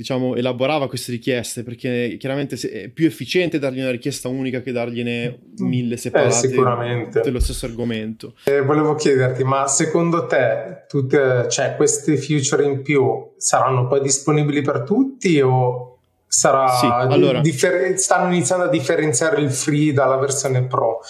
diciamo, 0.00 0.34
elaborava 0.34 0.88
queste 0.88 1.12
richieste, 1.12 1.62
perché 1.62 2.16
chiaramente 2.18 2.56
è 2.56 2.88
più 2.88 3.06
efficiente 3.06 3.58
dargli 3.58 3.80
una 3.80 3.90
richiesta 3.90 4.28
unica 4.28 4.62
che 4.62 4.72
dargliene 4.72 5.40
mille 5.58 5.98
separate 5.98 6.48
eh, 6.48 7.20
dello 7.22 7.38
stesso 7.38 7.66
argomento. 7.66 8.34
Eh, 8.44 8.62
volevo 8.62 8.94
chiederti, 8.94 9.44
ma 9.44 9.68
secondo 9.68 10.24
te 10.24 10.86
tutte, 10.88 11.46
cioè, 11.50 11.76
queste 11.76 12.16
feature 12.16 12.64
in 12.64 12.80
più 12.80 13.32
saranno 13.36 13.86
poi 13.88 14.00
disponibili 14.00 14.62
per 14.62 14.84
tutti 14.84 15.38
o 15.42 15.89
sarà 16.32 16.68
sì, 16.68 16.86
allora, 16.86 17.40
differ- 17.40 17.96
stanno 17.96 18.32
iniziando 18.32 18.66
a 18.66 18.68
differenziare 18.68 19.40
il 19.40 19.50
free 19.50 19.92
dalla 19.92 20.16
versione 20.16 20.62
pro? 20.62 21.00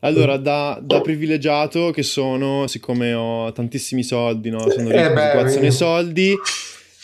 Allora, 0.00 0.36
da, 0.36 0.78
da, 0.82 1.00
privilegiato 1.00 1.90
che 1.90 2.02
sono, 2.02 2.66
siccome 2.66 3.14
ho 3.14 3.52
tantissimi 3.52 4.02
soldi, 4.02 4.50
no? 4.50 4.68
sono 4.70 4.90
eh 4.90 5.12
beh, 5.12 5.58
nei 5.58 5.70
soldi, 5.70 6.34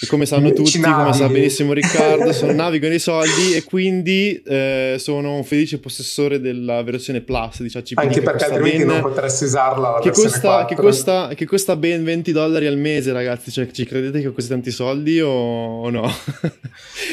e 0.03 0.07
come 0.09 0.27
sanno 0.27 0.53
tutti, 0.53 0.81
come 0.81 1.13
sa 1.13 1.29
benissimo 1.29 1.73
Riccardo, 1.73 2.33
sono 2.33 2.51
navigo 2.53 2.89
nei 2.89 2.99
soldi 2.99 3.55
e 3.55 3.63
quindi 3.63 4.43
eh, 4.45 4.97
sono 4.99 5.37
un 5.37 5.45
felice 5.45 5.79
possessore 5.79 6.41
della 6.41 6.83
versione 6.83 7.21
Plus 7.21 7.63
di 7.63 7.71
ChatGPT. 7.71 7.99
Anche 8.01 8.21
perché 8.21 8.45
altrimenti 8.47 8.79
ben, 8.79 8.87
non 8.89 9.01
potresti 9.01 9.45
usarla. 9.45 10.01
Che 10.03 10.11
costa, 10.11 10.65
che, 10.65 10.75
costa, 10.75 11.29
che 11.37 11.47
costa, 11.47 11.77
ben 11.77 12.03
20 12.03 12.33
dollari 12.33 12.67
al 12.67 12.79
mese, 12.79 13.13
ragazzi. 13.13 13.53
Cioè, 13.53 13.71
ci 13.71 13.87
credete 13.87 14.21
che 14.21 14.27
ho 14.27 14.33
così 14.33 14.49
tanti 14.49 14.73
soldi 14.73 15.21
o, 15.21 15.31
o 15.31 15.89
no? 15.89 16.11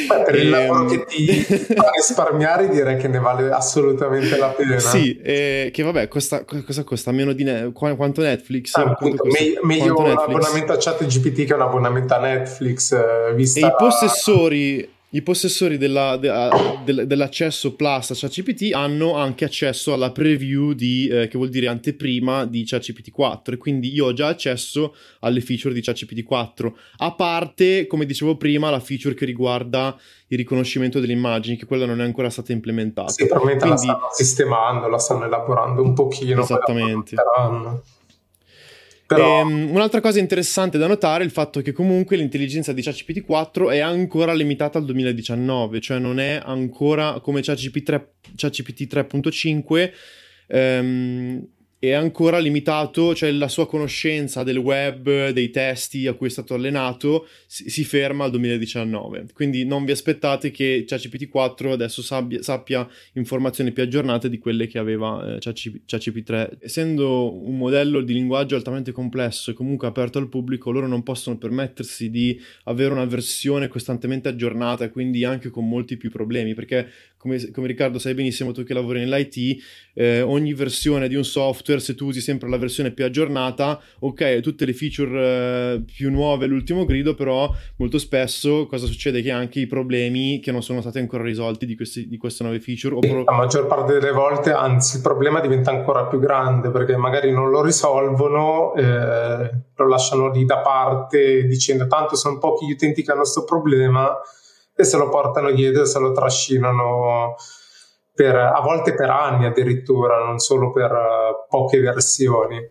Beh, 0.08 0.24
per 0.26 0.36
e, 0.36 0.42
il 0.42 0.50
lavoro 0.50 0.86
che 0.86 1.06
ti 1.06 1.42
fa 1.44 1.92
risparmiare, 1.94 2.70
direi 2.70 2.98
che 2.98 3.08
ne 3.08 3.20
vale 3.20 3.52
assolutamente 3.52 4.36
la 4.36 4.48
pena. 4.48 4.80
Sì, 4.80 5.16
eh, 5.22 5.70
che 5.72 5.84
vabbè, 5.84 6.08
costa, 6.08 6.44
cosa 6.44 6.84
costa? 6.84 7.12
Meno 7.12 7.34
di 7.34 7.44
ne- 7.44 7.72
quanto 7.72 8.22
Netflix? 8.22 8.76
Ah, 8.76 8.96
quanto 8.96 9.18
costa, 9.18 9.44
me- 9.44 9.60
meglio 9.62 9.94
quanto 9.94 10.12
un 10.12 10.18
abbonamento 10.18 10.72
a 10.72 10.78
ChatGPT 10.80 11.46
che 11.46 11.54
un 11.54 11.62
abbonamento 11.62 12.16
a 12.16 12.20
Netflix 12.20 12.78
Netflix 12.80 12.92
eh, 12.94 13.34
vista... 13.36 13.60
E 13.60 13.70
i 13.70 13.74
possessori, 13.78 14.90
i 15.10 15.22
possessori 15.22 15.78
della, 15.78 16.18
de, 16.18 16.32
de, 16.86 17.06
dell'accesso 17.06 17.76
Plus 17.76 18.12
a 18.12 18.16
ChatGPT 18.16 18.74
hanno 18.74 19.16
anche 19.16 19.46
accesso 19.46 19.94
alla 19.94 20.12
preview 20.12 20.72
di, 20.72 21.08
eh, 21.08 21.28
che 21.28 21.38
vuol 21.38 21.50
dire 21.50 21.68
anteprima 21.68 22.46
di 22.46 22.64
ChatGPT 22.66 23.12
4 23.12 23.56
e 23.56 23.58
quindi 23.58 23.94
io 23.94 24.06
ho 24.06 24.14
già 24.14 24.28
accesso 24.28 24.96
alle 25.20 25.42
feature 25.42 25.74
di 25.74 25.82
ChatGPT 25.82 26.24
4 26.24 26.78
a 26.98 27.14
parte, 27.14 27.86
come 27.88 28.06
dicevo 28.06 28.38
prima, 28.38 28.70
la 28.70 28.80
feature 28.80 29.14
che 29.14 29.26
riguarda 29.26 29.96
il 30.32 30.38
riconoscimento 30.38 31.00
delle 31.00 31.14
immagini 31.14 31.58
che 31.58 31.66
quella 31.66 31.86
non 31.86 32.02
è 32.02 32.04
ancora 32.04 32.30
stata 32.30 32.52
implementata. 32.52 33.10
Sì, 33.10 33.26
probabilmente 33.26 33.66
quindi... 33.66 33.88
la 33.88 33.94
stanno 33.94 34.10
sistemando, 34.12 34.88
la 34.88 35.00
stanno 35.00 35.26
elaborando 35.26 35.82
un 35.82 35.94
pochino. 35.94 36.44
Esattamente. 36.44 37.16
Però... 39.16 39.42
Ehm, 39.42 39.72
un'altra 39.72 40.02
cosa 40.02 40.20
interessante 40.20 40.78
da 40.78 40.86
notare 40.86 41.24
è 41.24 41.26
il 41.26 41.32
fatto 41.32 41.62
che 41.62 41.72
comunque 41.72 42.16
l'intelligenza 42.16 42.74
di 42.74 42.84
ChatGPT 42.84 43.26
4 43.26 43.72
è 43.72 43.80
ancora 43.80 44.34
limitata 44.34 44.78
al 44.78 44.86
2019, 44.86 45.80
cioè 45.82 45.98
non 45.98 46.20
è 46.20 46.40
ancora 46.44 47.20
come 47.20 47.42
ChatGPT, 47.42 47.84
3, 47.84 48.12
ChatGPT 48.36 48.94
3.5 48.94 49.92
ehm, 50.48 51.48
è 51.80 51.92
ancora 51.94 52.40
limitato, 52.40 53.16
cioè 53.16 53.32
la 53.32 53.48
sua 53.48 53.66
conoscenza 53.66 54.44
del 54.44 54.58
web, 54.58 55.30
dei 55.30 55.50
testi 55.50 56.08
a 56.08 56.14
cui 56.14 56.28
è 56.28 56.30
stato 56.30 56.54
allenato, 56.54 57.26
si, 57.46 57.70
si 57.70 57.86
ferma 57.86 58.26
al 58.26 58.32
2019. 58.32 59.28
Quindi 59.34 59.64
non 59.64 59.86
vi 59.86 59.92
aspettate 59.92 60.52
che 60.52 60.84
ChatGPT 60.86 61.30
4 61.30 61.72
adesso 61.72 62.02
sabbia, 62.02 62.42
sappia 62.44 62.86
informazioni 63.14 63.72
più 63.72 63.82
aggiornate 63.82 64.28
di 64.28 64.40
quelle 64.40 64.68
che 64.68 64.78
aveva 64.78 65.38
eh, 65.38 65.40
ChatGPT 65.40 66.24
3. 66.24 66.58
Essendo 66.60 67.34
un 67.48 67.58
modello 67.58 68.02
di 68.02 68.14
linguaggio 68.14 68.58
altamente 68.58 68.92
complesso 68.92 69.52
e 69.52 69.54
comunque 69.54 69.88
aperto 69.88 70.18
al 70.18 70.28
pubblico, 70.28 70.72
loro 70.72 70.88
non 70.88 71.02
possono 71.02 71.38
permettersi 71.38 72.10
di 72.10 72.38
avere 72.66 72.92
una 72.92 73.06
versione 73.06 73.70
costantemente 73.70 74.28
aggiornata 74.28 74.90
quindi 74.90 75.24
anche 75.24 75.50
con 75.50 75.68
molti 75.68 75.96
più 75.96 76.12
problemi, 76.12 76.54
perché 76.54 76.90
come, 77.20 77.52
come 77.52 77.68
Riccardo 77.68 78.00
sai 78.00 78.14
benissimo 78.14 78.54
tu 78.54 78.64
che 78.64 78.74
lavori 78.74 79.00
nell'IT, 79.00 79.62
eh, 79.94 80.22
ogni 80.22 80.54
versione 80.54 81.10
di 81.10 81.16
un 81.16 81.26
software, 81.26 81.82
se 81.82 81.94
tu 81.94 82.06
usi 82.06 82.22
sempre 82.22 82.48
la 82.48 82.58
versione 82.58 82.92
più 82.92 83.04
aggiornata, 83.04 83.78
ok, 84.00 84.40
tutte 84.40 84.66
le 84.66 84.72
feature 84.72 85.74
eh, 85.74 85.82
più 85.82 86.10
nuove, 86.10 86.48
l'ultimo 86.48 86.86
grido, 86.86 87.16
però 87.16 87.54
molto 87.76 87.98
spesso 87.98 88.68
cosa 88.68 88.86
succede? 88.86 89.22
Che 89.22 89.32
anche 89.32 89.60
i 89.60 89.68
problemi 89.68 90.40
che 90.40 90.54
non 90.54 90.64
sono 90.64 90.80
stati 90.80 91.00
ancora 91.00 91.24
risolti 91.24 91.66
di, 91.66 91.76
questi, 91.76 92.08
di 92.08 92.16
queste 92.16 92.44
nuove 92.44 92.62
feature. 92.62 92.96
O 92.96 93.00
pro- 93.00 93.24
la 93.26 93.34
maggior 93.34 93.68
parte 93.68 93.92
delle 93.92 94.12
volte, 94.12 94.54
anzi, 94.54 94.96
il 94.96 95.02
problema 95.02 95.42
diventa 95.42 95.72
ancora 95.72 96.06
più 96.06 96.20
grande 96.20 96.72
perché 96.72 96.96
magari 96.96 97.34
non 97.34 97.50
lo 97.50 97.62
risolvono, 97.62 98.74
eh, 98.76 99.52
lo 99.76 99.88
lasciano 99.88 100.32
lì 100.32 100.46
da 100.46 100.60
parte 100.60 101.44
dicendo 101.44 101.86
tanto 101.88 102.16
sono 102.16 102.38
pochi 102.38 102.66
gli 102.66 102.72
utenti 102.72 103.04
che 103.04 103.12
hanno 103.12 103.22
questo 103.22 103.44
problema 103.44 104.18
e 104.80 104.86
se 104.86 104.96
lo 104.96 105.10
portano 105.10 105.52
dietro, 105.52 105.84
se 105.84 106.00
lo 106.00 106.14
trascinano 106.14 107.36
per, 108.16 108.34
a 108.34 108.62
volte 108.62 108.94
per 108.94 109.10
anni 109.10 109.46
addirittura, 109.46 110.24
non 110.24 110.40
solo 110.40 110.72
per 110.72 110.90
uh, 110.90 111.48
poche 111.50 111.82
versioni. 111.82 112.66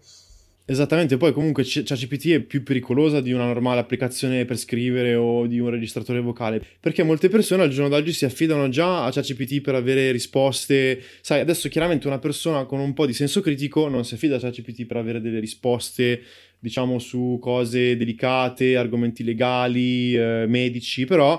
Esattamente, 0.65 1.19
poi 1.19 1.35
comunque 1.35 1.65
ChatGPT 1.67 2.29
è 2.31 2.41
più 2.41 2.63
pericolosa 2.63 3.21
di 3.21 3.33
una 3.33 3.45
normale 3.45 3.81
applicazione 3.81 4.47
per 4.47 4.57
scrivere 4.57 5.17
o 5.17 5.47
di 5.47 5.59
un 5.59 5.69
registratore 5.69 6.21
vocale, 6.21 6.63
perché 6.81 7.03
molte 7.03 7.29
persone 7.29 7.63
al 7.65 7.69
giorno 7.69 7.91
d'oggi 7.91 8.13
si 8.13 8.25
affidano 8.25 8.71
già 8.71 9.05
a 9.05 9.11
ChatGPT 9.11 9.61
per 9.61 9.75
avere 9.75 10.11
risposte. 10.11 11.03
Sai, 11.21 11.41
adesso 11.41 11.69
chiaramente 11.69 12.07
una 12.07 12.19
persona 12.19 12.65
con 12.65 12.81
un 12.81 12.95
po' 12.95 13.05
di 13.05 13.13
senso 13.13 13.43
critico 13.43 13.89
non 13.89 14.07
si 14.07 14.15
affida 14.15 14.37
a 14.37 14.41
ChatGPT 14.41 14.87
per 14.87 14.97
avere 14.97 15.21
delle 15.21 15.41
risposte, 15.41 16.23
diciamo, 16.59 16.99
su 16.99 17.37
cose 17.39 17.99
delicate, 17.99 18.79
argomenti 18.79 19.23
legali, 19.23 20.15
eh, 20.15 20.47
medici, 20.49 21.05
però 21.05 21.39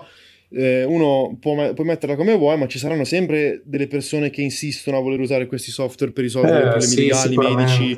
eh, 0.52 0.84
uno 0.84 1.38
può, 1.40 1.74
può, 1.74 1.84
metterla 1.84 2.16
come 2.16 2.36
vuoi, 2.36 2.58
ma 2.58 2.68
ci 2.68 2.80
saranno 2.80 3.04
sempre 3.04 3.62
delle 3.66 3.88
persone 3.88 4.30
che 4.30 4.42
insistono 4.42 4.98
a 4.98 5.02
voler 5.02 5.20
usare 5.20 5.46
questi 5.46 5.72
software 5.72 6.12
per 6.12 6.24
risolvere 6.24 6.58
eh, 6.58 6.70
problemi 6.70 6.86
sì, 6.86 7.02
legali, 7.02 7.38
medici. 7.38 7.96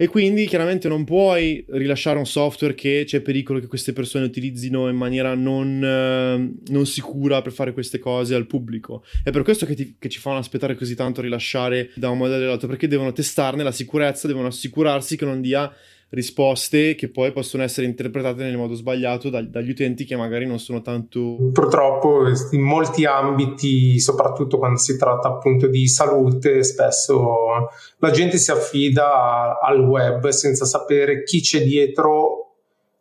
E 0.00 0.08
quindi 0.08 0.46
chiaramente 0.46 0.88
non 0.88 1.04
puoi 1.04 1.62
rilasciare 1.68 2.16
un 2.16 2.24
software 2.24 2.74
che 2.74 3.02
c'è 3.06 3.20
pericolo 3.20 3.60
che 3.60 3.66
queste 3.66 3.92
persone 3.92 4.24
utilizzino 4.24 4.88
in 4.88 4.96
maniera 4.96 5.34
non, 5.34 5.84
eh, 5.84 6.70
non 6.72 6.86
sicura 6.86 7.42
per 7.42 7.52
fare 7.52 7.74
queste 7.74 7.98
cose 7.98 8.34
al 8.34 8.46
pubblico. 8.46 9.04
È 9.22 9.30
per 9.30 9.42
questo 9.42 9.66
che, 9.66 9.74
ti, 9.74 9.96
che, 9.98 10.08
ci 10.08 10.18
fanno 10.18 10.38
aspettare 10.38 10.74
così 10.74 10.94
tanto 10.94 11.20
a 11.20 11.24
rilasciare 11.24 11.90
da 11.96 12.08
un 12.08 12.16
modello 12.16 12.44
all'altro, 12.44 12.66
perché 12.66 12.88
devono 12.88 13.12
testarne 13.12 13.62
la 13.62 13.72
sicurezza, 13.72 14.26
devono 14.26 14.46
assicurarsi 14.46 15.18
che 15.18 15.26
non 15.26 15.42
dia 15.42 15.70
risposte 16.10 16.94
che 16.94 17.08
poi 17.08 17.32
possono 17.32 17.62
essere 17.62 17.86
interpretate 17.86 18.42
nel 18.42 18.56
modo 18.56 18.74
sbagliato 18.74 19.30
da, 19.30 19.42
dagli 19.42 19.70
utenti 19.70 20.04
che 20.04 20.16
magari 20.16 20.46
non 20.46 20.58
sono 20.58 20.82
tanto... 20.82 21.50
Purtroppo 21.52 22.24
in 22.50 22.60
molti 22.60 23.04
ambiti, 23.04 23.98
soprattutto 24.00 24.58
quando 24.58 24.78
si 24.78 24.96
tratta 24.96 25.28
appunto 25.28 25.68
di 25.68 25.86
salute, 25.86 26.64
spesso 26.64 27.68
la 27.98 28.10
gente 28.10 28.38
si 28.38 28.50
affida 28.50 29.58
al 29.60 29.80
web 29.80 30.28
senza 30.28 30.64
sapere 30.64 31.22
chi 31.22 31.40
c'è 31.40 31.62
dietro 31.62 32.54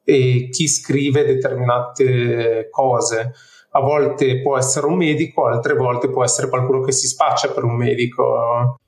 e 0.04 0.50
chi 0.52 0.68
scrive 0.68 1.26
determinate 1.26 2.68
cose. 2.70 3.34
A 3.72 3.82
volte 3.82 4.42
può 4.42 4.58
essere 4.58 4.88
un 4.88 4.96
medico, 4.96 5.46
altre 5.46 5.76
volte 5.76 6.10
può 6.10 6.24
essere 6.24 6.50
qualcuno 6.50 6.82
che 6.82 6.92
si 6.92 7.08
spaccia 7.08 7.52
per 7.52 7.64
un 7.64 7.76
medico. 7.76 8.80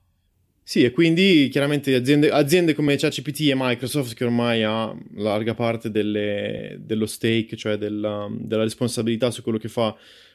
Sì, 0.64 0.84
e 0.84 0.92
quindi 0.92 1.48
chiaramente 1.50 1.92
aziende, 1.94 2.30
aziende 2.30 2.72
come 2.74 2.96
ChatGPT 2.96 3.48
e 3.50 3.54
Microsoft, 3.56 4.14
che 4.14 4.24
ormai 4.24 4.62
ha 4.62 4.94
larga 5.16 5.54
parte 5.54 5.90
delle, 5.90 6.78
dello 6.80 7.06
stake, 7.06 7.56
cioè 7.56 7.76
della, 7.76 8.28
della, 8.30 8.62
responsabilità 8.62 9.32
su 9.32 9.42
quello 9.42 9.58
che 9.58 9.68
fa 9.68 9.94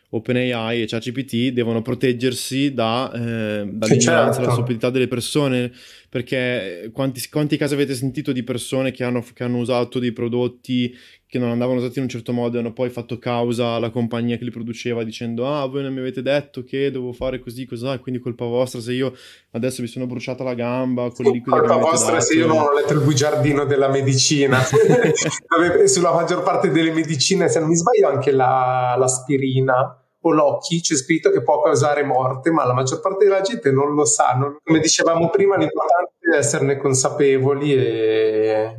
OpenAI 0.10 0.82
e 0.82 0.86
ChatGPT, 0.86 1.54
devono 1.54 1.82
proteggersi 1.82 2.74
da, 2.74 3.10
eh, 3.13 3.70
dall'ignoranza, 3.72 4.06
certo. 4.06 4.42
dalla 4.42 4.54
stupidità 4.54 4.90
delle 4.90 5.08
persone, 5.08 5.72
perché 6.10 6.89
quanti, 6.93 7.22
quanti, 7.30 7.58
casi 7.58 7.74
avete 7.74 7.93
sentito 7.93 8.32
di 8.32 8.43
persone 8.43 8.91
che 8.91 9.04
hanno, 9.04 9.24
che 9.34 9.43
hanno 9.43 9.58
usato 9.58 10.00
dei 10.00 10.13
prodotti 10.13 10.96
che 11.30 11.39
non 11.39 11.50
andavano 11.50 11.80
usati 11.80 11.98
in 11.98 12.06
un 12.06 12.10
certo 12.10 12.32
modo 12.32 12.56
e 12.56 12.60
hanno 12.62 12.72
poi 12.72 12.89
fatto 12.89 13.17
causa 13.17 13.72
alla 13.72 13.89
compagnia 13.89 14.38
che 14.38 14.46
li 14.46 14.50
produceva 14.50 15.04
dicendo 15.04 15.46
ah 15.46 15.65
voi 15.65 15.84
non 15.84 15.91
mi 15.91 16.00
avete 16.00 16.22
detto 16.22 16.63
che 16.63 16.89
devo 16.89 17.12
fare 17.12 17.39
così 17.39 17.65
cos'ha? 17.65 17.96
E 17.96 18.00
quindi 18.00 18.22
colpa 18.22 18.46
vostra 18.46 18.80
se 18.80 18.93
io 18.93 19.13
adesso 19.52 19.82
mi 19.82 19.89
sono 19.89 20.08
bruciata 20.08 20.46
la 20.46 20.54
gamba 20.54 21.12
con 21.12 21.26
il 21.26 21.34
liquido 21.34 21.58
colpa 21.58 21.76
vostra 21.76 22.13
dato. 22.13 22.24
se 22.24 22.36
io 22.36 22.48
non 22.48 22.60
ho 22.60 22.74
letto 22.74 22.93
il 22.93 23.02
bugiardino 23.02 23.65
della 23.65 23.89
medicina. 23.89 24.60
Sulla 25.86 26.13
maggior 26.13 26.43
parte 26.43 26.72
delle 26.72 26.91
medicine 26.91 27.50
se 27.50 27.60
non 27.60 27.67
mi 27.67 27.76
sbaglio 27.76 28.08
anche 28.08 28.32
la, 28.32 28.96
l'aspirina 28.98 30.02
o 30.21 30.32
l'occhi 30.32 30.82
c'è 30.82 30.95
scritto 30.95 31.30
che 31.30 31.43
può 31.43 31.62
causare 31.62 32.03
morte 32.03 32.51
ma 32.51 32.65
la 32.65 32.73
maggior 32.73 32.99
parte 32.99 33.25
della 33.25 33.41
gente 33.41 33.71
non 33.71 33.93
lo 33.93 34.06
sa 34.06 34.34
non, 34.34 34.58
come 34.63 34.80
dicevamo 34.80 35.30
prima 35.30 35.56
l'importante 35.58 36.13
esserne 36.36 36.78
consapevoli 36.78 37.74
e 37.74 38.76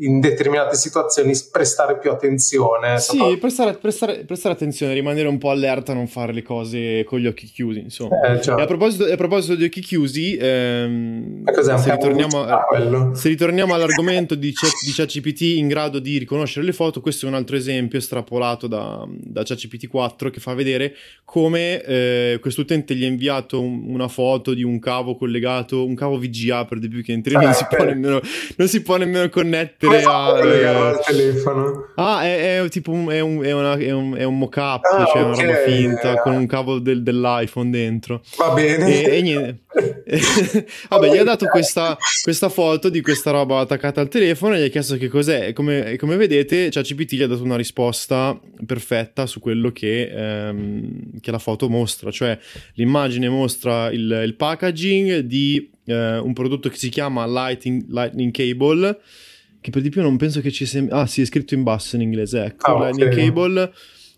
in 0.00 0.20
determinate 0.20 0.76
situazioni 0.76 1.32
prestare 1.50 1.98
più 1.98 2.10
attenzione. 2.10 2.98
Sì, 2.98 3.36
prestare, 3.38 3.74
prestare, 3.74 4.24
prestare, 4.24 4.54
attenzione, 4.54 4.92
rimanere 4.92 5.28
un 5.28 5.38
po' 5.38 5.50
allerta, 5.50 5.92
non 5.94 6.06
fare 6.06 6.32
le 6.32 6.42
cose 6.42 7.04
con 7.04 7.18
gli 7.18 7.26
occhi 7.26 7.46
chiusi. 7.46 7.80
Insomma. 7.80 8.20
Eh, 8.20 8.40
e, 8.44 8.50
a 8.50 8.66
proposito, 8.66 9.04
a 9.04 9.16
proposito, 9.16 9.54
di 9.54 9.64
occhi 9.64 9.80
chiusi, 9.80 10.36
ehm, 10.36 11.44
se, 11.50 11.90
ritorniamo, 11.90 12.42
a, 12.42 12.66
se, 13.14 13.28
ritorniamo, 13.28 13.74
all'argomento 13.74 14.34
di, 14.34 14.48
di 14.48 14.92
ChatGPT 14.92 15.40
in 15.56 15.68
grado 15.68 15.98
di 15.98 16.18
riconoscere 16.18 16.64
le 16.64 16.72
foto, 16.72 17.00
questo 17.00 17.26
è 17.26 17.28
un 17.28 17.34
altro 17.34 17.56
esempio 17.56 17.98
estrapolato 17.98 18.66
da, 18.66 19.06
da 19.08 19.42
ChatGPT 19.42 19.88
4 19.88 20.30
che 20.30 20.40
fa 20.40 20.54
vedere 20.54 20.94
come 21.24 21.82
eh, 21.82 22.38
quest'utente 22.40 22.94
gli 22.94 23.04
ha 23.04 23.08
inviato 23.08 23.60
un, 23.60 23.84
una 23.86 24.08
foto 24.08 24.54
di 24.54 24.62
un 24.62 24.78
cavo 24.78 25.16
collegato, 25.16 25.84
un 25.84 25.94
cavo 25.94 26.18
VGA 26.18 26.64
per 26.64 26.75
di 26.78 26.88
più 26.88 27.02
che 27.02 27.12
in 27.12 27.22
ah, 27.34 27.40
non, 27.40 27.54
si 27.54 27.66
nemmeno, 27.70 28.20
non 28.56 28.68
si 28.68 28.82
può 28.82 28.96
nemmeno 28.96 29.28
connettere 29.28 30.02
a, 30.02 30.38
eh, 30.44 30.64
al 30.64 31.00
telefono. 31.04 31.92
Ah, 31.96 32.22
è, 32.22 32.62
è 32.62 32.68
tipo 32.68 32.92
un, 32.92 33.08
è 33.10 33.20
un, 33.20 33.42
è 33.42 33.52
una, 33.52 33.76
è 33.76 33.90
un, 33.92 34.16
è 34.16 34.24
un 34.24 34.38
mock-up, 34.38 34.84
ah, 34.84 35.04
cioè 35.06 35.22
okay. 35.22 35.22
una 35.22 35.42
roba 35.42 35.56
finta 35.66 36.20
con 36.20 36.34
un 36.34 36.46
cavo 36.46 36.78
del, 36.78 37.02
dell'iPhone 37.02 37.70
dentro. 37.70 38.22
Va 38.36 38.50
bene. 38.50 39.04
E, 39.04 39.16
e 39.16 39.22
niente. 39.22 39.64
Vabbè, 40.88 41.12
gli 41.12 41.18
ha 41.18 41.24
dato 41.24 41.46
questa, 41.46 41.96
questa, 42.22 42.48
foto 42.48 42.88
di 42.88 43.02
questa 43.02 43.30
roba 43.30 43.58
attaccata 43.58 44.00
al 44.00 44.08
telefono 44.08 44.54
e 44.54 44.60
gli 44.60 44.64
ha 44.64 44.68
chiesto 44.68 44.96
che 44.96 45.08
cos'è. 45.08 45.48
E 45.48 45.52
come, 45.52 45.96
come 45.96 46.16
vedete, 46.16 46.68
ChatGPT 46.70 47.14
gli 47.14 47.22
ha 47.22 47.26
dato 47.26 47.42
una 47.42 47.56
risposta 47.56 48.38
perfetta 48.64 49.26
su 49.26 49.40
quello 49.40 49.72
che, 49.72 50.08
ehm, 50.08 51.20
che 51.20 51.30
la 51.30 51.38
foto 51.38 51.68
mostra. 51.68 52.10
Cioè, 52.10 52.38
l'immagine 52.74 53.28
mostra 53.28 53.90
il, 53.90 54.22
il 54.24 54.34
packaging 54.34 55.18
di 55.18 55.70
eh, 55.86 56.18
un 56.18 56.32
prodotto 56.32 56.68
che 56.68 56.76
si 56.76 56.88
chiama 56.88 57.26
Lightning, 57.26 57.86
Lightning 57.88 58.30
Cable 58.30 59.00
che 59.60 59.72
per 59.72 59.82
di 59.82 59.88
più 59.88 60.00
non 60.00 60.16
penso 60.16 60.40
che 60.40 60.52
ci 60.52 60.64
sia... 60.64 60.86
Ah 60.90 61.06
sì, 61.06 61.22
è 61.22 61.24
scritto 61.24 61.54
in 61.54 61.64
basso 61.64 61.96
in 61.96 62.02
inglese, 62.02 62.44
ecco, 62.44 62.70
oh, 62.70 62.78
Lightning 62.78 63.10
okay. 63.10 63.24
Cable 63.24 63.72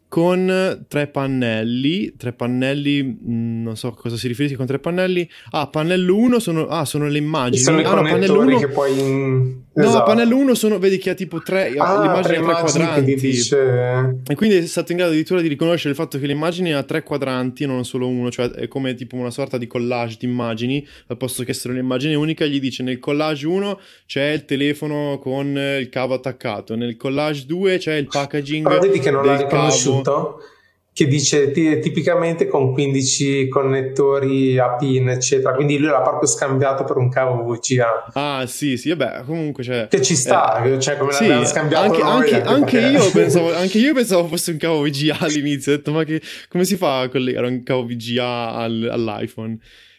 con 0.09 0.85
tre 0.89 1.07
pannelli, 1.07 2.15
tre 2.17 2.33
pannelli, 2.33 3.03
mh, 3.03 3.33
mm, 3.33 3.63
non 3.63 3.77
so 3.77 3.89
a 3.89 3.95
cosa 3.95 4.17
si 4.17 4.27
riferisce 4.27 4.57
con 4.57 4.67
tre 4.67 4.79
pannelli. 4.79 5.29
Ah, 5.51 5.69
pannello 5.69 6.17
1 6.17 6.39
sono, 6.39 6.67
ah, 6.67 6.85
sono 6.85 7.09
le 7.09 7.19
immagini. 7.19 7.63
Sono 7.63 7.81
i 7.81 7.85
ah, 7.85 7.95
no, 7.95 8.03
pannello 8.03 8.41
1 8.41 8.59
che 8.59 8.69
poi 8.69 9.65
in... 9.79 9.85
No, 9.85 9.91
esatto. 9.91 10.05
pannello 10.05 10.37
1 10.37 10.55
sono, 10.55 10.79
vedi 10.79 10.99
che 10.99 11.11
ha 11.11 11.15
tipo 11.15 11.41
tre, 11.41 11.75
ah, 11.77 12.03
l'immagine 12.03 12.37
ha 12.37 12.43
tre 12.43 12.61
quadranti. 12.61 13.15
Dice... 13.15 14.21
E 14.27 14.35
quindi 14.35 14.57
è 14.57 14.67
stato 14.67 14.93
in 14.93 14.99
grado 14.99 15.13
addirittura 15.13 15.41
di 15.41 15.49
riconoscere 15.49 15.91
il 15.91 15.97
fatto 15.97 16.19
che 16.19 16.27
l'immagine 16.27 16.75
ha 16.75 16.83
tre 16.83 17.03
quadranti, 17.03 17.67
non 17.67 17.85
solo 17.85 18.09
uno, 18.09 18.31
cioè 18.31 18.51
è 18.51 18.69
come 18.69 18.95
tipo 18.95 19.17
una 19.17 19.31
sorta 19.31 19.59
di 19.59 19.67
collage 19.67 20.17
di 20.19 20.27
immagini, 20.27 20.87
al 21.07 21.17
posto 21.17 21.45
che 21.45 21.53
essere 21.53 21.73
un'immagine 21.75 22.15
unica, 22.15 22.45
gli 22.45 22.61
dice 22.61 22.83
nel 22.83 22.99
collage 22.99 23.47
1 23.47 23.81
c'è 24.07 24.31
il 24.31 24.45
telefono 24.45 25.19
con 25.21 25.47
il 25.57 25.89
cavo 25.89 26.15
attaccato, 26.15 26.75
nel 26.75 26.97
collage 26.97 27.45
2 27.47 27.79
c'è 27.79 27.95
il 27.95 28.07
packaging. 28.07 28.67
Però 28.67 28.81
vedi 28.81 28.99
che 28.99 29.11
non 29.11 29.25
l'ha 29.25 29.37
riconosciuto? 29.37 30.13
Cavo 30.13 30.57
che 30.99 31.07
dice 31.07 31.53
t- 31.53 31.79
tipicamente 31.79 32.49
con 32.49 32.73
15 32.73 33.47
connettori 33.47 34.59
a 34.59 34.75
pin, 34.75 35.09
eccetera. 35.11 35.55
Quindi 35.55 35.79
lui 35.79 35.91
l'ha 35.91 36.01
proprio 36.01 36.29
scambiato 36.29 36.83
per 36.83 36.97
un 36.97 37.09
cavo 37.09 37.45
VGA. 37.45 38.11
Ah, 38.15 38.45
sì, 38.49 38.77
sì, 38.77 38.89
vabbè, 38.89 39.23
comunque 39.25 39.63
cioè, 39.63 39.87
Che 39.89 40.03
ci 40.03 40.17
sta, 40.17 40.61
eh, 40.61 40.81
cioè 40.81 40.97
come 40.97 41.13
sì, 41.13 41.23
l'abbiamo 41.23 41.45
scambiato 41.45 41.85
anche, 41.85 42.03
noi, 42.03 42.33
anche, 42.33 42.43
anche, 42.43 42.81
io 42.81 43.11
pensavo, 43.15 43.55
anche, 43.55 43.79
io 43.79 43.95
pensavo, 43.95 44.27
fosse 44.27 44.51
un 44.51 44.57
cavo 44.57 44.83
VGA 44.83 45.19
all'inizio. 45.21 45.73
Ho 45.73 45.77
detto, 45.77 45.93
ma 45.93 46.03
che, 46.03 46.21
come 46.49 46.65
si 46.65 46.75
fa 46.75 47.03
a 47.03 47.09
collegare 47.09 47.47
un 47.47 47.63
cavo 47.63 47.87
VGA 47.87 48.55
al, 48.55 48.89
all'iPhone? 48.91 49.57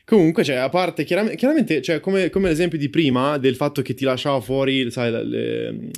Comunque, 0.09 0.43
cioè, 0.43 0.55
a 0.55 0.69
parte, 0.69 1.03
chiaramente, 1.03 1.37
chiaramente 1.37 1.83
cioè, 1.83 1.99
come, 1.99 2.31
come, 2.31 2.49
l'esempio 2.49 2.79
di 2.79 2.89
prima, 2.89 3.37
del 3.37 3.55
fatto 3.55 3.83
che 3.83 3.93
ti 3.93 4.05
lasciava 4.05 4.41
fuori, 4.41 4.89
sai, 4.89 5.11
le, 5.11 5.91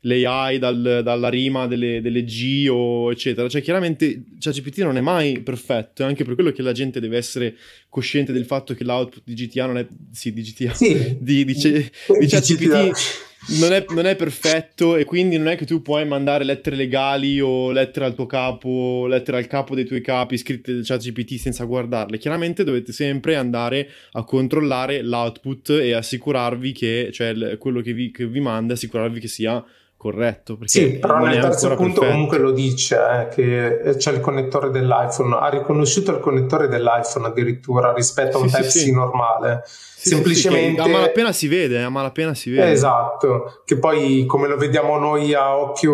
le 0.00 0.26
AI 0.26 0.58
dal, 0.58 1.02
dalla 1.04 1.28
rima 1.28 1.66
delle, 1.66 2.00
delle 2.00 2.24
G 2.24 2.66
o 2.70 3.12
eccetera, 3.12 3.46
cioè, 3.46 3.60
chiaramente 3.60 4.22
ChatGPT 4.38 4.78
non 4.78 4.96
è 4.96 5.02
mai 5.02 5.42
perfetto, 5.42 6.02
è 6.02 6.06
anche 6.06 6.24
per 6.24 6.34
quello 6.34 6.50
che 6.50 6.62
la 6.62 6.72
gente 6.72 6.98
deve 6.98 7.18
essere 7.18 7.56
cosciente 7.90 8.32
del 8.32 8.46
fatto 8.46 8.72
che 8.72 8.84
l'output 8.84 9.20
di 9.22 9.34
GTA 9.34 9.66
non 9.66 9.76
è... 9.76 9.86
Sì, 10.12 10.32
di 10.32 10.40
GTA. 10.40 10.72
Sì. 10.72 11.18
Di, 11.20 11.44
di, 11.44 11.52
di, 11.52 11.90
di 12.20 12.26
ChatGPT 12.26 13.27
non 13.60 13.72
è, 13.72 13.84
non 13.90 14.06
è, 14.06 14.16
perfetto 14.16 14.96
e 14.96 15.04
quindi 15.04 15.38
non 15.38 15.48
è 15.48 15.56
che 15.56 15.64
tu 15.64 15.80
puoi 15.80 16.04
mandare 16.06 16.44
lettere 16.44 16.76
legali 16.76 17.40
o 17.40 17.70
lettere 17.70 18.06
al 18.06 18.14
tuo 18.14 18.26
capo, 18.26 19.06
lettere 19.06 19.38
al 19.38 19.46
capo 19.46 19.74
dei 19.74 19.84
tuoi 19.84 20.00
capi 20.00 20.36
scritte 20.36 20.74
da 20.74 20.80
ChatGPT 20.82 21.36
senza 21.36 21.64
guardarle. 21.64 22.18
Chiaramente 22.18 22.64
dovete 22.64 22.92
sempre 22.92 23.36
andare 23.36 23.88
a 24.12 24.24
controllare 24.24 25.02
l'output 25.02 25.70
e 25.70 25.92
assicurarvi 25.92 26.72
che, 26.72 27.10
cioè 27.12 27.56
quello 27.58 27.80
che 27.80 27.92
vi, 27.92 28.10
che 28.10 28.26
vi 28.26 28.40
manda, 28.40 28.74
assicurarvi 28.74 29.20
che 29.20 29.28
sia 29.28 29.64
corretto. 29.98 30.56
Sì, 30.62 30.98
però 30.98 31.18
nel 31.18 31.40
terzo 31.40 31.68
punto 31.74 32.00
perfetto. 32.00 32.06
comunque 32.06 32.38
lo 32.38 32.52
dice 32.52 32.96
eh, 32.96 33.28
che 33.28 33.96
c'è 33.96 34.12
il 34.12 34.20
connettore 34.20 34.70
dell'iPhone, 34.70 35.36
ha 35.36 35.48
riconosciuto 35.48 36.12
il 36.12 36.20
connettore 36.20 36.68
dell'iPhone 36.68 37.26
addirittura 37.26 37.92
rispetto 37.92 38.38
a 38.38 38.40
un 38.40 38.48
sì, 38.48 38.54
Type-C 38.54 38.70
sì, 38.70 38.92
normale. 38.92 39.62
Sì, 39.64 40.10
Semplicemente... 40.10 40.80
a 40.80 40.86
malapena 40.86 41.32
si 41.32 41.48
vede, 41.48 41.82
a 41.82 41.90
malapena 41.90 42.32
si 42.32 42.50
vede. 42.50 42.70
Esatto, 42.70 43.62
che 43.64 43.76
poi 43.76 44.24
come 44.26 44.46
lo 44.46 44.56
vediamo 44.56 44.96
noi 44.96 45.34
a 45.34 45.58
occhio, 45.58 45.92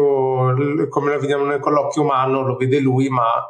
come 0.90 1.12
lo 1.12 1.18
vediamo 1.18 1.44
noi 1.44 1.58
con 1.58 1.72
l'occhio 1.72 2.02
umano, 2.02 2.42
lo 2.42 2.56
vede 2.56 2.80
lui, 2.80 3.08
ma 3.08 3.48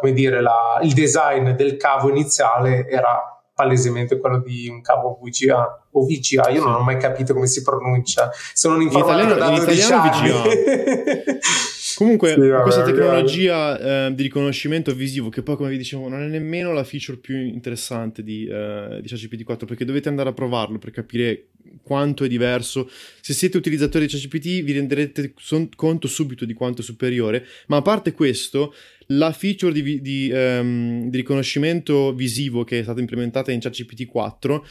come 0.00 0.12
dire, 0.12 0.40
la, 0.40 0.80
il 0.82 0.94
design 0.94 1.50
del 1.50 1.76
cavo 1.76 2.08
iniziale 2.08 2.88
era 2.88 3.37
palesemente 3.58 4.20
quello 4.20 4.38
di 4.38 4.68
un 4.68 4.80
cavo 4.80 5.18
VGA 5.20 5.86
o 5.90 6.06
VGA, 6.06 6.48
io 6.50 6.62
non 6.62 6.74
ho 6.74 6.80
mai 6.80 6.96
capito 6.96 7.34
come 7.34 7.48
si 7.48 7.60
pronuncia. 7.60 8.30
Sono 8.52 8.76
un 8.76 8.82
informatico 8.82 9.34
da 9.34 9.50
12 9.50 9.92
anni. 9.92 10.30
Comunque, 11.98 12.34
sì, 12.34 12.48
questa 12.62 12.84
tecnologia 12.84 14.06
eh, 14.06 14.14
di 14.14 14.22
riconoscimento 14.22 14.94
visivo, 14.94 15.30
che 15.30 15.42
poi, 15.42 15.56
come 15.56 15.70
vi 15.70 15.76
dicevo, 15.78 16.08
non 16.08 16.22
è 16.22 16.28
nemmeno 16.28 16.72
la 16.72 16.84
feature 16.84 17.18
più 17.18 17.36
interessante 17.36 18.22
di, 18.22 18.46
eh, 18.46 19.00
di 19.02 19.08
ChatGPT 19.08 19.42
4, 19.42 19.66
perché 19.66 19.84
dovete 19.84 20.08
andare 20.08 20.28
a 20.28 20.32
provarlo 20.32 20.78
per 20.78 20.92
capire 20.92 21.48
quanto 21.82 22.22
è 22.22 22.28
diverso. 22.28 22.88
Se 23.20 23.32
siete 23.32 23.56
utilizzatori 23.56 24.06
di 24.06 24.12
ChatGPT, 24.12 24.62
vi 24.62 24.72
renderete 24.74 25.32
son- 25.38 25.70
conto 25.74 26.06
subito 26.06 26.44
di 26.44 26.54
quanto 26.54 26.82
è 26.82 26.84
superiore. 26.84 27.44
Ma 27.66 27.78
a 27.78 27.82
parte 27.82 28.12
questo, 28.12 28.72
la 29.06 29.32
feature 29.32 29.72
di, 29.72 30.00
di, 30.00 30.30
um, 30.32 31.10
di 31.10 31.16
riconoscimento 31.16 32.14
visivo 32.14 32.62
che 32.62 32.78
è 32.78 32.82
stata 32.84 33.00
implementata 33.00 33.50
in 33.50 33.58
ChatGPT 33.58 34.06
4 34.06 34.64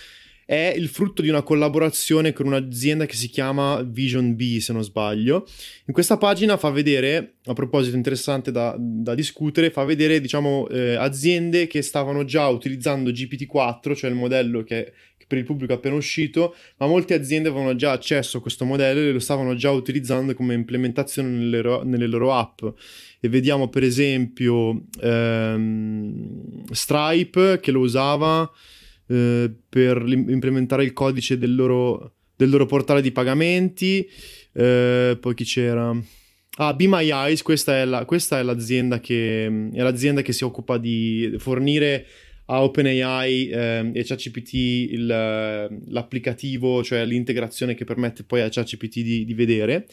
è 0.47 0.73
il 0.73 0.87
frutto 0.87 1.21
di 1.21 1.27
una 1.27 1.41
collaborazione 1.41 2.31
con 2.31 2.45
un'azienda 2.45 3.05
che 3.05 3.15
si 3.15 3.27
chiama 3.27 3.81
Vision 3.81 4.33
B, 4.33 4.59
se 4.59 4.71
non 4.71 4.81
sbaglio. 4.81 5.45
In 5.87 5.93
questa 5.93 6.15
pagina 6.15 6.55
fa 6.55 6.69
vedere, 6.69 7.33
a 7.47 7.53
proposito 7.53 7.97
interessante 7.97 8.49
da, 8.49 8.73
da 8.79 9.13
discutere, 9.13 9.71
fa 9.71 9.83
vedere, 9.83 10.21
diciamo, 10.21 10.69
eh, 10.69 10.95
aziende 10.95 11.67
che 11.67 11.81
stavano 11.81 12.23
già 12.23 12.47
utilizzando 12.47 13.09
GPT-4, 13.09 13.93
cioè 13.93 14.09
il 14.09 14.15
modello 14.15 14.63
che, 14.63 14.93
che, 15.17 15.25
per 15.27 15.37
il 15.37 15.43
pubblico 15.43 15.73
è 15.73 15.75
appena 15.75 15.95
uscito, 15.95 16.55
ma 16.77 16.87
molte 16.87 17.13
aziende 17.13 17.49
avevano 17.49 17.75
già 17.75 17.91
accesso 17.91 18.37
a 18.37 18.41
questo 18.41 18.63
modello 18.63 19.01
e 19.01 19.11
lo 19.11 19.19
stavano 19.19 19.53
già 19.53 19.71
utilizzando 19.71 20.33
come 20.33 20.53
implementazione 20.53 21.27
nelle, 21.27 21.81
nelle 21.83 22.07
loro 22.07 22.33
app. 22.33 22.63
E 23.19 23.27
vediamo 23.27 23.67
per 23.67 23.83
esempio 23.83 24.83
ehm, 25.01 26.63
Stripe 26.71 27.59
che 27.59 27.71
lo 27.71 27.81
usava 27.81 28.49
eh, 29.07 29.51
per 29.69 30.03
implementare 30.07 30.83
il 30.83 30.93
codice 30.93 31.37
del 31.37 31.55
loro, 31.55 32.13
del 32.35 32.49
loro 32.49 32.65
portale 32.65 33.01
di 33.01 33.11
pagamenti. 33.11 34.07
Eh, 34.53 35.17
poi 35.19 35.33
chi 35.33 35.43
c'era? 35.43 35.95
Ah, 36.59 36.73
Be 36.73 36.87
My 36.87 37.09
Eyes, 37.11 37.43
questa 37.43 37.77
è, 37.77 37.85
la, 37.85 38.05
questa 38.05 38.39
è, 38.39 38.43
l'azienda 38.43 38.99
che, 38.99 39.45
è 39.45 39.81
l'azienda 39.81 40.21
che 40.21 40.33
si 40.33 40.43
occupa 40.43 40.77
di 40.77 41.35
fornire 41.37 42.05
a 42.45 42.63
OpenAI 42.63 43.49
eh, 43.49 43.91
e 43.93 44.03
ChatGPT 44.03 44.53
il, 44.53 45.05
l'applicativo, 45.05 46.83
cioè 46.83 47.05
l'integrazione 47.05 47.75
che 47.75 47.83
permette 47.83 48.23
poi 48.23 48.41
a 48.41 48.49
ChatGPT 48.49 49.01
di, 49.01 49.25
di 49.25 49.33
vedere. 49.33 49.85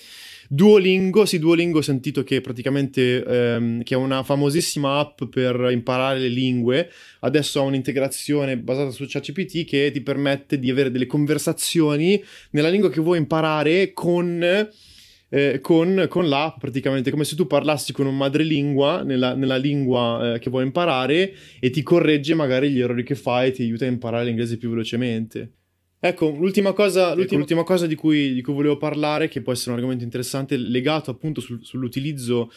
Duolingo, 0.49 1.25
sì, 1.25 1.39
Duolingo 1.39 1.79
ho 1.79 1.83
sentito 1.83 2.23
che 2.23 2.41
praticamente 2.41 3.25
ehm, 3.25 3.83
che 3.83 3.95
è 3.95 3.97
una 3.97 4.23
famosissima 4.23 4.99
app 4.99 5.25
per 5.25 5.69
imparare 5.71 6.19
le 6.19 6.29
lingue, 6.29 6.91
adesso 7.21 7.61
ha 7.61 7.63
un'integrazione 7.63 8.59
basata 8.59 8.91
su 8.91 9.05
ChatGPT 9.07 9.65
che 9.65 9.91
ti 9.93 10.01
permette 10.03 10.59
di 10.59 10.71
avere 10.71 10.91
delle 10.91 11.07
conversazioni 11.07 12.23
nella 12.51 12.69
lingua 12.69 12.91
che 12.91 13.01
vuoi 13.01 13.19
imparare 13.19 13.93
con... 13.93 14.69
Eh, 15.31 15.61
con, 15.61 16.07
con, 16.09 16.29
l'app 16.29 16.59
praticamente 16.59 17.11
come 17.11 17.25
se 17.25 17.35
tu 17.35 17.49
parlassi 17.49 17.93
con 17.93 18.07
un 18.07 18.17
madrelingua 18.17 19.03
nella, 19.03 19.35
nella 19.35 19.57
lingua 19.57 20.35
eh, 20.35 20.39
che 20.39 20.49
vuoi 20.49 20.63
imparare 20.63 21.35
e 21.59 21.71
ti 21.71 21.83
corregge 21.83 22.35
magari 22.35 22.71
gli 22.71 22.79
errori 22.79 23.03
che 23.03 23.17
fai 23.17 23.49
e 23.49 23.51
ti 23.51 23.63
aiuta 23.63 23.85
a 23.85 23.89
imparare 23.89 24.27
l'inglese 24.27 24.59
più 24.59 24.69
velocemente. 24.69 25.64
Ecco, 25.99 26.29
l'ultima 26.29 26.73
cosa, 26.73 27.15
l'ultima, 27.15 27.39
l'ultima 27.39 27.63
cosa 27.63 27.87
di, 27.87 27.95
cui, 27.95 28.35
di, 28.35 28.43
cui, 28.43 28.53
volevo 28.53 28.77
parlare, 28.77 29.29
che 29.29 29.41
può 29.41 29.53
essere 29.53 29.71
un 29.71 29.77
argomento 29.77 30.05
interessante, 30.05 30.57
legato 30.57 31.11
appunto 31.11 31.41
sul, 31.41 31.65
sull'utilizzo 31.65 32.51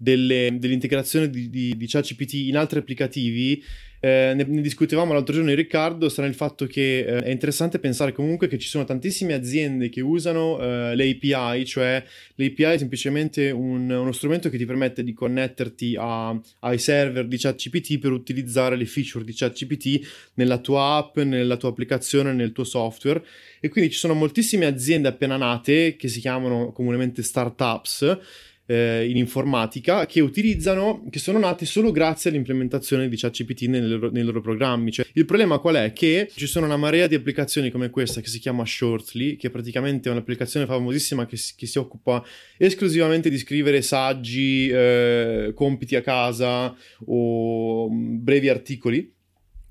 delle, 0.00 0.56
dell'integrazione 0.58 1.28
di, 1.28 1.50
di, 1.50 1.76
di 1.76 1.86
ChatGPT 1.86 2.32
in 2.34 2.56
altri 2.56 2.78
applicativi 2.78 3.62
eh, 4.02 4.32
ne, 4.34 4.44
ne, 4.44 4.62
discutevamo 4.62 5.12
l'altro 5.12 5.34
giorno 5.34 5.50
in 5.50 5.56
Riccardo, 5.56 6.08
sta 6.08 6.22
nel 6.22 6.34
fatto 6.34 6.66
che 6.66 7.00
eh, 7.00 7.22
è 7.22 7.28
interessante 7.28 7.78
pensare 7.78 8.12
comunque 8.12 8.48
che 8.48 8.58
ci 8.58 8.66
sono 8.66 8.86
tantissime 8.86 9.34
aziende 9.34 9.90
che 9.90 10.00
usano 10.00 10.58
eh, 10.58 10.94
le 10.94 11.18
cioè 11.66 12.02
l'API 12.36 12.62
è 12.62 12.78
semplicemente 12.78 13.50
un, 13.50 13.90
uno 13.90 14.12
strumento 14.12 14.48
che 14.48 14.56
ti 14.56 14.64
permette 14.64 15.04
di 15.04 15.12
connetterti 15.12 15.96
a, 15.98 16.34
ai 16.60 16.78
server 16.78 17.26
di 17.26 17.36
ChatGPT 17.36 17.98
per 17.98 18.12
utilizzare 18.12 18.74
le 18.74 18.86
feature 18.86 19.22
di 19.22 19.34
ChatGPT 19.34 20.30
nella 20.34 20.56
tua 20.56 20.96
app, 20.96 21.18
nella 21.18 21.58
tua 21.58 21.68
applicazione, 21.68 22.32
nel 22.32 22.52
tuo 22.52 22.64
software. 22.64 23.22
E 23.60 23.68
quindi 23.68 23.90
ci 23.90 23.98
sono 23.98 24.14
moltissime 24.14 24.64
aziende 24.64 25.08
appena 25.08 25.36
nate 25.36 25.96
che 25.96 26.08
si 26.08 26.20
chiamano 26.20 26.72
comunemente 26.72 27.22
startups 27.22 28.48
eh, 28.70 29.08
in 29.08 29.16
informatica 29.16 30.06
che 30.06 30.20
utilizzano, 30.20 31.04
che 31.10 31.18
sono 31.18 31.40
nate 31.40 31.66
solo 31.66 31.90
grazie 31.90 32.30
all'implementazione 32.30 33.08
di 33.08 33.16
ChatGPT 33.16 33.62
nei 33.62 33.82
loro, 33.82 34.10
nei 34.12 34.22
loro 34.22 34.40
programmi. 34.40 34.92
Cioè, 34.92 35.06
il 35.14 35.24
problema 35.24 35.58
qual 35.58 35.74
è? 35.74 35.92
Che 35.92 36.30
ci 36.32 36.46
sono 36.46 36.66
una 36.66 36.76
marea 36.76 37.08
di 37.08 37.16
applicazioni 37.16 37.70
come 37.70 37.90
questa 37.90 38.20
che 38.20 38.28
si 38.28 38.38
chiama 38.38 38.64
Shortly, 38.64 39.34
che 39.34 39.50
praticamente 39.50 40.08
è 40.08 40.12
un'applicazione 40.12 40.66
famosissima 40.66 41.26
che 41.26 41.36
si, 41.36 41.54
che 41.56 41.66
si 41.66 41.78
occupa 41.78 42.24
esclusivamente 42.56 43.28
di 43.28 43.38
scrivere 43.38 43.82
saggi, 43.82 44.68
eh, 44.68 45.50
compiti 45.52 45.96
a 45.96 46.00
casa 46.00 46.72
o 47.06 47.90
mm, 47.90 48.22
brevi 48.22 48.48
articoli. 48.48 49.12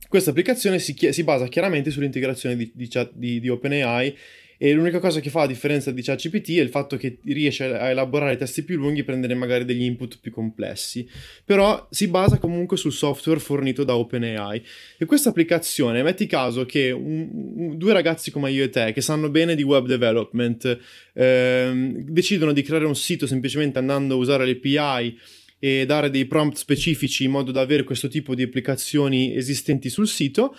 Questa 0.10 0.32
applicazione 0.32 0.80
si, 0.80 0.94
si, 1.12 1.24
basa 1.24 1.48
chiaramente 1.48 1.90
sull'integrazione 1.90 2.58
di, 2.58 2.70
di, 2.74 2.90
di, 3.14 3.40
di 3.40 3.48
OpenAI 3.48 4.18
e 4.62 4.74
l'unica 4.74 5.00
cosa 5.00 5.22
che 5.22 5.30
fa 5.30 5.44
a 5.44 5.48
differenza 5.48 5.90
di 5.90 6.02
ChatGPT 6.02 6.58
è 6.58 6.60
il 6.60 6.68
fatto 6.68 6.98
che 6.98 7.20
riesce 7.24 7.64
a 7.64 7.92
elaborare 7.92 8.36
testi 8.36 8.64
più 8.64 8.76
lunghi 8.76 9.00
e 9.00 9.04
prendere 9.06 9.34
magari 9.34 9.64
degli 9.64 9.84
input 9.84 10.18
più 10.20 10.32
complessi. 10.32 11.08
Però 11.46 11.88
si 11.90 12.10
basa 12.10 12.40
comunque 12.40 12.76
sul 12.76 12.92
software 12.92 13.40
fornito 13.40 13.86
da 13.86 13.96
OpenAI. 13.96 14.62
E 14.98 15.06
questa 15.06 15.30
applicazione, 15.30 16.04
metti 16.04 16.26
caso 16.26 16.66
che 16.66 16.92
un, 16.92 17.30
un, 17.56 17.78
due 17.78 17.94
ragazzi 17.94 18.32
come 18.32 18.52
io 18.52 18.66
e 18.66 18.70
te, 18.70 18.92
che 18.92 19.00
sanno 19.00 19.30
bene 19.30 19.56
di 19.56 19.64
web 19.64 19.88
development, 19.88 20.78
ehm, 21.14 22.04
decidono 22.10 22.52
di 22.52 22.62
creare 22.62 22.86
un 22.86 22.98
sito 22.98 23.28
semplicemente 23.28 23.80
andando 23.80 24.16
a 24.16 24.18
usare 24.18 24.46
le 24.46 24.60
API 24.62 25.18
e 25.58 25.86
dare 25.86 26.10
dei 26.10 26.26
prompt 26.26 26.58
specifici 26.58 27.24
in 27.24 27.32
modo 27.32 27.54
da 27.54 27.62
avere 27.62 27.86
questo 27.86 28.10
tipo 28.10 28.36
di 28.36 28.44
applicazioni 28.44 29.38
esistenti 29.38 29.90
sul 29.90 30.10
sito 30.10 30.54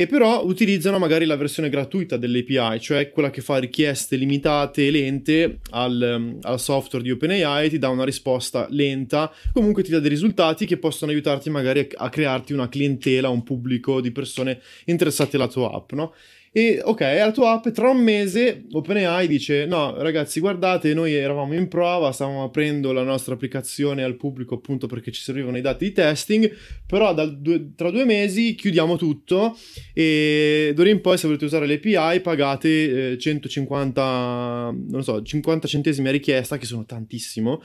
e 0.00 0.06
però 0.06 0.46
utilizzano 0.46 0.98
magari 0.98 1.26
la 1.26 1.36
versione 1.36 1.68
gratuita 1.68 2.16
dell'API, 2.16 2.80
cioè 2.80 3.10
quella 3.10 3.28
che 3.28 3.42
fa 3.42 3.58
richieste 3.58 4.16
limitate 4.16 4.86
e 4.86 4.90
lente 4.90 5.58
al, 5.72 6.38
al, 6.40 6.58
software 6.58 7.04
di 7.04 7.10
OpenAI, 7.10 7.68
ti 7.68 7.78
dà 7.78 7.90
una 7.90 8.06
risposta 8.06 8.66
lenta, 8.70 9.30
comunque 9.52 9.82
ti 9.82 9.90
dà 9.90 9.98
dei 9.98 10.08
risultati 10.08 10.64
che 10.64 10.78
possono 10.78 11.10
aiutarti 11.10 11.50
magari 11.50 11.80
a, 11.80 11.86
a 12.04 12.08
crearti 12.08 12.54
una 12.54 12.70
clientela, 12.70 13.28
un 13.28 13.42
pubblico 13.42 14.00
di 14.00 14.10
persone 14.10 14.62
interessate 14.86 15.36
alla 15.36 15.48
tua 15.48 15.70
app, 15.70 15.92
no? 15.92 16.14
E 16.52 16.80
ok, 16.82 17.00
è 17.00 17.18
la 17.20 17.30
tua 17.30 17.52
app, 17.52 17.68
tra 17.68 17.90
un 17.90 17.98
mese 18.02 18.64
OpenAI 18.72 19.28
dice: 19.28 19.66
No, 19.66 19.94
ragazzi, 20.02 20.40
guardate, 20.40 20.92
noi 20.94 21.14
eravamo 21.14 21.54
in 21.54 21.68
prova, 21.68 22.10
stavamo 22.10 22.42
aprendo 22.42 22.90
la 22.90 23.04
nostra 23.04 23.34
applicazione 23.34 24.02
al 24.02 24.16
pubblico 24.16 24.56
appunto 24.56 24.88
perché 24.88 25.12
ci 25.12 25.22
servivano 25.22 25.58
i 25.58 25.60
dati 25.60 25.84
di 25.84 25.92
testing. 25.92 26.52
Però 26.86 27.14
due, 27.14 27.74
tra 27.76 27.92
due 27.92 28.04
mesi 28.04 28.56
chiudiamo 28.56 28.96
tutto 28.96 29.56
e 29.94 30.72
d'ora 30.74 30.88
in 30.88 31.00
poi, 31.00 31.18
se 31.18 31.28
volete 31.28 31.44
usare 31.44 31.68
l'API, 31.68 32.20
pagate 32.20 33.12
eh, 33.12 33.18
150, 33.18 34.74
non 34.88 35.04
so, 35.04 35.22
50 35.22 35.68
centesimi 35.68 36.08
a 36.08 36.10
richiesta, 36.10 36.58
che 36.58 36.66
sono 36.66 36.84
tantissimo 36.84 37.62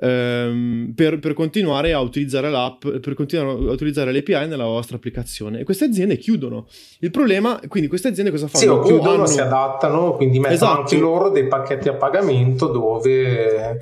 ehm, 0.00 0.92
per, 0.94 1.18
per, 1.18 1.34
continuare 1.34 1.92
a 1.92 2.00
utilizzare 2.00 2.50
l'app, 2.50 2.86
per 2.86 3.14
continuare 3.14 3.50
a 3.50 3.72
utilizzare 3.72 4.12
l'API 4.12 4.48
nella 4.48 4.64
vostra 4.64 4.96
applicazione. 4.96 5.60
E 5.60 5.64
queste 5.64 5.84
aziende 5.84 6.16
chiudono. 6.16 6.66
Il 7.00 7.10
problema, 7.10 7.60
quindi 7.68 7.88
queste 7.88 8.08
aziende 8.08 8.30
cosa 8.30 8.48
fanno? 8.48 8.62
Sì, 8.62 8.68
o 8.68 8.80
chiudono, 8.80 9.12
hanno... 9.12 9.26
si 9.26 9.40
adattano, 9.40 10.14
quindi 10.14 10.38
mettono 10.38 10.54
esatto. 10.54 10.80
anche 10.80 10.98
loro 10.98 11.30
dei 11.30 11.46
pacchetti 11.46 11.88
a 11.88 11.94
pagamento 11.94 12.66
dove... 12.66 13.78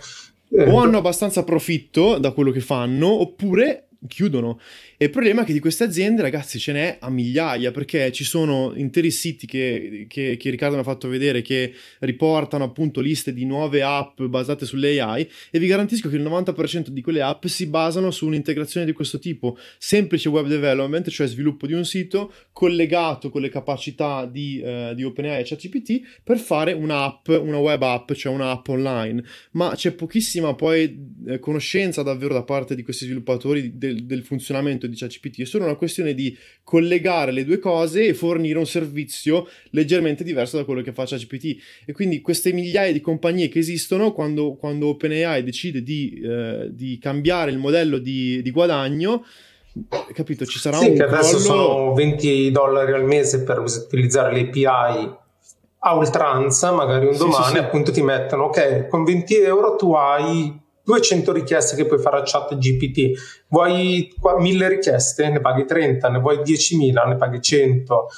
Eh, 0.51 0.71
o 0.71 0.81
hanno 0.81 0.99
abbastanza 0.99 1.45
profitto 1.45 2.17
da 2.19 2.33
quello 2.33 2.51
che 2.51 2.61
fanno, 2.61 3.21
oppure 3.21 3.88
chiudono. 4.07 4.61
E 4.97 5.07
il 5.07 5.11
problema 5.11 5.43
è 5.43 5.45
che 5.45 5.53
di 5.53 5.59
queste 5.59 5.85
aziende, 5.85 6.23
ragazzi, 6.23 6.59
ce 6.59 6.73
n'è 6.73 6.97
a 7.01 7.11
migliaia, 7.11 7.71
perché 7.73 8.13
ci 8.13 8.25
sono 8.25 8.73
interi 8.77 9.11
siti 9.11 9.47
che, 9.47 10.07
che, 10.09 10.37
che 10.37 10.51
Riccardo 10.51 10.77
mi 10.77 10.83
ha 10.83 10.85
fatto 10.85 11.09
vedere 11.09 11.43
che 11.43 11.73
riportano 12.01 12.65
appunto 12.65 13.01
liste 13.01 13.33
di 13.33 13.45
nuove 13.45 13.83
app 13.83 14.23
basate 14.23 14.67
sulle 14.67 15.01
AI 15.01 15.29
e 15.51 15.59
vi 15.59 15.67
garantisco 15.67 16.09
che 16.09 16.17
il 16.17 16.23
90% 16.23 16.89
di 16.89 17.01
quelle 17.01 17.23
app 17.23 17.47
si 17.47 17.67
basano 17.67 18.11
su 18.11 18.27
un'integrazione 18.27 18.87
di 18.87 18.93
questo 18.93 19.19
tipo, 19.19 19.59
semplice 19.79 20.29
web 20.29 20.47
development, 20.47 21.09
cioè 21.09 21.27
sviluppo 21.27 21.67
di 21.67 21.73
un 21.73 21.85
sito 21.85 22.33
collegato 22.53 23.31
con 23.31 23.41
le 23.41 23.49
capacità 23.49 24.27
di, 24.27 24.63
uh, 24.63 24.95
di 24.95 25.05
OpenAI 25.05 25.41
e 25.41 25.45
ChatGPT 25.45 26.21
per 26.23 26.39
fare 26.39 26.73
un'app, 26.73 27.29
una 27.29 27.59
web 27.59 27.83
app, 27.83 28.13
cioè 28.13 28.33
un'app 28.33 28.69
online. 28.69 29.25
Ma 29.53 29.75
c'è 29.75 29.93
pochissima 29.93 30.55
poi 30.55 31.15
eh, 31.27 31.39
conoscenza 31.39 32.03
davvero 32.03 32.35
da 32.35 32.43
parte 32.43 32.75
di 32.75 32.83
questi 32.83 33.05
sviluppatori 33.05 33.77
del, 33.89 34.05
del 34.05 34.25
funzionamento 34.25 34.87
di 34.87 34.97
ChatGPT, 34.97 35.41
è 35.41 35.45
solo 35.45 35.65
una 35.65 35.77
questione 35.77 36.15
di 36.15 36.37
collegare 36.63 37.33
le 37.33 37.45
due 37.45 37.59
cose 37.59 38.07
e 38.07 38.15
fornire 38.15 38.59
un 38.59 38.67
servizio 38.67 39.49
leggermente 39.71 40.25
diverso 40.25 40.57
da 40.57 40.65
quello 40.65 40.83
che 40.83 40.93
fa 40.93 41.05
ChatGPT. 41.07 41.57
E 41.87 41.93
quindi 41.93 42.21
queste 42.21 42.53
migliaia 42.53 42.93
di 42.93 43.01
compagnie 43.01 43.49
che 43.49 43.59
esistono, 43.59 44.13
quando, 44.13 44.55
quando 44.55 44.89
OpenAI 44.89 45.43
decide 45.43 45.83
di, 45.83 46.21
eh, 46.23 46.69
di, 46.71 46.99
cambiare 46.99 47.51
il 47.51 47.59
modello 47.59 47.99
di, 47.99 48.43
di 48.43 48.51
guadagno, 48.51 49.25
capito, 50.13 50.45
ci 50.45 50.59
sarà 50.59 50.79
sì, 50.79 50.91
un 50.91 50.97
che 50.97 51.03
adesso 51.05 51.39
sono 51.39 51.93
20 51.95 52.51
dollari 52.51 52.93
al 52.93 53.05
mese 53.05 53.43
per 53.43 53.61
utilizzare 53.61 54.33
le 54.33 54.41
API 54.49 54.65
a 55.81 55.97
oltranza, 55.97 56.73
magari 56.73 57.07
un 57.07 57.17
domani 57.17 57.45
sì, 57.45 57.51
sì, 57.53 57.59
appunto 57.59 57.93
ti 57.93 58.03
mettono, 58.03 58.45
ok, 58.45 58.89
con 58.89 59.05
20 59.05 59.37
euro 59.37 59.77
tu 59.77 59.95
hai 59.95 60.67
200 60.89 61.33
richieste 61.33 61.77
che 61.77 61.85
puoi 61.85 61.99
fare 61.99 62.17
a 62.17 62.23
chat 62.25 62.57
GPT, 62.57 63.45
vuoi 63.49 64.11
1000 64.39 64.69
richieste, 64.69 65.29
ne 65.29 65.39
paghi 65.39 65.67
30, 65.67 66.09
ne 66.09 66.19
vuoi 66.19 66.39
10.000, 66.39 67.09
ne 67.09 67.17
paghi 67.17 67.43
100. 67.43 68.09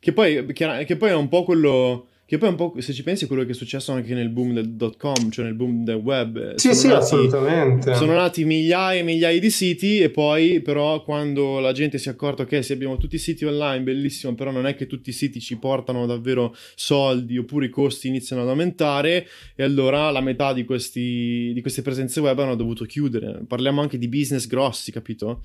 Che 0.00 0.12
poi, 0.12 0.44
che 0.52 0.96
poi 0.96 1.10
è 1.10 1.14
un 1.14 1.28
po' 1.28 1.44
quello 1.44 2.08
che 2.32 2.38
poi 2.38 2.48
un 2.48 2.54
po', 2.54 2.72
se 2.78 2.94
ci 2.94 3.02
pensi, 3.02 3.26
quello 3.26 3.44
che 3.44 3.50
è 3.50 3.54
successo 3.54 3.92
anche 3.92 4.14
nel 4.14 4.30
boom 4.30 4.54
del 4.54 4.70
dot 4.70 4.96
com, 4.96 5.28
cioè 5.28 5.44
nel 5.44 5.52
boom 5.52 5.84
del 5.84 5.96
web. 5.96 6.54
Sì, 6.54 6.74
sì, 6.74 6.86
nati, 6.86 7.00
assolutamente. 7.00 7.92
Sono 7.92 8.14
nati 8.14 8.46
migliaia 8.46 9.00
e 9.00 9.02
migliaia 9.02 9.38
di 9.38 9.50
siti 9.50 9.98
e 9.98 10.08
poi 10.08 10.62
però 10.62 11.02
quando 11.02 11.58
la 11.58 11.72
gente 11.72 11.98
si 11.98 12.08
è 12.08 12.12
accorta 12.12 12.46
che 12.46 12.62
se 12.62 12.72
abbiamo 12.72 12.96
tutti 12.96 13.16
i 13.16 13.18
siti 13.18 13.44
online, 13.44 13.82
bellissimo, 13.82 14.34
però 14.34 14.50
non 14.50 14.64
è 14.66 14.74
che 14.74 14.86
tutti 14.86 15.10
i 15.10 15.12
siti 15.12 15.40
ci 15.40 15.58
portano 15.58 16.06
davvero 16.06 16.56
soldi 16.74 17.36
oppure 17.36 17.66
i 17.66 17.68
costi 17.68 18.08
iniziano 18.08 18.40
ad 18.40 18.48
aumentare 18.48 19.28
e 19.54 19.62
allora 19.62 20.10
la 20.10 20.22
metà 20.22 20.54
di, 20.54 20.64
questi, 20.64 21.50
di 21.52 21.60
queste 21.60 21.82
presenze 21.82 22.20
web 22.20 22.38
hanno 22.38 22.56
dovuto 22.56 22.86
chiudere. 22.86 23.42
Parliamo 23.46 23.82
anche 23.82 23.98
di 23.98 24.08
business 24.08 24.46
grossi, 24.46 24.90
capito? 24.90 25.44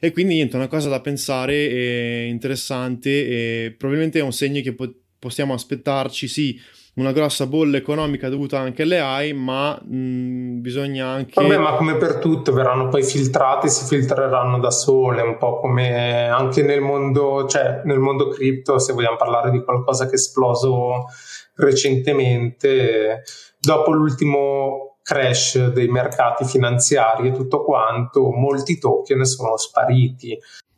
E 0.00 0.10
quindi 0.10 0.34
niente, 0.34 0.56
una 0.56 0.66
cosa 0.66 0.88
da 0.88 1.00
pensare 1.00 1.54
e 1.70 2.26
interessante 2.28 3.10
e 3.28 3.74
probabilmente 3.78 4.18
è 4.18 4.22
un 4.22 4.32
segno 4.32 4.60
che 4.60 4.74
pot- 4.74 5.04
possiamo 5.18 5.54
aspettarci, 5.54 6.28
sì, 6.28 6.60
una 6.96 7.12
grossa 7.12 7.46
bolla 7.46 7.76
economica 7.76 8.28
dovuta 8.28 8.58
anche 8.58 8.82
alle 8.82 9.00
AI, 9.00 9.32
ma 9.34 9.78
mh, 9.82 10.60
bisogna 10.60 11.08
anche... 11.08 11.32
Vabbè, 11.34 11.58
ma 11.58 11.74
come 11.74 11.96
per 11.96 12.16
tutto 12.16 12.52
verranno 12.52 12.88
poi 12.88 13.02
filtrati, 13.02 13.68
si 13.68 13.84
filtreranno 13.84 14.58
da 14.58 14.70
sole, 14.70 15.20
un 15.20 15.36
po' 15.36 15.60
come 15.60 16.26
anche 16.28 16.62
nel 16.62 16.80
mondo, 16.80 17.46
cioè 17.46 17.82
nel 17.84 17.98
mondo 17.98 18.28
cripto, 18.28 18.78
se 18.78 18.94
vogliamo 18.94 19.16
parlare 19.16 19.50
di 19.50 19.62
qualcosa 19.62 20.06
che 20.06 20.12
è 20.12 20.14
esploso 20.14 21.04
recentemente, 21.56 23.22
dopo 23.60 23.92
l'ultimo 23.92 24.98
crash 25.02 25.68
dei 25.68 25.88
mercati 25.88 26.44
finanziari 26.44 27.28
e 27.28 27.32
tutto 27.32 27.62
quanto, 27.62 28.30
molti 28.30 28.78
token 28.78 29.24
sono 29.24 29.56
spariti. 29.56 30.36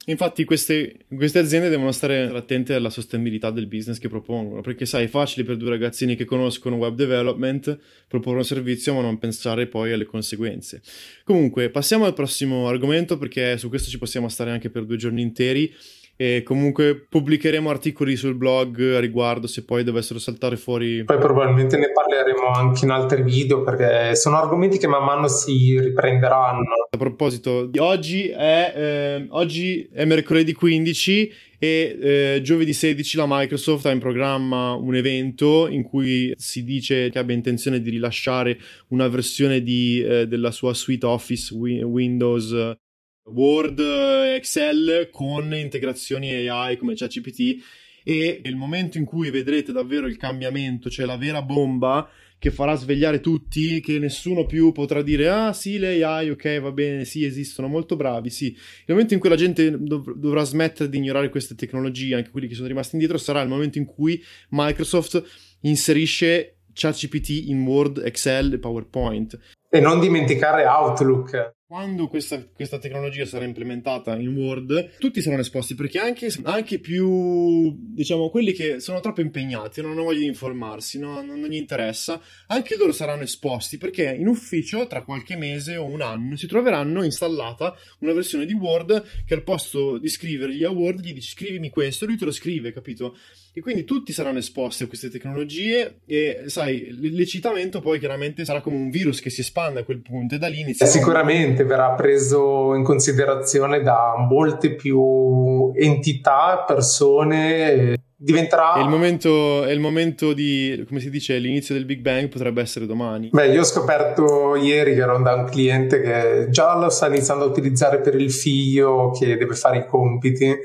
Infatti 0.09 0.45
queste, 0.45 1.01
queste, 1.15 1.39
aziende 1.39 1.69
devono 1.69 1.93
stare 1.93 2.31
attente 2.35 2.73
alla 2.73 2.89
sostenibilità 2.89 3.51
del 3.51 3.67
business 3.67 3.99
che 3.99 4.09
propongono, 4.09 4.63
perché 4.63 4.87
sai, 4.87 5.05
è 5.05 5.09
facile 5.09 5.45
per 5.45 5.57
due 5.57 5.69
ragazzini 5.69 6.17
che 6.17 6.25
conoscono 6.25 6.77
web 6.77 6.95
development 6.95 7.79
proporre 8.09 8.39
un 8.39 8.45
servizio 8.45 8.95
ma 8.95 9.03
non 9.03 9.19
pensare 9.19 9.67
poi 9.67 9.93
alle 9.93 10.07
conseguenze. 10.07 10.81
Comunque, 11.25 11.69
passiamo 11.69 12.07
al 12.07 12.15
prossimo 12.15 12.69
argomento 12.69 13.19
perché 13.19 13.59
su 13.59 13.69
questo 13.69 13.91
ci 13.91 13.99
possiamo 13.99 14.31
stare 14.31 14.51
anche 14.51 14.71
per 14.71 14.87
due 14.87 14.97
giorni 14.97 15.21
interi 15.21 15.71
e 16.17 16.43
comunque 16.43 16.97
pubblicheremo 16.97 17.69
articoli 17.69 18.17
sul 18.17 18.35
blog 18.35 18.95
a 18.95 19.01
riguardo 19.01 19.47
se 19.47 19.63
poi 19.65 19.85
dovessero 19.85 20.19
saltare 20.19 20.57
fuori. 20.57 21.05
Poi 21.05 21.19
probabilmente 21.19 21.77
ne 21.77 21.93
parleremo 21.93 22.49
anche 22.49 22.87
in 22.87 22.91
altri 22.91 23.23
video 23.23 23.63
perché 23.63 24.17
sono 24.17 24.39
argomenti 24.39 24.79
che 24.79 24.89
man 24.89 25.05
mano 25.05 25.29
si 25.29 25.79
riprenderanno. 25.79 26.78
A 26.91 26.97
proposito, 26.97 27.69
oggi 27.81 28.29
è, 28.29 28.73
eh, 28.75 29.27
oggi 29.29 29.87
è 29.93 30.07
mercoledì 30.07 30.55
15 30.55 31.33
e 31.59 31.99
eh, 32.01 32.41
giovedì 32.43 32.73
16 32.73 33.19
la 33.19 33.27
Microsoft 33.29 33.85
ha 33.85 33.91
in 33.91 33.99
programma 33.99 34.73
un 34.73 34.95
evento 34.95 35.69
in 35.69 35.83
cui 35.83 36.33
si 36.39 36.65
dice 36.65 37.11
che 37.11 37.19
abbia 37.19 37.35
intenzione 37.35 37.83
di 37.83 37.91
rilasciare 37.91 38.59
una 38.89 39.07
versione 39.09 39.63
di, 39.63 40.01
eh, 40.01 40.27
della 40.27 40.51
sua 40.51 40.73
suite 40.73 41.05
Office 41.05 41.53
Windows 41.55 42.77
Word, 43.25 43.81
Excel 43.81 45.11
con 45.13 45.55
integrazioni 45.55 46.49
AI 46.49 46.79
come 46.79 46.95
ChatGPT. 46.95 47.63
E 48.03 48.41
il 48.43 48.57
momento 48.57 48.97
in 48.97 49.05
cui 49.05 49.29
vedrete 49.29 49.73
davvero 49.73 50.07
il 50.07 50.17
cambiamento, 50.17 50.89
cioè 50.89 51.05
la 51.05 51.19
vera 51.19 51.43
bomba 51.43 52.09
che 52.39 52.51
farà 52.51 52.75
svegliare 52.77 53.21
tutti, 53.21 53.81
che 53.81 53.99
nessuno 53.99 54.47
più 54.47 54.73
potrà 54.73 55.03
dire 55.03 55.29
ah 55.29 55.53
sì 55.53 55.79
le 55.79 56.03
AI 56.03 56.31
ok 56.31 56.61
va 56.61 56.71
bene, 56.71 57.05
sì 57.05 57.25
esistono, 57.25 57.69
molto 57.69 57.97
bravi, 57.97 58.31
sì. 58.31 58.47
Il 58.47 58.85
momento 58.89 59.15
in 59.15 59.21
cui 59.21 59.29
la 59.29 59.37
gente 59.37 59.77
dov- 59.79 60.15
dovrà 60.15 60.45
smettere 60.45 60.89
di 60.89 60.99
ignorare 60.99 61.31
queste 61.31 61.55
tecnologie, 61.55 62.15
anche 62.15 62.31
quelli 62.31 62.47
che 62.47 62.55
sono 62.55 62.69
rimasti 62.69 62.95
indietro, 62.95 63.19
sarà 63.19 63.41
il 63.43 63.49
momento 63.49 63.79
in 63.79 63.85
cui 63.85 64.23
Microsoft 64.51 65.23
inserisce 65.63 66.59
ChatGPT 66.73 67.31
in 67.49 67.65
Word, 67.67 67.99
Excel 68.05 68.53
e 68.53 68.59
PowerPoint. 68.59 69.39
E 69.69 69.81
non 69.81 69.99
dimenticare 69.99 70.65
Outlook. 70.65 71.57
Quando 71.69 72.09
questa, 72.09 72.43
questa, 72.47 72.79
tecnologia 72.79 73.27
sarà 73.27 73.45
implementata 73.45 74.17
in 74.17 74.35
Word, 74.35 74.97
tutti 74.97 75.21
saranno 75.21 75.43
esposti 75.43 75.75
perché 75.75 75.99
anche, 75.99 76.35
anche, 76.45 76.79
più, 76.79 77.77
diciamo, 77.93 78.31
quelli 78.31 78.53
che 78.53 78.81
sono 78.81 79.01
troppo 79.01 79.21
impegnati, 79.21 79.83
non 79.83 79.91
hanno 79.91 80.05
voglia 80.05 80.21
di 80.21 80.25
informarsi, 80.25 80.99
no, 80.99 81.21
non, 81.21 81.39
non, 81.39 81.51
gli 81.51 81.57
interessa, 81.57 82.23
anche 82.47 82.79
loro 82.79 82.93
saranno 82.93 83.25
esposti 83.25 83.77
perché 83.77 84.05
in 84.05 84.29
ufficio 84.29 84.87
tra 84.87 85.03
qualche 85.03 85.37
mese 85.37 85.77
o 85.77 85.85
un 85.85 86.01
anno 86.01 86.37
si 86.37 86.47
troveranno 86.47 87.03
installata 87.03 87.77
una 87.99 88.15
versione 88.15 88.47
di 88.47 88.55
Word 88.55 89.05
che 89.27 89.35
al 89.35 89.43
posto 89.43 89.99
di 89.99 90.09
scrivergli 90.09 90.65
a 90.65 90.71
Word 90.71 91.03
gli 91.03 91.13
dice 91.13 91.33
scrivimi 91.33 91.69
questo, 91.69 92.07
lui 92.07 92.17
te 92.17 92.25
lo 92.25 92.33
scrive, 92.33 92.73
capito? 92.73 93.15
E 93.59 93.61
quindi 93.61 93.83
tutti 93.83 94.13
saranno 94.13 94.39
esposti 94.39 94.85
a 94.85 94.87
queste 94.87 95.11
tecnologie 95.11 96.03
e 96.07 96.45
sai, 96.47 96.97
l'ecitamento 97.11 97.81
poi 97.81 97.99
chiaramente 97.99 98.45
sarà 98.45 98.61
come 98.61 98.77
un 98.77 98.89
virus 98.89 99.21
che 99.21 99.31
si 99.31 99.41
espande 99.41 99.81
a 99.81 99.83
quel 99.83 100.01
punto 100.01 100.37
e 100.37 100.39
da 100.39 100.47
lì 100.47 100.61
inizia... 100.61 100.87
Sicuramente 100.87 101.65
verrà 101.65 101.91
preso 101.95 102.73
in 102.75 102.85
considerazione 102.85 103.83
da 103.83 104.15
molte 104.17 104.77
più 104.77 105.73
entità, 105.75 106.63
persone 106.69 107.97
diventerà... 108.15 108.75
È 108.75 108.81
il, 108.81 108.89
momento, 108.89 109.65
è 109.65 109.73
il 109.73 109.81
momento 109.81 110.33
di, 110.35 110.85
come 110.87 111.01
si 111.01 111.11
dice, 111.11 111.37
l'inizio 111.39 111.75
del 111.75 111.85
Big 111.85 111.99
Bang 111.99 112.29
potrebbe 112.29 112.63
essere 112.63 112.87
domani. 112.87 113.31
Beh, 113.33 113.49
io 113.49 113.63
ho 113.63 113.65
scoperto 113.65 114.55
ieri 114.55 114.95
che 114.95 115.01
ero 115.01 115.21
da 115.21 115.35
un 115.35 115.47
cliente 115.47 116.01
che 116.01 116.47
già 116.51 116.79
lo 116.79 116.91
sta 116.91 117.09
iniziando 117.09 117.43
a 117.43 117.49
utilizzare 117.49 117.99
per 117.99 118.15
il 118.15 118.31
figlio 118.31 119.11
che 119.11 119.37
deve 119.37 119.57
fare 119.57 119.79
i 119.79 119.87
compiti 119.89 120.57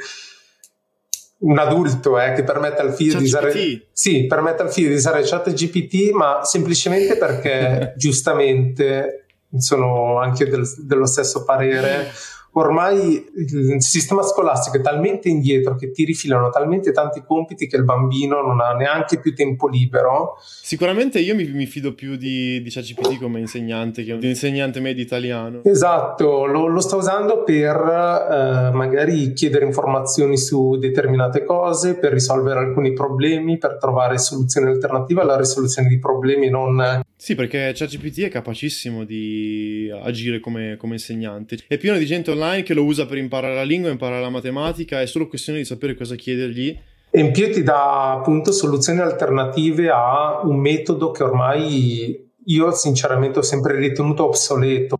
un 1.44 1.58
adulto 1.58 2.20
eh, 2.20 2.34
che 2.34 2.44
permette 2.44 2.82
al 2.82 2.94
figlio 2.94 3.18
di 3.18 3.26
usare 3.26 3.52
sì, 3.92 4.26
permette 4.28 4.62
al 4.64 4.72
figlio 4.72 4.90
di 4.90 4.96
usare 4.96 5.24
chat 5.24 5.52
GPT 5.52 6.12
ma 6.12 6.44
semplicemente 6.44 7.18
perché 7.18 7.94
giustamente 7.98 9.26
sono 9.58 10.20
anche 10.20 10.48
del, 10.48 10.68
dello 10.80 11.06
stesso 11.06 11.44
parere 11.44 12.12
ormai 12.54 13.26
il 13.36 13.82
sistema 13.82 14.22
scolastico 14.22 14.78
è 14.78 14.82
talmente 14.82 15.30
indietro 15.30 15.76
che 15.76 15.92
ti 15.92 16.06
rifilano 16.06 16.50
talmente 16.50 16.92
tanti 16.92 17.24
compiti 17.26 17.68
che 17.68 17.78
il 17.78 17.84
bambino 17.84 18.42
non 18.42 18.62
ha 18.62 18.74
neanche 18.74 19.20
più 19.20 19.34
tempo 19.34 19.68
libero. 19.68 20.38
Sicuramente 20.62 21.20
io 21.20 21.36
mi, 21.36 21.46
mi 21.48 21.66
fido 21.66 21.94
più 21.94 22.16
di, 22.16 22.62
di 22.62 22.70
ChatGPT 22.70 23.20
come 23.20 23.40
insegnante 23.40 24.04
che 24.04 24.18
di 24.18 24.30
insegnante 24.30 24.80
medio 24.80 25.04
italiano. 25.04 25.62
Esatto, 25.64 26.46
lo, 26.46 26.68
lo 26.68 26.80
sto 26.80 26.98
usando 26.98 27.44
per 27.44 27.76
eh, 27.76 28.76
magari 28.76 29.34
chiedere 29.34 29.66
informazioni 29.66 30.38
su 30.38 30.78
determinate 30.78 31.44
cose, 31.44 31.96
per 31.96 32.12
risolvere 32.12 32.60
alcuni 32.60 32.94
problemi, 32.94 33.58
per 33.58 33.78
trovare 33.80 34.18
soluzioni 34.18 34.70
alternative 34.70 35.22
alla 35.22 35.38
risoluzione 35.38 35.88
di 35.88 36.00
problemi 36.00 36.50
non 36.50 37.02
sì, 37.24 37.36
perché 37.36 37.72
ChatGPT 37.74 38.24
è 38.24 38.28
capacissimo 38.28 39.06
di 39.06 39.90
agire 40.04 40.42
come, 40.42 40.76
come, 40.76 40.96
insegnante. 40.96 41.58
È 41.66 41.78
pieno 41.78 41.98
di 41.98 42.06
gente 42.06 42.32
online 42.32 42.64
che 42.64 42.74
lo 42.74 42.84
usa 42.84 43.06
per 43.06 43.18
imparare 43.18 43.56
la 43.56 43.64
lingua, 43.64 43.90
imparare 43.90 44.20
la 44.20 44.30
matematica, 44.30 45.00
è 45.00 45.06
solo 45.06 45.30
questione 45.30 45.60
di 45.60 45.64
sapere 45.64 45.96
cosa 45.96 46.16
chiedergli. 46.16 46.78
E 47.10 47.20
in 47.22 47.32
più 47.32 47.50
ti 47.50 47.64
dà 47.64 48.12
appunto 48.12 48.52
soluzioni 48.52 49.00
alternative 49.00 49.90
a 49.90 50.42
un 50.44 50.58
metodo 50.58 51.12
che 51.12 51.24
ormai 51.24 52.30
io 52.44 52.72
sinceramente 52.74 53.40
ho 53.40 53.42
sempre 53.42 53.78
ritenuto 53.78 54.26
obsoleto. 54.26 54.98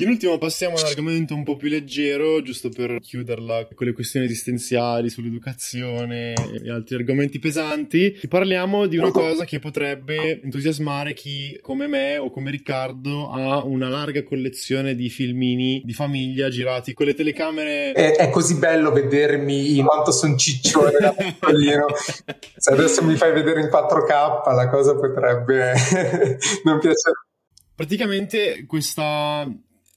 In 0.00 0.08
ultimo 0.08 0.38
passiamo 0.38 0.76
a 0.76 0.80
un 0.80 0.86
argomento 0.86 1.34
un 1.34 1.44
po' 1.44 1.56
più 1.56 1.68
leggero, 1.68 2.40
giusto 2.40 2.70
per 2.70 3.00
chiuderla 3.00 3.68
con 3.74 3.86
le 3.86 3.92
questioni 3.92 4.24
esistenziali 4.24 5.10
sull'educazione 5.10 6.32
e 6.32 6.70
altri 6.70 6.94
argomenti 6.94 7.38
pesanti. 7.38 8.18
Parliamo 8.26 8.86
di 8.86 8.96
una 8.96 9.10
cosa 9.10 9.44
che 9.44 9.58
potrebbe 9.58 10.40
entusiasmare 10.40 11.12
chi 11.12 11.58
come 11.60 11.86
me 11.86 12.16
o 12.16 12.30
come 12.30 12.50
Riccardo 12.50 13.28
ha 13.28 13.62
una 13.62 13.90
larga 13.90 14.22
collezione 14.22 14.94
di 14.94 15.10
filmini 15.10 15.82
di 15.84 15.92
famiglia 15.92 16.48
girati 16.48 16.94
con 16.94 17.04
le 17.04 17.12
telecamere. 17.12 17.92
È, 17.92 18.16
è 18.16 18.30
così 18.30 18.54
bello 18.54 18.92
vedermi 18.92 19.76
in 19.76 19.84
quanto 19.84 20.12
sono 20.12 20.34
ciccione 20.34 20.92
da 20.98 21.12
piccolino. 21.12 21.84
Se 22.56 22.72
adesso 22.72 23.04
mi 23.04 23.16
fai 23.16 23.34
vedere 23.34 23.60
in 23.60 23.66
4K 23.66 24.54
la 24.54 24.68
cosa 24.70 24.94
potrebbe 24.94 25.74
non 26.64 26.78
piacere. 26.78 27.26
Praticamente 27.74 28.64
questa 28.66 29.46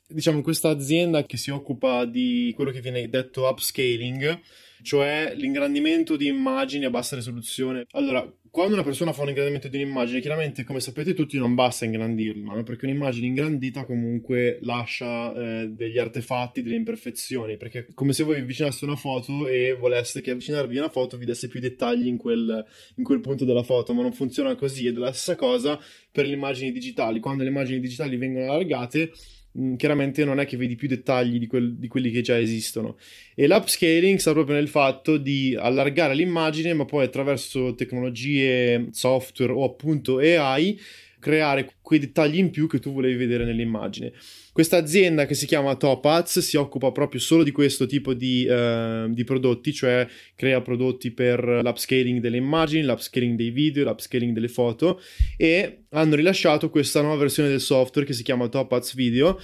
diciamo, 0.08 0.42
questa 0.42 0.70
azienda 0.70 1.26
che 1.26 1.38
si 1.38 1.50
occupa 1.50 2.06
di 2.06 2.52
quello 2.56 2.72
che 2.72 2.82
viene 2.82 3.08
detto 3.10 3.48
upscaling, 3.48 4.40
cioè 4.84 5.34
l'ingrandimento 5.36 6.16
di 6.16 6.28
immagini 6.28 6.86
a 6.86 6.90
bassa 6.90 7.16
risoluzione. 7.16 7.86
Allora, 7.92 8.32
quando 8.54 8.76
una 8.76 8.84
persona 8.84 9.14
fa 9.14 9.24
un 9.24 9.30
ingrandimento 9.30 9.68
di 9.68 9.82
un'immagine, 9.82 10.20
chiaramente, 10.20 10.64
come 10.64 10.80
sapete 10.80 11.16
tutti, 11.16 11.40
non 11.40 11.56
basta 11.56 11.86
ingrandirla, 11.86 12.54
no? 12.54 12.62
perché 12.62 12.86
un'immagine 12.86 13.26
ingrandita 13.26 13.84
comunque 13.84 14.60
lascia 14.62 15.34
eh, 15.34 15.70
degli 15.70 15.98
artefatti, 15.98 16.62
delle 16.62 16.76
imperfezioni, 16.76 17.58
perché 17.58 17.80
è 17.80 17.94
come 17.96 18.14
se 18.14 18.24
voi 18.24 18.40
avvicinaste 18.40 18.86
una 18.86 18.96
foto 18.96 19.48
e 19.48 19.74
voleste 19.74 20.22
che 20.22 20.30
avvicinarvi 20.30 20.78
a 20.78 20.82
una 20.82 20.92
foto 20.92 21.18
vi 21.18 21.26
desse 21.26 21.48
più 21.48 21.60
dettagli 21.60 22.06
in 22.06 22.18
quel, 22.18 22.64
in 22.98 23.04
quel 23.04 23.22
punto 23.22 23.44
della 23.44 23.64
foto, 23.64 23.92
ma 23.94 24.04
non 24.04 24.14
funziona 24.14 24.54
così, 24.54 24.86
ed 24.86 24.98
è 24.98 25.00
la 25.00 25.14
stessa 25.14 25.36
cosa 25.36 25.80
per 26.12 26.28
le 26.28 26.34
immagini 26.34 26.72
digitali. 26.72 27.20
Quando 27.20 27.42
le 27.42 27.50
immagini 27.50 27.80
digitali 27.80 28.18
vengono 28.18 28.52
allargate, 28.52 29.14
Mm, 29.58 29.76
chiaramente 29.76 30.26
non 30.26 30.40
è 30.40 30.46
che 30.46 30.58
vedi 30.58 30.76
più 30.76 30.88
dettagli 30.88 31.38
di, 31.38 31.48
quel, 31.48 31.76
di, 31.76 31.88
quelli 31.88 32.10
che 32.10 32.22
già 32.22 32.40
esistono. 32.40 32.98
E 33.36 33.48
l'upscaling 33.48 34.18
sta 34.18 34.32
proprio 34.32 34.56
nel 34.56 34.68
fatto 34.68 35.18
di 35.18 35.56
allargare 35.58 36.16
l'immagine, 36.16 36.74
ma 36.74 36.86
poi 36.86 37.06
attraverso 37.06 37.76
tecnologie, 37.76 38.88
software 38.92 39.52
o 39.52 39.64
appunto 39.64 40.18
AI, 40.18 40.80
creare 41.20 41.76
quei 41.82 42.00
dettagli 42.00 42.38
in 42.38 42.50
più 42.50 42.68
che 42.68 42.80
tu 42.80 42.94
volevi 42.94 43.16
vedere 43.16 43.46
nell'immagine. 43.46 44.12
Questa 44.54 44.78
azienda 44.78 45.26
che 45.26 45.34
si 45.34 45.48
chiama 45.48 45.76
Topaz 45.76 46.38
si 46.38 46.58
occupa 46.58 46.92
proprio 46.92 47.20
solo 47.20 47.42
di 47.42 47.50
questo 47.50 47.88
tipo 47.88 48.14
di, 48.14 48.46
uh, 48.48 49.12
di, 49.12 49.24
prodotti, 49.24 49.74
cioè 49.74 50.08
crea 50.36 50.62
prodotti 50.62 51.10
per 51.10 51.44
l'upscaling 51.44 52.20
delle 52.20 52.38
immagini, 52.38 52.84
l'upscaling 52.84 53.36
dei 53.36 53.50
video, 53.50 53.84
l'upscaling 53.84 54.32
delle 54.32 54.50
foto 54.50 55.02
e 55.38 55.86
hanno 55.90 56.14
rilasciato 56.14 56.70
questa 56.70 57.02
nuova 57.02 57.18
versione 57.18 57.50
del 57.50 57.62
software 57.62 58.06
che 58.06 58.14
si 58.14 58.22
chiama 58.22 58.48
Topaz 58.48 58.94
Video 58.94 59.40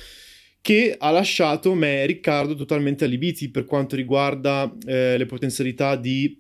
che 0.61 0.95
ha 0.95 1.09
lasciato 1.09 1.73
me 1.73 2.03
e 2.03 2.05
Riccardo 2.05 2.53
totalmente 2.53 3.05
allibiti 3.05 3.49
per 3.49 3.65
quanto 3.65 3.95
riguarda 3.95 4.71
eh, 4.85 5.17
le 5.17 5.25
potenzialità 5.25 5.95
di 5.95 6.39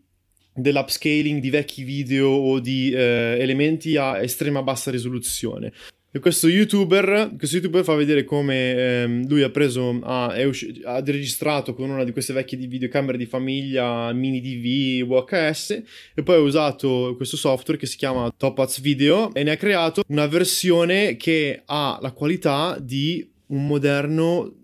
dell'upscaling 0.53 1.39
di 1.39 1.49
vecchi 1.49 1.83
video 1.83 2.29
o 2.29 2.59
di 2.59 2.91
eh, 2.91 3.37
elementi 3.39 3.95
a 3.95 4.21
estrema 4.21 4.61
bassa 4.61 4.91
risoluzione. 4.91 5.71
Questo 6.11 6.47
youtuber, 6.47 7.35
questo 7.37 7.57
YouTuber 7.57 7.83
fa 7.83 7.93
vedere 7.93 8.23
come 8.23 8.73
ehm, 8.73 9.27
lui 9.27 9.43
ha 9.43 9.51
preso, 9.51 9.99
ha, 10.01 10.35
usci- 10.43 10.81
ha, 10.83 10.99
registrato 11.05 11.75
con 11.75 11.91
una 11.91 12.03
di 12.03 12.11
queste 12.11 12.33
vecchie 12.33 12.57
videocamere 12.57 13.15
di 13.15 13.27
famiglia, 13.27 14.11
mini 14.11 14.41
DV, 14.41 15.05
VHS, 15.07 15.83
e 16.15 16.23
poi 16.23 16.37
ha 16.37 16.39
usato 16.39 17.13
questo 17.15 17.37
software 17.37 17.79
che 17.79 17.85
si 17.85 17.95
chiama 17.95 18.33
Topaz 18.35 18.81
Video 18.81 19.31
e 19.35 19.43
ne 19.43 19.51
ha 19.51 19.55
creato 19.55 20.01
una 20.07 20.25
versione 20.25 21.15
che 21.15 21.61
ha 21.63 21.99
la 22.01 22.11
qualità 22.11 22.79
di 22.81 23.29
un 23.49 23.67
moderno 23.67 24.55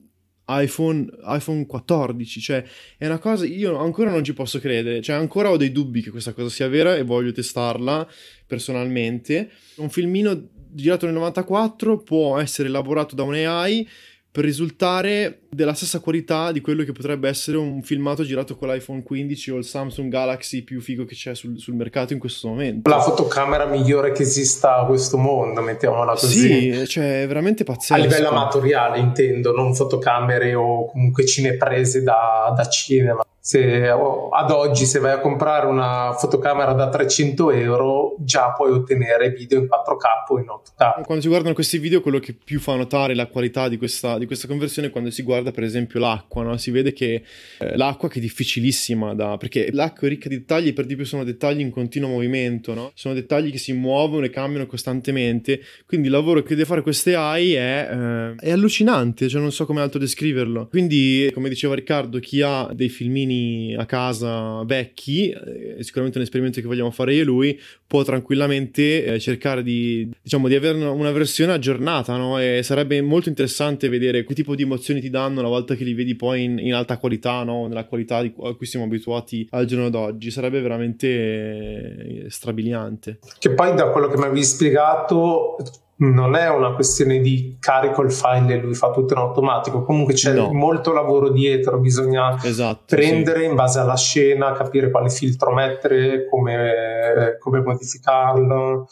iPhone, 0.48 1.08
iPhone 1.26 1.68
14, 1.68 2.40
cioè 2.40 2.64
è 2.98 3.06
una 3.06 3.20
cosa, 3.20 3.46
io 3.46 3.78
ancora 3.78 4.10
non 4.10 4.24
ci 4.24 4.34
posso 4.34 4.60
credere, 4.60 5.02
cioè 5.02 5.16
ancora 5.16 5.52
ho 5.52 5.58
dei 5.58 5.72
dubbi 5.72 6.02
che 6.02 6.10
questa 6.10 6.34
cosa 6.34 6.50
sia 6.50 6.68
vera 6.68 6.96
e 6.96 7.04
voglio 7.04 7.32
testarla 7.32 8.08
personalmente. 8.48 9.50
Un 9.76 9.90
filmino 9.90 10.50
girato 10.76 11.06
nel 11.06 11.16
94 11.16 12.04
può 12.04 12.38
essere 12.40 12.68
elaborato 12.68 13.16
da 13.16 13.24
un 13.24 13.34
AI 13.34 13.88
per 14.30 14.44
risultare 14.44 15.45
della 15.56 15.74
stessa 15.74 16.00
qualità 16.00 16.52
di 16.52 16.60
quello 16.60 16.84
che 16.84 16.92
potrebbe 16.92 17.30
essere 17.30 17.58
un 17.58 17.82
filmato 17.82 18.24
girato 18.24 18.56
con 18.56 18.68
l'iPhone 18.68 19.02
15 19.02 19.52
o 19.52 19.58
il 19.58 19.64
Samsung 19.64 20.12
Galaxy 20.12 20.64
più 20.64 20.82
figo 20.82 21.06
che 21.06 21.16
c'è 21.16 21.34
sul, 21.34 21.58
sul 21.58 21.74
mercato 21.74 22.14
in 22.14 22.20
questo 22.20 22.50
momento. 22.50 22.90
La 22.90 23.00
fotocamera 23.00 23.66
migliore 23.66 24.12
che 24.12 24.24
esista 24.24 24.78
a 24.78 24.86
questo 24.86 25.18
mondo, 25.18 25.62
mettiamola 25.62 26.12
così. 26.12 26.74
Sì, 26.74 26.88
cioè 26.88 27.24
è 27.24 27.28
veramente 27.28 27.64
pazzesco. 27.64 27.94
A 27.94 27.98
livello 27.98 28.30
amatoriale 28.30 29.00
intendo, 29.00 29.54
non 29.54 29.74
fotocamere 29.74 30.54
o 30.54 30.86
comunque 30.86 31.26
cineprese 31.26 32.04
da, 32.04 32.54
da 32.56 32.68
cinema. 32.68 33.26
se, 33.46 33.88
ad 33.88 34.50
oggi 34.50 34.86
se 34.86 34.98
vai 34.98 35.12
a 35.12 35.20
comprare 35.20 35.68
una 35.68 36.16
fotocamera 36.18 36.74
da 36.74 36.90
300 36.90 37.52
euro 37.52 38.16
già 38.18 38.52
puoi 38.54 38.72
ottenere 38.72 39.30
video 39.30 39.60
in 39.60 39.66
4K 39.66 40.34
o 40.34 40.40
in 40.40 40.46
8K. 40.46 41.04
Quando 41.04 41.22
si 41.22 41.28
guardano 41.28 41.54
questi 41.54 41.78
video 41.78 42.02
quello 42.02 42.18
che 42.18 42.34
più 42.34 42.60
fa 42.60 42.74
notare 42.74 43.14
la 43.14 43.28
qualità 43.28 43.70
di 43.70 43.78
questa, 43.78 44.18
di 44.18 44.26
questa 44.26 44.48
conversione 44.48 44.88
è 44.88 44.92
quando 44.92 45.12
si 45.12 45.22
guarda 45.22 45.45
per 45.52 45.64
esempio 45.64 46.00
l'acqua, 46.00 46.44
no? 46.44 46.58
si 46.58 46.72
vede 46.72 46.94
che 46.94 47.24
eh, 47.60 47.78
l'acqua 47.78 48.10
che 48.10 48.20
è 48.20 48.22
difficilissima 48.22 49.14
da... 49.14 49.38
perché 49.38 49.70
l'acqua 49.72 50.08
è 50.08 50.10
ricca 50.10 50.30
di 50.30 50.38
dettagli 50.38 50.68
e 50.68 50.74
per 50.74 50.86
di 50.86 50.96
più 50.96 51.06
sono 51.06 51.24
dettagli 51.24 51.60
in 51.60 51.70
continuo 51.70 52.10
movimento, 52.10 52.74
no? 52.74 52.92
sono 52.96 53.14
dettagli 53.14 53.52
che 53.52 53.58
si 53.58 53.74
muovono 53.74 54.26
e 54.26 54.30
cambiano 54.30 54.66
costantemente, 54.66 55.62
quindi 55.86 56.08
il 56.08 56.14
lavoro 56.14 56.42
che 56.44 56.56
deve 56.56 56.66
fare 56.66 56.82
queste 56.82 57.16
AI 57.16 57.54
è, 57.54 57.90
eh, 57.92 58.36
è 58.36 58.52
allucinante, 58.52 59.28
cioè 59.28 59.42
non 59.42 59.52
so 59.52 59.66
come 59.66 59.82
altro 59.82 60.00
descriverlo. 60.00 60.68
Quindi 60.68 61.30
come 61.34 61.50
diceva 61.50 61.76
Riccardo, 61.76 62.20
chi 62.20 62.42
ha 62.42 62.70
dei 62.74 62.90
filmini 62.90 63.76
a 63.76 63.86
casa 63.86 64.64
vecchi, 64.64 65.30
è 65.30 65.82
sicuramente 65.82 66.18
un 66.18 66.24
esperimento 66.24 66.62
che 66.62 66.68
vogliamo 66.68 66.92
fare 66.92 67.14
io 67.14 67.22
e 67.22 67.26
lui, 67.26 67.60
può 67.88 68.04
tranquillamente 68.04 69.06
eh, 69.06 69.20
cercare 69.20 69.64
di, 69.64 70.10
diciamo, 70.22 70.48
di 70.48 70.56
avere 70.56 70.84
una, 70.84 71.12
versione 71.12 71.54
aggiornata, 71.54 72.18
no? 72.18 72.40
E 72.40 72.62
sarebbe 72.64 73.02
molto 73.02 73.30
interessante 73.30 73.90
vedere 73.90 74.26
che 74.26 74.34
tipo 74.34 74.56
di 74.56 74.64
emozioni 74.64 75.00
ti 75.00 75.10
danno 75.10 75.40
una 75.40 75.50
volta 75.50 75.76
che 75.76 75.84
li 75.84 75.94
vedi 75.94 76.16
poi 76.16 76.44
in, 76.44 76.60
in 76.60 76.74
alta 76.74 76.98
qualità, 76.98 77.44
no? 77.44 77.68
Nella 77.68 77.86
qualità 77.86 78.22
di, 78.22 78.34
a 78.44 78.54
cui 78.56 78.66
siamo 78.66 78.86
abituati 78.86 79.48
al 79.52 79.66
giorno 79.66 79.90
d'oggi. 79.90 80.32
Sarebbe 80.32 80.62
veramente 80.62 81.08
eh, 81.08 82.26
strabiliante. 82.30 83.20
Che 83.38 83.50
poi 83.52 83.76
da 83.76 83.90
quello 83.90 84.08
che 84.08 84.18
mi 84.18 84.24
avevi 84.24 84.44
spiegato 84.44 85.58
non 85.98 86.36
è 86.36 86.50
una 86.50 86.74
questione 86.74 87.20
di 87.20 87.56
carico 87.60 88.02
il 88.02 88.12
file 88.12 88.56
e 88.56 88.58
lui 88.58 88.74
fa 88.74 88.92
tutto 88.92 89.14
in 89.14 89.20
automatico, 89.20 89.84
comunque 89.84 90.14
c'è 90.14 90.34
no. 90.34 90.52
molto 90.52 90.92
lavoro 90.92 91.30
dietro, 91.30 91.80
bisogna 91.80 92.38
esatto, 92.44 92.96
prendere 92.96 93.42
sì. 93.42 93.46
in 93.46 93.56
base 93.56 93.80
alla 93.80 93.96
scena, 93.96 94.52
capire 94.52 94.92
quale 94.92 95.10
filtro 95.10 95.54
mettere, 95.54 96.28
come, 96.28 97.38
come 97.40 97.62
modificarlo. 97.62 98.88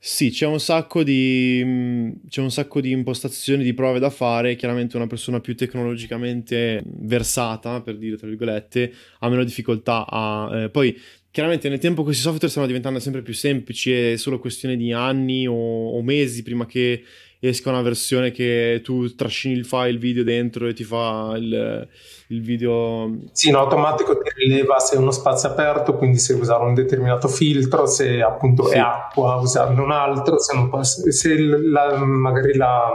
Sì, 0.00 0.30
c'è 0.30 0.46
un, 0.46 0.60
sacco 0.60 1.02
di, 1.02 2.14
c'è 2.28 2.40
un 2.40 2.52
sacco 2.52 2.80
di 2.80 2.92
impostazioni, 2.92 3.64
di 3.64 3.74
prove 3.74 3.98
da 3.98 4.10
fare. 4.10 4.54
Chiaramente 4.54 4.96
una 4.96 5.08
persona 5.08 5.40
più 5.40 5.56
tecnologicamente 5.56 6.82
versata, 6.84 7.82
per 7.82 7.98
dire 7.98 8.16
tra 8.16 8.28
virgolette, 8.28 8.92
ha 9.18 9.28
meno 9.28 9.42
difficoltà 9.42 10.06
a... 10.08 10.62
Eh, 10.62 10.70
poi 10.70 10.96
chiaramente 11.38 11.68
nel 11.68 11.78
tempo 11.78 12.02
questi 12.02 12.22
software 12.22 12.48
stanno 12.48 12.66
diventando 12.66 12.98
sempre 12.98 13.22
più 13.22 13.32
semplici, 13.32 13.92
è 13.92 14.16
solo 14.16 14.40
questione 14.40 14.74
di 14.74 14.92
anni 14.92 15.46
o, 15.46 15.54
o, 15.54 16.02
mesi 16.02 16.42
prima 16.42 16.66
che 16.66 17.04
esca 17.38 17.70
una 17.70 17.80
versione 17.80 18.32
che 18.32 18.80
tu 18.82 19.14
trascini 19.14 19.54
il 19.54 19.64
file 19.64 19.98
video 19.98 20.24
dentro 20.24 20.66
e 20.66 20.74
ti 20.74 20.82
fa 20.82 21.34
il, 21.36 21.86
il 22.26 22.42
video. 22.42 23.18
Sì, 23.30 23.50
in 23.50 23.54
automatico 23.54 24.18
ti 24.18 24.30
rileva 24.34 24.80
se 24.80 24.96
è 24.96 24.98
uno 24.98 25.12
spazio 25.12 25.50
aperto, 25.50 25.94
quindi 25.94 26.18
se 26.18 26.32
usare 26.32 26.64
un 26.64 26.74
determinato 26.74 27.28
filtro, 27.28 27.86
se 27.86 28.20
appunto 28.20 28.64
sì. 28.64 28.74
è 28.74 28.78
acqua, 28.78 29.36
usarne 29.36 29.80
un 29.80 29.92
altro, 29.92 30.40
se, 30.40 30.56
non 30.56 30.68
può, 30.68 30.82
se 30.82 31.38
la, 31.38 32.04
magari 32.04 32.56
la 32.56 32.94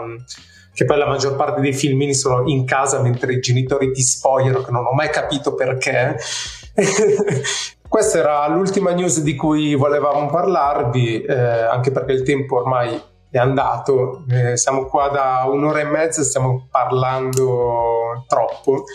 che 0.74 0.84
poi 0.84 0.98
la 0.98 1.08
maggior 1.08 1.38
parte 1.38 1.62
dei 1.62 1.72
filmini 1.72 2.14
sono 2.14 2.46
in 2.50 2.66
casa 2.66 3.02
mentre 3.02 3.36
i 3.36 3.40
genitori 3.40 3.94
ti 3.94 4.02
spogliano, 4.02 4.64
che 4.64 4.72
non 4.72 4.86
ho 4.86 4.92
mai 4.92 5.10
capito 5.10 5.56
perché. 5.56 6.18
Questa 7.94 8.18
era 8.18 8.48
l'ultima 8.48 8.92
news 8.92 9.22
di 9.22 9.36
cui 9.36 9.76
volevamo 9.76 10.28
parlarvi, 10.28 11.22
eh, 11.22 11.36
anche 11.36 11.92
perché 11.92 12.14
il 12.14 12.24
tempo 12.24 12.56
ormai 12.56 13.00
è 13.30 13.38
andato. 13.38 14.26
Eh, 14.32 14.58
siamo 14.58 14.88
qua 14.88 15.10
da 15.10 15.44
un'ora 15.48 15.82
e 15.82 15.84
mezza, 15.84 16.24
stiamo 16.24 16.68
parlando 16.72 18.26
troppo 18.28 18.86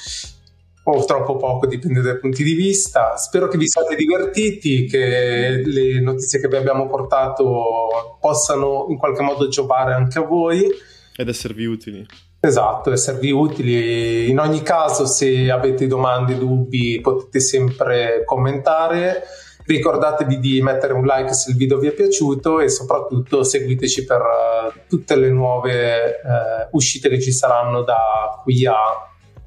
o 0.82 1.04
troppo 1.04 1.36
poco, 1.36 1.66
dipende 1.68 2.00
dai 2.00 2.18
punti 2.18 2.42
di 2.42 2.54
vista. 2.54 3.16
Spero 3.16 3.46
che 3.46 3.56
vi 3.56 3.68
siate 3.68 3.94
divertiti, 3.94 4.86
che 4.86 5.62
le 5.64 6.00
notizie 6.00 6.40
che 6.40 6.48
vi 6.48 6.56
abbiamo 6.56 6.88
portato 6.88 8.18
possano 8.20 8.86
in 8.88 8.98
qualche 8.98 9.22
modo 9.22 9.46
giovare 9.46 9.94
anche 9.94 10.18
a 10.18 10.22
voi. 10.22 10.66
Ed 11.14 11.28
esservi 11.28 11.66
utili. 11.66 12.04
Esatto, 12.40 12.92
esservi 12.92 13.32
utili. 13.32 14.30
In 14.30 14.38
ogni 14.38 14.62
caso, 14.62 15.06
se 15.06 15.50
avete 15.50 15.88
domande, 15.88 16.38
dubbi, 16.38 17.00
potete 17.00 17.40
sempre 17.40 18.22
commentare. 18.24 19.24
Ricordatevi 19.64 20.38
di 20.38 20.62
mettere 20.62 20.92
un 20.94 21.04
like 21.04 21.34
se 21.34 21.50
il 21.50 21.56
video 21.56 21.78
vi 21.78 21.88
è 21.88 21.92
piaciuto 21.92 22.60
e 22.60 22.68
soprattutto 22.70 23.42
seguiteci 23.42 24.04
per 24.04 24.20
uh, 24.20 24.72
tutte 24.88 25.16
le 25.16 25.30
nuove 25.30 26.20
uh, 26.22 26.68
uscite 26.76 27.08
che 27.10 27.20
ci 27.20 27.32
saranno 27.32 27.82
da 27.82 28.40
qui 28.42 28.64
a 28.64 28.76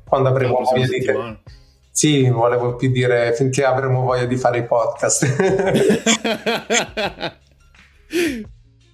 quando 0.08 0.30
avremo 0.30 0.62
voglia 0.62 0.86
di 0.86 1.02
fare. 1.02 1.40
Sì, 1.90 2.30
volevo 2.30 2.76
più 2.76 2.92
dire 2.92 3.34
finché 3.34 3.64
avremo 3.64 4.02
voglia 4.02 4.26
di 4.26 4.36
fare 4.36 4.60
i 4.60 4.66
podcast. 4.66 5.26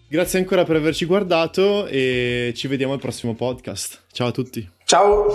Grazie 0.10 0.40
ancora 0.40 0.64
per 0.64 0.78
averci 0.78 1.06
guardato 1.06 1.86
e 1.88 2.54
ci 2.56 2.68
vediamo 2.68 2.94
al 2.94 3.00
prossimo 3.00 3.36
podcast. 3.36 4.04
Ciao 4.12 4.28
a 4.28 4.32
tutti. 4.32 4.68
Ciao. 4.86 5.28